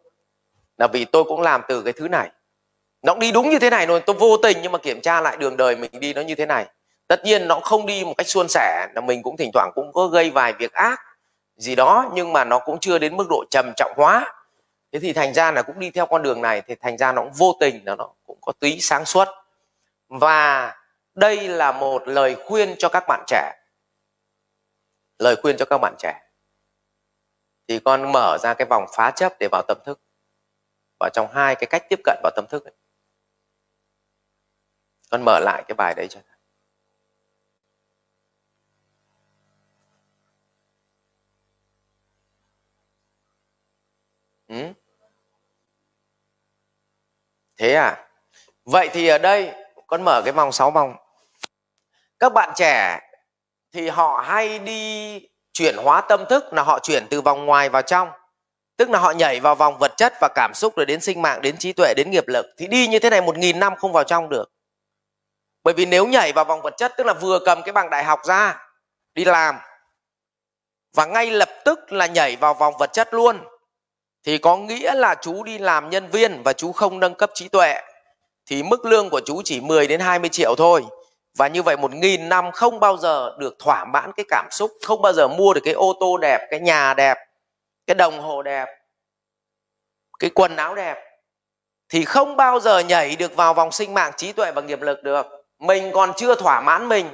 [0.78, 2.30] Là vì tôi cũng làm từ cái thứ này.
[3.02, 5.38] Nó đi đúng như thế này rồi tôi vô tình nhưng mà kiểm tra lại
[5.38, 6.66] đường đời mình đi nó như thế này.
[7.08, 9.92] Tất nhiên nó không đi một cách suôn sẻ, là mình cũng thỉnh thoảng cũng
[9.94, 11.02] có gây vài việc ác,
[11.58, 14.34] gì đó, nhưng mà nó cũng chưa đến mức độ trầm trọng hóa.
[14.92, 17.22] Thế thì thành ra là cũng đi theo con đường này, thì thành ra nó
[17.22, 19.28] cũng vô tình là nó cũng có tí sáng suốt.
[20.10, 20.76] Và
[21.16, 23.54] đây là một lời khuyên cho các bạn trẻ.
[25.20, 26.20] Lời khuyên cho các bạn trẻ
[27.68, 30.02] thì con mở ra cái vòng phá chấp để vào tâm thức
[31.00, 32.74] vào trong hai cái cách tiếp cận vào tâm thức ấy.
[35.10, 36.38] con mở lại cái bài đấy cho thầy
[44.48, 44.74] ừ?
[47.58, 48.10] thế à
[48.66, 49.54] vậy thì ở đây,
[49.88, 50.96] con mở cái vòng sáu vòng
[52.20, 53.00] các bạn trẻ
[53.72, 55.20] thì họ hay đi
[55.54, 58.10] chuyển hóa tâm thức là họ chuyển từ vòng ngoài vào trong.
[58.78, 61.42] Tức là họ nhảy vào vòng vật chất và cảm xúc rồi đến sinh mạng,
[61.42, 62.46] đến trí tuệ, đến nghiệp lực.
[62.58, 64.46] Thì đi như thế này một nghìn năm không vào trong được.
[65.64, 68.04] Bởi vì nếu nhảy vào vòng vật chất, tức là vừa cầm cái bằng đại
[68.04, 68.60] học ra,
[69.16, 69.56] đi làm,
[70.94, 73.40] và ngay lập tức là nhảy vào vòng vật chất luôn,
[74.24, 77.48] thì có nghĩa là chú đi làm nhân viên và chú không nâng cấp trí
[77.48, 77.82] tuệ.
[78.46, 80.84] Thì mức lương của chú chỉ 10 đến 20 triệu thôi
[81.38, 84.72] và như vậy một nghìn năm không bao giờ được thỏa mãn cái cảm xúc,
[84.82, 87.18] không bao giờ mua được cái ô tô đẹp, cái nhà đẹp,
[87.88, 88.68] cái đồng hồ đẹp,
[90.20, 90.98] cái quần áo đẹp,
[91.90, 95.04] thì không bao giờ nhảy được vào vòng sinh mạng trí tuệ và nghiệp lực
[95.04, 95.26] được.
[95.60, 97.10] Mình còn chưa thỏa mãn mình,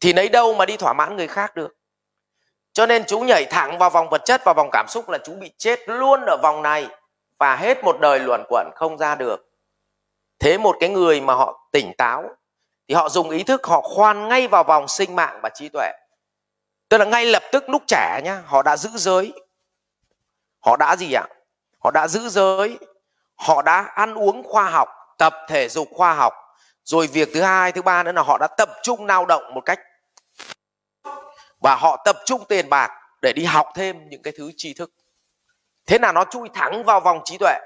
[0.00, 1.76] thì lấy đâu mà đi thỏa mãn người khác được?
[2.72, 5.34] Cho nên chú nhảy thẳng vào vòng vật chất vào vòng cảm xúc là chú
[5.34, 6.88] bị chết luôn ở vòng này,
[7.38, 9.45] và hết một đời luẩn quẩn không ra được
[10.38, 12.24] thế một cái người mà họ tỉnh táo,
[12.88, 15.92] thì họ dùng ý thức họ khoan ngay vào vòng sinh mạng và trí tuệ.
[16.88, 19.32] Tức là ngay lập tức lúc trẻ nhá, họ đã giữ giới.
[20.60, 21.26] Họ đã gì ạ?
[21.78, 22.78] Họ đã giữ giới,
[23.34, 26.32] họ đã ăn uống khoa học, tập thể dục khoa học.
[26.84, 29.60] Rồi việc thứ hai, thứ ba nữa là họ đã tập trung lao động một
[29.60, 29.80] cách
[31.62, 32.90] và họ tập trung tiền bạc
[33.22, 34.90] để đi học thêm những cái thứ tri thức.
[35.86, 37.58] Thế nào nó chui thẳng vào vòng trí tuệ.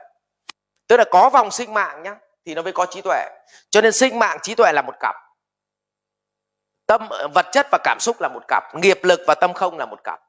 [0.87, 2.17] Tức là có vòng sinh mạng nhá
[2.47, 3.29] thì nó mới có trí tuệ.
[3.71, 5.15] Cho nên sinh mạng trí tuệ là một cặp.
[6.87, 8.75] Tâm, vật chất và cảm xúc là một cặp.
[8.75, 10.21] Nghiệp lực và tâm không là một cặp.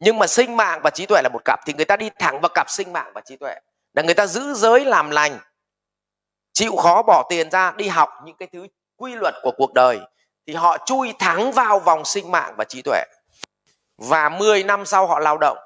[0.00, 2.40] Nhưng mà sinh mạng và trí tuệ là một cặp thì người ta đi thẳng
[2.40, 3.54] vào cặp sinh mạng và trí tuệ.
[3.94, 5.38] Là người ta giữ giới làm lành,
[6.52, 10.00] chịu khó bỏ tiền ra, đi học những cái thứ quy luật của cuộc đời
[10.46, 13.04] thì họ chui thẳng vào vòng sinh mạng và trí tuệ.
[13.98, 15.58] Và 10 năm sau họ lao động,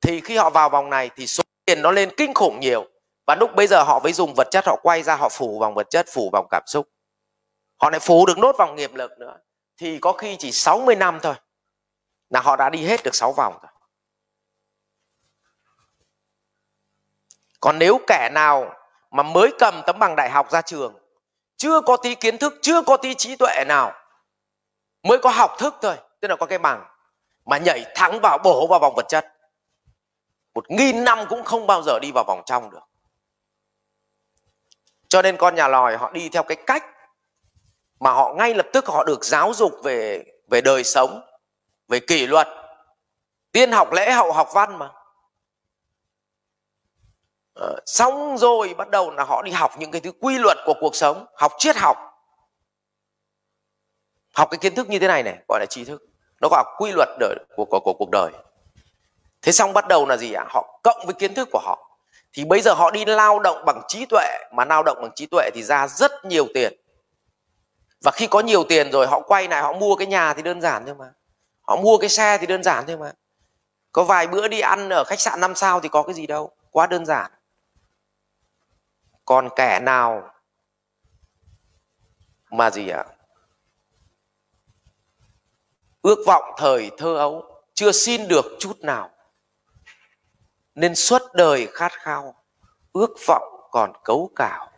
[0.00, 2.86] thì khi họ vào vòng này thì số tiền nó lên kinh khủng nhiều
[3.28, 5.74] và lúc bây giờ họ mới dùng vật chất, họ quay ra, họ phủ vòng
[5.74, 6.88] vật chất, phủ vòng cảm xúc.
[7.76, 9.36] Họ lại phủ được nốt vòng nghiệp lực nữa.
[9.76, 11.34] Thì có khi chỉ 60 năm thôi
[12.30, 13.72] là họ đã đi hết được 6 vòng rồi.
[17.60, 18.74] Còn nếu kẻ nào
[19.10, 20.94] mà mới cầm tấm bằng đại học ra trường,
[21.56, 23.92] chưa có tí kiến thức, chưa có tí trí tuệ nào,
[25.02, 26.84] mới có học thức thôi, tức là có cái bằng,
[27.46, 29.26] mà nhảy thẳng vào, bổ vào vòng vật chất,
[30.54, 32.88] một nghìn năm cũng không bao giờ đi vào vòng trong được
[35.08, 36.84] cho nên con nhà lòi họ đi theo cái cách
[38.00, 41.20] mà họ ngay lập tức họ được giáo dục về về đời sống
[41.88, 42.48] về kỷ luật.
[43.52, 44.90] Tiên học lễ hậu học văn mà.
[47.54, 50.74] Ờ, xong rồi bắt đầu là họ đi học những cái thứ quy luật của
[50.80, 51.96] cuộc sống học triết học.
[54.34, 56.02] Học cái kiến thức như thế này này gọi là tri thức.
[56.40, 58.32] Nó gọi là quy luật đời, của, của, của cuộc đời.
[59.42, 60.44] Thế xong bắt đầu là gì ạ?
[60.48, 61.87] Họ cộng với kiến thức của họ
[62.32, 65.26] thì bây giờ họ đi lao động bằng trí tuệ, mà lao động bằng trí
[65.26, 66.72] tuệ thì ra rất nhiều tiền.
[68.04, 70.60] Và khi có nhiều tiền rồi, họ quay lại, họ mua cái nhà thì đơn
[70.60, 71.12] giản thôi mà.
[71.60, 73.12] Họ mua cái xe thì đơn giản thôi mà.
[73.92, 76.50] Có vài bữa đi ăn ở khách sạn năm sao thì có cái gì đâu,
[76.70, 77.30] quá đơn giản.
[79.24, 80.30] Còn kẻ nào
[82.50, 83.04] mà gì ạ?
[86.02, 89.10] Ước vọng thời thơ ấu, chưa xin được chút nào
[90.78, 92.34] nên suốt đời khát khao
[92.92, 94.70] ước vọng còn cấu cào.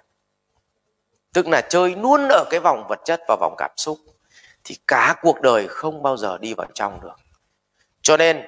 [1.32, 3.98] Tức là chơi luôn ở cái vòng vật chất và vòng cảm xúc
[4.64, 7.16] thì cả cuộc đời không bao giờ đi vào trong được.
[8.02, 8.46] Cho nên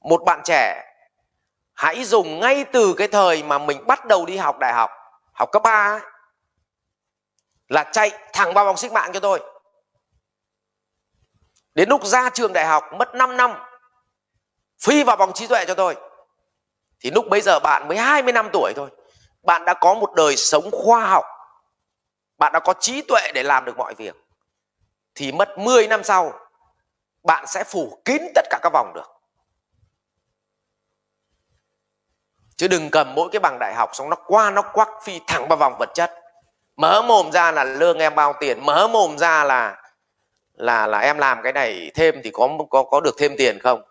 [0.00, 0.84] một bạn trẻ
[1.74, 4.90] hãy dùng ngay từ cái thời mà mình bắt đầu đi học đại học
[5.32, 6.00] học cấp 3 ấy,
[7.68, 9.40] là chạy thẳng vào vòng sinh mạng cho tôi.
[11.74, 13.50] Đến lúc ra trường đại học mất 5 năm
[14.78, 16.09] phi vào vòng trí tuệ cho tôi
[17.00, 18.90] thì lúc bấy giờ bạn mới 20 năm tuổi thôi.
[19.42, 21.24] Bạn đã có một đời sống khoa học.
[22.38, 24.14] Bạn đã có trí tuệ để làm được mọi việc.
[25.14, 26.32] Thì mất 10 năm sau,
[27.22, 29.20] bạn sẽ phủ kín tất cả các vòng được.
[32.56, 35.48] Chứ đừng cầm mỗi cái bằng đại học xong nó qua, nó quắc phi thẳng
[35.48, 36.14] vào vòng vật chất.
[36.76, 39.76] Mở mồm ra là lương em bao tiền mở mồm ra là
[40.52, 43.82] là là em làm cái này thêm thì có có có được thêm tiền không?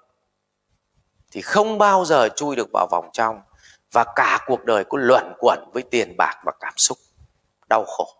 [1.32, 3.42] Thì không bao giờ chui được vào vòng trong
[3.92, 6.98] và cả cuộc đời cứ luẩn quẩn với tiền bạc và cảm xúc,
[7.70, 8.16] đau khổ.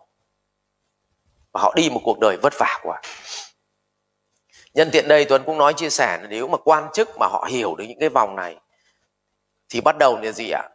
[1.52, 3.00] Và họ đi một cuộc đời vất vả quá.
[4.74, 7.46] Nhân tiện đây tuấn cũng nói chia sẻ là nếu mà quan chức mà họ
[7.50, 8.56] hiểu được những cái vòng này,
[9.68, 10.68] thì bắt đầu là gì ạ?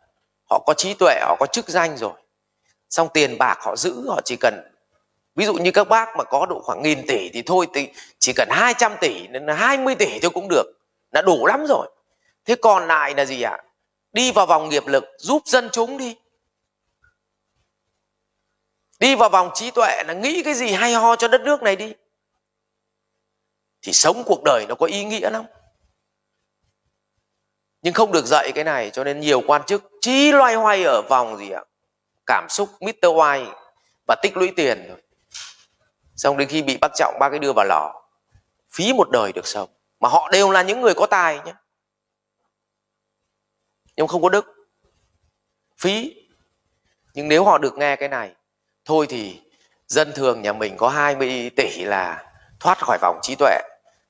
[0.49, 2.13] Họ có trí tuệ, họ có chức danh rồi.
[2.89, 4.73] Xong tiền bạc họ giữ, họ chỉ cần,
[5.35, 7.89] ví dụ như các bác mà có độ khoảng nghìn tỷ thì thôi, thì
[8.19, 10.65] chỉ cần 200 tỷ nên 20 tỷ thôi cũng được.
[11.11, 11.91] Đã đủ lắm rồi
[12.45, 13.57] thế còn lại là gì ạ?
[14.13, 16.17] Đi vào vòng nghiệp lực, giúp dân chúng đi.
[18.99, 21.75] Đi vào vòng trí tuệ là nghĩ cái gì hay ho cho đất nước này
[21.75, 21.93] đi.
[23.81, 25.45] Thì sống cuộc đời nó có ý nghĩa lắm.
[27.81, 31.01] Nhưng không được dạy cái này cho nên nhiều quan chức chỉ loay hoay ở
[31.09, 31.61] vòng gì ạ?
[32.25, 33.05] Cảm xúc Mr.
[33.05, 33.53] White
[34.07, 35.01] và tích lũy tiền rồi
[36.15, 37.93] xong đến khi bị bắt trọng ba cái đưa vào lò.
[38.71, 39.69] Phí một đời được sống.
[39.99, 41.53] Mà họ đều là những người có tài nhé
[43.97, 44.45] nhưng không có đức.
[45.77, 46.15] Phí.
[47.13, 48.31] Nhưng nếu họ được nghe cái này,
[48.85, 49.41] thôi thì
[49.87, 53.61] dân thường nhà mình có 20 tỷ là thoát khỏi vòng trí tuệ.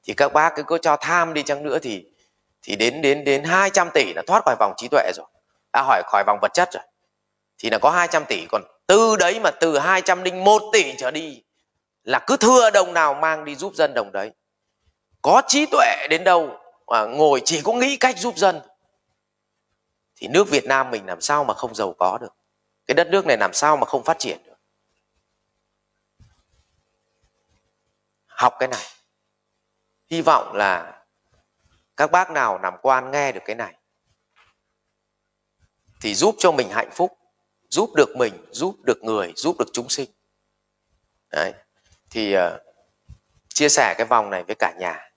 [0.04, 2.06] Thì các bác cứ có cho tham đi chăng nữa thì
[2.62, 5.26] thì đến đến đến 200 tỷ là thoát khỏi vòng trí tuệ rồi.
[5.72, 6.84] À hỏi khỏi vòng vật chất rồi.
[7.58, 8.46] Thì là có 200 tỷ.
[8.52, 11.44] Còn từ đấy mà từ 201 tỷ trở đi
[12.04, 14.32] là cứ thưa đồng nào mang đi giúp dân đồng đấy.
[15.22, 16.58] Có trí tuệ đến đâu
[16.88, 18.60] mà ngồi chỉ có nghĩ cách giúp dân
[20.16, 22.36] thì nước Việt Nam mình làm sao mà không giàu có được?
[22.88, 24.56] Cái đất nước này làm sao mà không phát triển được?
[28.26, 28.86] Học cái này.
[30.10, 31.04] Hy vọng là
[31.98, 33.76] các bác nào làm quan nghe được cái này
[36.02, 37.18] thì giúp cho mình hạnh phúc
[37.70, 40.10] giúp được mình giúp được người giúp được chúng sinh.
[41.32, 41.54] Đấy.
[42.10, 42.42] Thì uh,
[43.48, 45.10] chia sẻ cái vòng này với cả nhà.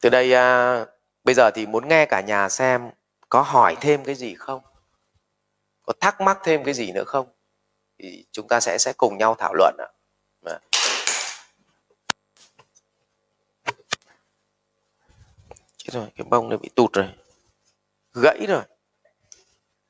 [0.00, 0.88] Từ đây uh,
[1.24, 2.90] bây giờ thì muốn nghe cả nhà xem
[3.28, 4.62] có hỏi thêm cái gì không
[5.82, 7.28] có thắc mắc thêm cái gì nữa không
[7.98, 9.88] thì chúng ta sẽ sẽ cùng nhau thảo luận ạ
[10.42, 10.58] dạ.
[15.76, 17.14] Chết rồi, cái bông này bị tụt rồi.
[18.14, 18.62] Gãy rồi.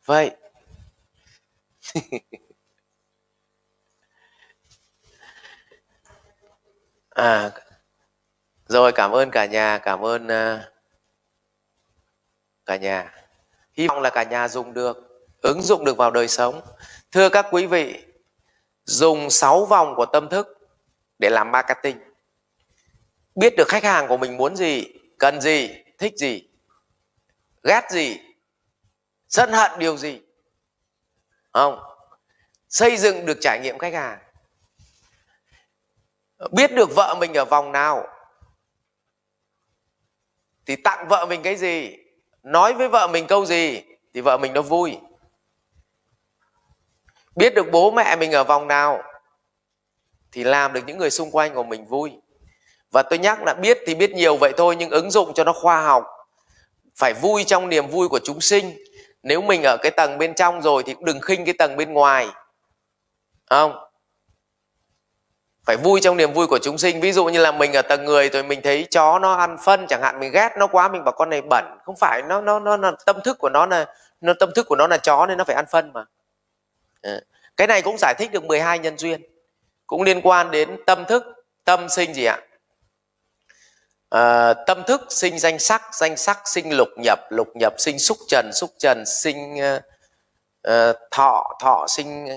[0.04, 0.36] Vậy.
[7.10, 7.50] à,
[8.66, 10.60] rồi cảm ơn cả nhà, cảm ơn uh,
[12.66, 13.25] cả nhà.
[13.76, 14.96] Hy vọng là cả nhà dùng được,
[15.42, 16.60] ứng dụng được vào đời sống.
[17.12, 18.04] Thưa các quý vị,
[18.84, 20.46] dùng 6 vòng của tâm thức
[21.18, 21.98] để làm marketing.
[23.34, 24.84] Biết được khách hàng của mình muốn gì,
[25.18, 26.48] cần gì, thích gì
[27.62, 28.20] ghét gì
[29.28, 30.20] sân hận điều gì
[31.52, 31.80] không
[32.68, 34.18] xây dựng được trải nghiệm khách hàng
[36.52, 38.06] biết được vợ mình ở vòng nào
[40.66, 41.96] thì tặng vợ mình cái gì
[42.46, 43.82] nói với vợ mình câu gì
[44.14, 44.98] thì vợ mình nó vui.
[47.36, 49.02] Biết được bố mẹ mình ở vòng nào
[50.32, 52.12] thì làm được những người xung quanh của mình vui.
[52.92, 55.52] Và tôi nhắc là biết thì biết nhiều vậy thôi, nhưng ứng dụng cho nó
[55.52, 56.04] khoa học.
[56.96, 58.76] Phải vui trong niềm vui của chúng sinh.
[59.22, 62.28] Nếu mình ở cái tầng bên trong rồi thì đừng khinh cái tầng bên ngoài.
[63.50, 63.85] Không?
[65.66, 67.00] Phải vui trong niềm vui của chúng sinh.
[67.00, 69.86] Ví dụ như là mình ở tầng người rồi mình thấy chó nó ăn phân
[69.88, 71.64] chẳng hạn mình ghét nó quá mình bảo con này bẩn.
[71.84, 73.86] Không phải nó nó nó, là tâm thức của nó là
[74.20, 76.04] nó tâm thức của nó là chó nên nó phải ăn phân mà.
[77.02, 77.20] Ờ,
[77.56, 79.22] cái này cũng giải thích được 12 nhân duyên.
[79.86, 81.24] Cũng liên quan đến tâm thức
[81.64, 82.38] tâm sinh gì ạ?
[84.10, 88.18] À, tâm thức sinh danh sắc danh sắc sinh lục nhập lục nhập sinh xúc
[88.28, 89.58] trần xúc trần sinh
[90.68, 92.28] uh, thọ thọ sinh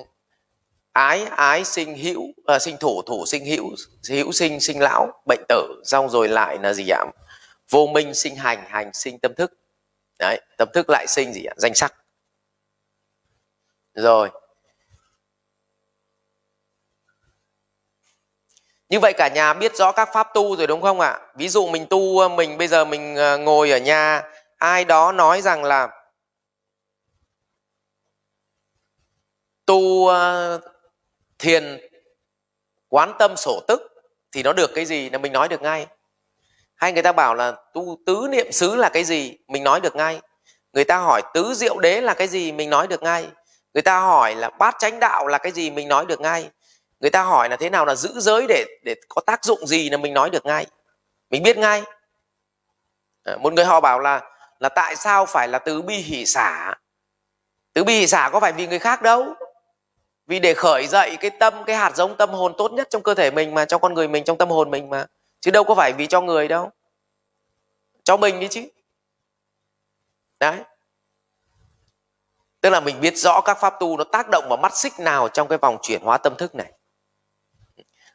[0.99, 3.76] ái ái sinh hữu à, sinh thủ thủ sinh hữu
[4.09, 7.05] hữu sinh sinh lão bệnh tử xong rồi lại là gì ạ?
[7.69, 9.53] Vô minh sinh hành hành sinh tâm thức.
[10.19, 11.53] Đấy tâm thức lại sinh gì ạ?
[11.57, 11.93] Danh sắc.
[13.93, 14.30] Rồi.
[18.89, 21.19] Như vậy cả nhà biết rõ các pháp tu rồi đúng không ạ?
[21.35, 24.23] Ví dụ mình tu ờ, mình bây giờ mình ờ, ngồi ở nhà
[24.57, 25.89] ai đó nói rằng là
[29.65, 30.07] tu
[31.40, 31.78] thiền
[32.90, 33.82] quán tâm sổ tức
[34.32, 35.88] thì nó được cái gì là mình nói được ngay.
[36.76, 39.95] Hay người ta bảo là tu tứ niệm xứ là cái gì, mình nói được
[39.95, 40.22] ngay.
[40.74, 43.28] Người ta hỏi tứ diệu đế là cái gì, mình nói được ngay.
[43.74, 46.49] Người ta hỏi là bát chánh đạo là cái gì, mình nói được ngay
[46.99, 49.90] người ta hỏi là thế nào là giữ giới để để có tác dụng gì
[49.90, 50.66] là mình nói được ngay
[51.30, 51.84] mình biết ngay
[53.24, 54.22] à, một người họ bảo là
[54.60, 56.76] là tại sao phải là từ bi hỷ xả
[57.74, 59.34] từ bi hỷ xả có phải vì người khác đâu
[60.30, 63.14] vì để khởi dậy cái tâm, cái hạt giống tâm hồn tốt nhất trong cơ
[63.14, 65.06] thể mình mà trong con người mình trong tâm hồn mình mà.
[65.39, 66.72] Chứ đâu có phải vì cho người đâu.
[68.03, 68.69] Cho mình đi chứ.
[70.39, 70.57] Đấy.
[72.61, 75.30] Tức là mình biết rõ các pháp tu nó tác động vào mắt xích nào
[75.30, 76.72] trong cái vòng chuyển hóa tâm thức này.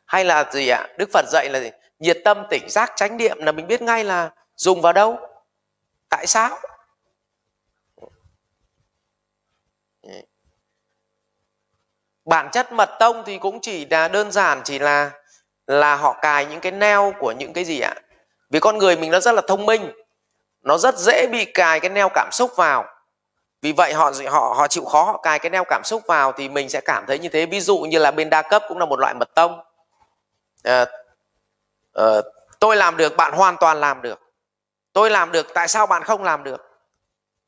[0.06, 0.88] Hay là gì ạ?
[0.98, 1.70] Đức phật dạy là gì?
[1.98, 5.18] nhiệt tâm tỉnh giác chánh niệm là mình biết ngay là dùng vào đâu?
[6.08, 6.58] Tại sao?
[12.24, 15.10] Bản chất mật tông thì cũng chỉ là đơn giản chỉ là
[15.66, 17.94] là họ cài những cái neo của những cái gì ạ?
[18.50, 19.92] Vì con người mình nó rất là thông minh
[20.64, 22.84] nó rất dễ bị cài cái neo cảm xúc vào.
[23.62, 26.48] Vì vậy họ họ họ chịu khó họ cài cái neo cảm xúc vào thì
[26.48, 27.46] mình sẽ cảm thấy như thế.
[27.46, 29.60] Ví dụ như là bên đa cấp cũng là một loại mật tông.
[30.62, 30.86] À,
[31.94, 32.04] à,
[32.58, 34.20] tôi làm được bạn hoàn toàn làm được.
[34.92, 36.60] Tôi làm được tại sao bạn không làm được?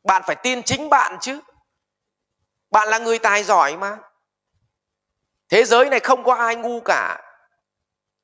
[0.05, 1.41] Bạn phải tin chính bạn chứ.
[2.71, 3.99] Bạn là người tài giỏi mà
[5.49, 7.23] thế giới này không có ai ngu cả.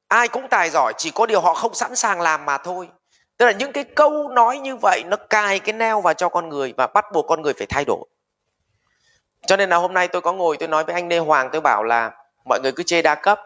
[0.09, 2.89] Ai cũng tài giỏi, chỉ có điều họ không sẵn sàng làm mà thôi.
[3.37, 6.49] Tức là những cái câu nói như vậy nó cài cái neo vào cho con
[6.49, 8.05] người và bắt buộc con người phải thay đổi.
[9.47, 11.61] Cho nên là hôm nay tôi có ngồi, tôi nói với anh Lê Hoàng, tôi
[11.61, 12.11] bảo là
[12.45, 13.41] mọi người cứ chê đa cấp.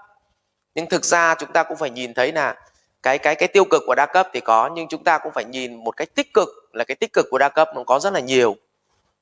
[0.75, 2.55] Nhưng thực ra chúng ta cũng phải nhìn thấy là
[3.03, 5.45] cái cái cái tiêu cực của đa cấp thì có, nhưng chúng ta cũng phải
[5.45, 8.13] nhìn một cách tích cực, là cái tích cực của đa cấp nó có rất
[8.13, 8.57] là nhiều.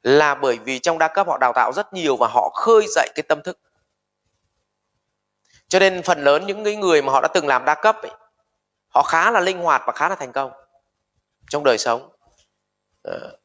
[0.02, 3.08] Là bởi vì trong đa cấp họ đào tạo rất nhiều và họ khơi dậy
[3.14, 3.58] cái tâm thức
[5.68, 8.12] cho nên phần lớn những người mà họ đã từng làm đa cấp ấy,
[8.88, 10.52] họ khá là linh hoạt và khá là thành công
[11.48, 12.10] trong đời sống.
[13.02, 13.36] Ờ,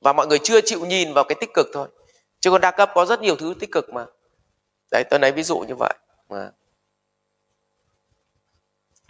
[0.00, 1.88] và mọi người chưa chịu nhìn vào cái tích cực thôi.
[2.40, 4.06] Chứ còn đa cấp có rất nhiều thứ tích cực mà.
[4.90, 5.94] Đấy tôi lấy ví dụ như vậy.
[6.28, 6.50] Mà.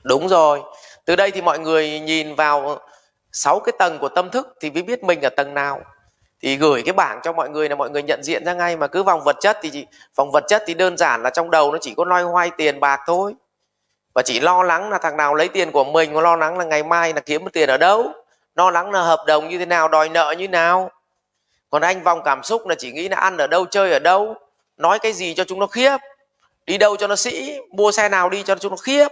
[0.03, 0.63] Đúng rồi.
[1.05, 2.81] Từ đây thì mọi người nhìn vào
[3.33, 5.83] sáu cái tầng của tâm thức thì mới biết mình ở tầng nào
[6.43, 8.86] thì gửi cái bảng cho mọi người là mọi người nhận diện ra ngay mà
[8.86, 11.73] cứ vòng vật chất thì chỉ, vòng vật chất thì đơn giản là trong đầu
[11.73, 13.35] nó chỉ có loay hoay tiền bạc thôi.
[14.14, 16.82] Và chỉ lo lắng là thằng nào lấy tiền của mình lo lắng là ngày
[16.82, 18.12] mai là kiếm được tiền ở đâu.
[18.55, 20.90] Lo lắng là hợp đồng như thế nào đòi nợ như nào.
[21.70, 24.35] Còn anh vòng cảm xúc là chỉ nghĩ là ăn ở đâu chơi ở đâu.
[24.77, 25.97] Nói cái gì cho chúng nó khiếp.
[26.66, 29.09] Đi đâu cho nó sĩ mua xe nào đi cho chúng nó khiếp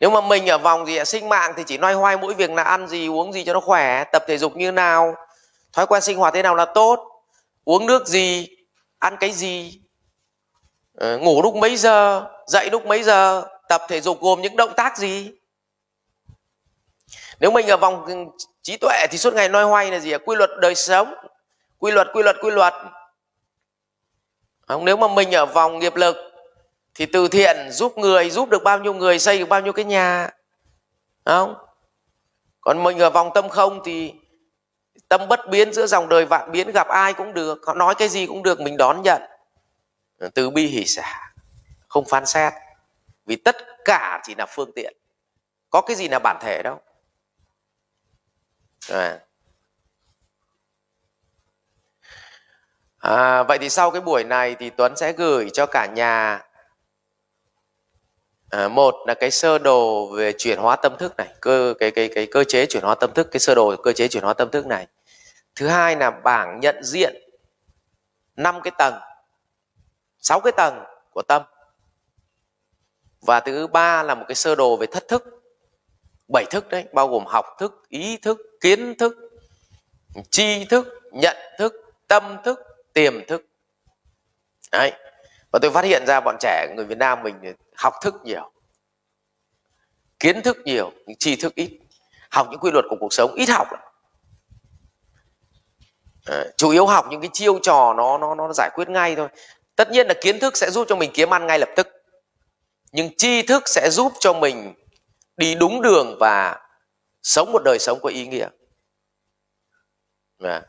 [0.00, 2.62] nếu mà mình ở vòng gì sinh mạng thì chỉ loay hoay mỗi việc là
[2.62, 5.14] ăn gì, uống gì cho nó khỏe, tập thể dục như nào,
[5.72, 7.22] thói quen sinh hoạt thế nào là tốt,
[7.64, 8.48] uống nước gì,
[8.98, 9.80] ăn cái gì
[10.94, 14.72] ờ, ngủ lúc mấy giờ, dậy lúc mấy giờ, tập thể dục gồm những động
[14.76, 15.30] tác gì?
[17.40, 18.06] Nếu mình ở vòng
[18.62, 21.14] trí tuệ thì suốt ngày loay hoay là gì quy luật đời sống.
[21.78, 22.74] Quy luật quy luật quy luật.
[24.68, 26.16] Không, nếu mà mình ở vòng nghiệp lực
[26.98, 29.84] thì từ thiện giúp người giúp được bao nhiêu người xây được bao nhiêu cái
[29.84, 30.30] nhà.
[31.24, 31.54] Không?
[32.60, 34.14] Còn mình ở vòng tâm không thì
[35.08, 38.08] tâm bất biến giữa dòng đời vạn biến gặp ai cũng được họ nói cái
[38.08, 39.22] gì cũng được mình đón nhận.
[40.34, 41.32] Từ bi hỷ xả
[41.88, 42.52] không phán xét.
[43.26, 44.96] Vì tất cả chỉ là phương tiện.
[45.70, 46.80] Có cái gì là bản thể đâu.
[48.90, 49.18] À.
[52.98, 56.47] À, vậy thì sau cái buổi này thì Tuấn sẽ gửi cho cả nhà
[58.50, 62.08] à, một là cái sơ đồ về chuyển hóa tâm thức này cơ cái cái
[62.14, 64.50] cái cơ chế chuyển hóa tâm thức cái sơ đồ cơ chế chuyển hóa tâm
[64.50, 64.86] thức này.
[65.54, 67.16] Thứ hai là bảng nhận diện
[68.36, 68.94] năm cái tầng
[70.20, 71.42] sáu cái tầng của tâm.
[73.26, 75.24] Và thứ ba là một cái sơ đồ về thất thức
[76.32, 79.16] bảy thức đấy bao gồm học thức ý thức kiến thức
[80.30, 81.72] tri thức nhận thức
[82.08, 82.60] tâm thức
[82.92, 83.46] tiềm thức.
[84.72, 84.92] Đấy
[85.52, 88.50] và tôi phát hiện ra bọn trẻ người Việt Nam mình học thức nhiều
[90.20, 91.78] kiến thức nhiều nhưng tri thức ít
[92.30, 93.68] học những quy luật của cuộc sống ít học
[96.26, 99.28] à, chủ yếu học những cái chiêu trò nó nó nó giải quyết ngay thôi.
[99.76, 101.88] Tất nhiên là kiến thức sẽ giúp cho mình kiếm ăn ngay lập tức
[102.92, 104.74] nhưng tri thức sẽ giúp cho mình
[105.36, 106.60] đi đúng đường và
[107.22, 108.48] sống một đời sống có ý nghĩa.
[110.42, 110.62] À.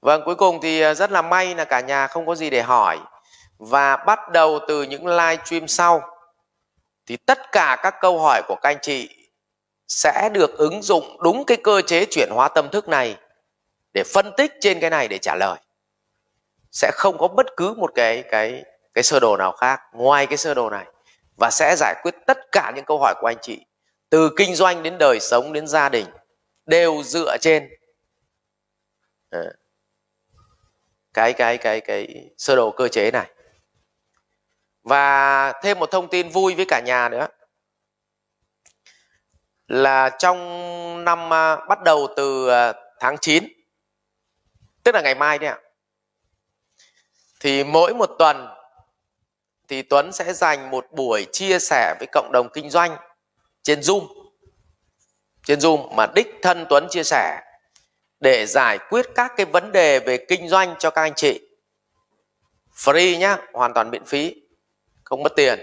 [0.00, 2.62] Vâng, cuối cùng thì à, rất là may là cả nhà không có gì để
[2.62, 2.98] hỏi
[3.58, 6.02] và bắt đầu từ những live stream sau
[7.06, 9.30] thì tất cả các câu hỏi của các anh chị
[9.88, 13.16] sẽ được ứng dụng đúng cái cơ chế chuyển hóa tâm thức này
[13.94, 15.58] để phân tích trên cái này để trả lời.
[16.72, 18.64] Sẽ không có bất cứ một cái cái
[18.94, 20.84] cái sơ đồ nào khác ngoài cái sơ đồ này
[21.36, 23.64] và sẽ giải quyết tất cả những câu hỏi của anh chị
[24.10, 26.06] từ kinh doanh đến đời sống đến gia đình
[26.66, 27.68] đều dựa trên
[29.30, 29.52] ờ,
[31.14, 33.30] cái cái cái cái sơ đồ cơ chế này.
[34.82, 37.28] Và thêm một thông tin vui với cả nhà nữa.
[39.66, 43.44] Là trong năm à, bắt đầu từ à, tháng 9
[44.82, 45.58] tức là ngày mai đấy ạ,
[47.40, 48.48] thì mỗi một tuần
[49.68, 52.96] thì Tuấn sẽ dành một buổi chia sẻ với cộng đồng kinh doanh
[53.62, 54.06] trên Zoom.
[55.46, 57.40] Trên Zoom mà đích thân Tuấn chia sẻ
[58.20, 61.40] để giải quyết các cái vấn đề về kinh doanh cho các anh chị.
[62.74, 64.34] Free nhá hoàn toàn miễn phí
[65.04, 65.58] không mất tiền.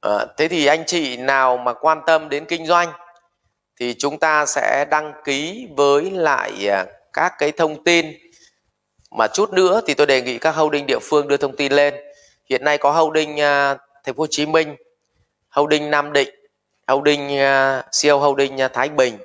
[0.00, 2.92] À, thế thì anh chị nào mà quan tâm đến kinh doanh
[3.80, 8.12] thì chúng ta sẽ đăng ký với lại à, các cái thông tin.
[9.10, 11.94] Mà chút nữa thì tôi đề nghị các holding địa phương đưa thông tin lên.
[12.50, 14.76] Hiện nay có holding uh, Thành phố Hồ Chí Minh,
[15.48, 16.28] Holding Nam Định,
[16.86, 19.18] Holding uh, siêu Holding Thái Bình,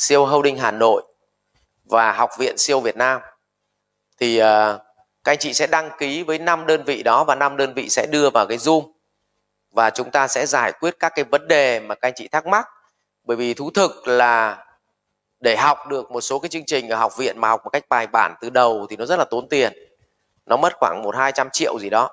[0.00, 1.02] siêu Holding Hà Nội
[1.84, 3.20] và Học viện siêu Việt Nam.
[4.20, 4.44] Thì uh,
[5.24, 7.88] các anh chị sẽ đăng ký với 5 đơn vị đó và 5 đơn vị
[7.88, 8.92] sẽ đưa vào cái Zoom.
[9.70, 12.46] Và chúng ta sẽ giải quyết các cái vấn đề mà các anh chị thắc
[12.46, 12.68] mắc.
[13.24, 14.64] Bởi vì thú thực là
[15.40, 17.84] để học được một số cái chương trình ở học viện mà học một cách
[17.88, 19.72] bài bản từ đầu thì nó rất là tốn tiền.
[20.46, 22.10] Nó mất khoảng một hai trăm triệu gì đó.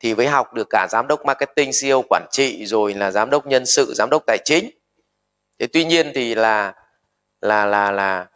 [0.00, 3.46] Thì với học được cả giám đốc marketing CEO quản trị rồi là giám đốc
[3.46, 4.70] nhân sự giám đốc tài chính.
[5.58, 6.74] Thế tuy nhiên thì là
[7.44, 8.26] là là là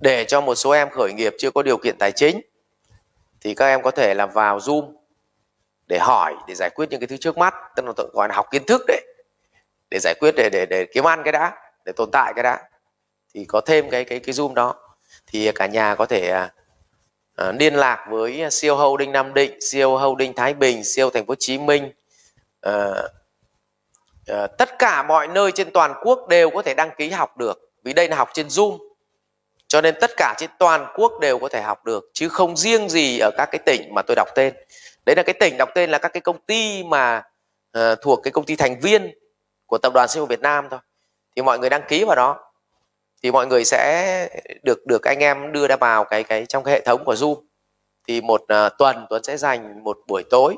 [0.00, 2.40] để cho một số em khởi nghiệp chưa có điều kiện tài chính
[3.40, 4.92] thì các em có thể là vào zoom
[5.86, 8.46] để hỏi để giải quyết những cái thứ trước mắt tức là gọi là học
[8.50, 9.00] kiến thức đấy
[9.90, 12.62] để giải quyết để để để kiếm ăn cái đã để tồn tại cái đã
[13.34, 14.74] thì có thêm cái cái cái zoom đó.
[15.26, 16.46] Thì cả nhà có thể
[17.48, 21.30] uh, liên lạc với siêu holding nam định siêu holding thái bình siêu thành phố
[21.30, 21.92] hồ chí minh
[22.68, 22.72] uh,
[24.32, 27.71] uh, tất cả mọi nơi trên toàn quốc đều có thể đăng ký học được
[27.82, 28.78] vì đây là học trên zoom
[29.72, 32.88] cho nên tất cả trên toàn quốc đều có thể học được chứ không riêng
[32.88, 34.54] gì ở các cái tỉnh mà tôi đọc tên.
[35.06, 37.22] Đấy là cái tỉnh đọc tên là các cái công ty mà
[37.78, 39.14] uh, thuộc cái công ty thành viên
[39.66, 40.80] của tập đoàn sinh Việt Nam thôi.
[41.36, 42.52] Thì mọi người đăng ký vào đó
[43.22, 44.28] thì mọi người sẽ
[44.62, 47.42] được được anh em đưa ra vào cái cái trong cái hệ thống của Zoom.
[48.08, 50.56] Thì một uh, tuần Tuấn sẽ dành một buổi tối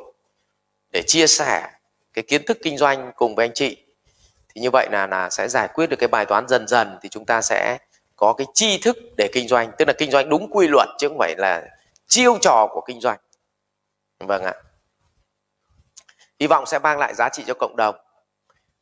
[0.90, 1.70] để chia sẻ
[2.12, 3.83] cái kiến thức kinh doanh cùng với anh chị
[4.54, 7.08] thì như vậy là là sẽ giải quyết được cái bài toán dần dần thì
[7.08, 7.78] chúng ta sẽ
[8.16, 9.70] có cái tri thức để kinh doanh.
[9.78, 11.62] Tức là kinh doanh đúng quy luật chứ không phải là
[12.06, 13.18] chiêu trò của kinh doanh.
[14.18, 14.54] Vâng ạ.
[16.40, 17.96] Hy vọng sẽ mang lại giá trị cho cộng đồng.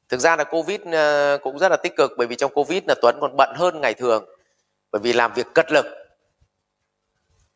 [0.09, 2.95] Thực ra là covid ờ, cũng rất là tích cực bởi vì trong covid là
[3.03, 4.25] tuấn còn bận hơn ngày thường.
[4.93, 5.87] Bởi vì làm việc cật lực.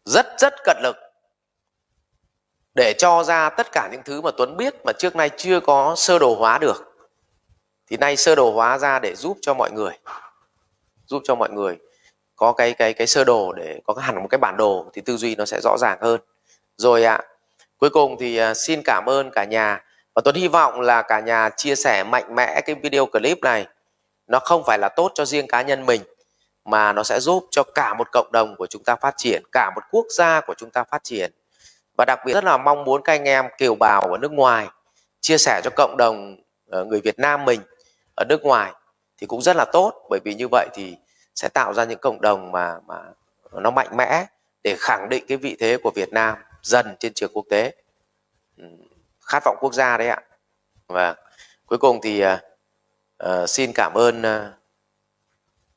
[0.05, 0.97] Rất rất cật lực.
[2.75, 5.95] Để cho ra tất cả những thứ mà tuấn biết mà trước nay chưa có
[5.97, 6.86] sơ đồ hóa được
[7.91, 9.93] thì nay sơ đồ hóa ra để giúp cho mọi người.
[11.07, 11.79] Giúp cho mọi người
[12.37, 15.17] có cái cái cái sơ đồ để có hẳn một cái bản đồ thì tư
[15.17, 16.21] duy nó sẽ rõ ràng hơn.
[16.77, 17.25] Rồi ạ à,
[17.79, 19.85] cuối cùng thì à, xin cảm ơn cả nhà.
[20.15, 23.67] Và Tuấn hy vọng là cả nhà chia sẻ mạnh mẽ cái video clip này.
[24.27, 26.03] Nó không phải là tốt cho riêng cá nhân mình
[26.65, 29.71] mà nó sẽ giúp cho cả một cộng đồng của chúng ta phát triển cả
[29.75, 31.33] một quốc gia của chúng ta phát triển.
[31.99, 34.69] Và đặc biệt rất là mong muốn các anh em kiều bào ở nước ngoài
[35.21, 36.37] chia sẻ cho cộng đồng
[36.71, 37.61] ờ, người Việt Nam mình
[38.17, 38.73] ở nước ngoài
[39.19, 40.07] thì cũng rất là tốt.
[40.11, 40.97] Bởi vì như vậy thì
[41.35, 43.03] sẽ tạo ra những cộng đồng mà mà
[43.53, 44.27] nó mạnh mẽ
[44.65, 47.75] để khẳng định cái vị thế của Việt Nam dần trên trường quốc tế.
[48.59, 48.65] Ừ,
[49.21, 50.23] khát vọng quốc gia đấy ạ.
[50.87, 51.15] Và
[51.67, 54.53] cuối cùng thì uh, xin cảm ơn uh,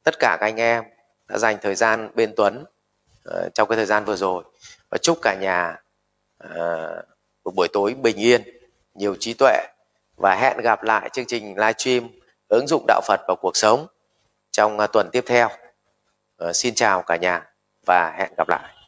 [0.03, 0.83] tất cả các anh em
[1.27, 2.65] đã dành thời gian bên Tuấn
[3.29, 4.43] uh, trong cái thời gian vừa rồi.
[4.89, 5.81] Và chúc cả nhà
[6.43, 7.05] uh,
[7.43, 8.41] một buổi tối bình yên
[8.93, 9.67] nhiều trí tuệ.
[10.17, 12.09] Và hẹn gặp lại chương trình livestream
[12.49, 13.87] ứng dụng đạo Phật vào cuộc sống
[14.51, 15.49] trong à, tuần tiếp theo.
[16.37, 17.45] Ờ, xin chào cả nhà
[17.85, 18.78] và hẹn gặp lại.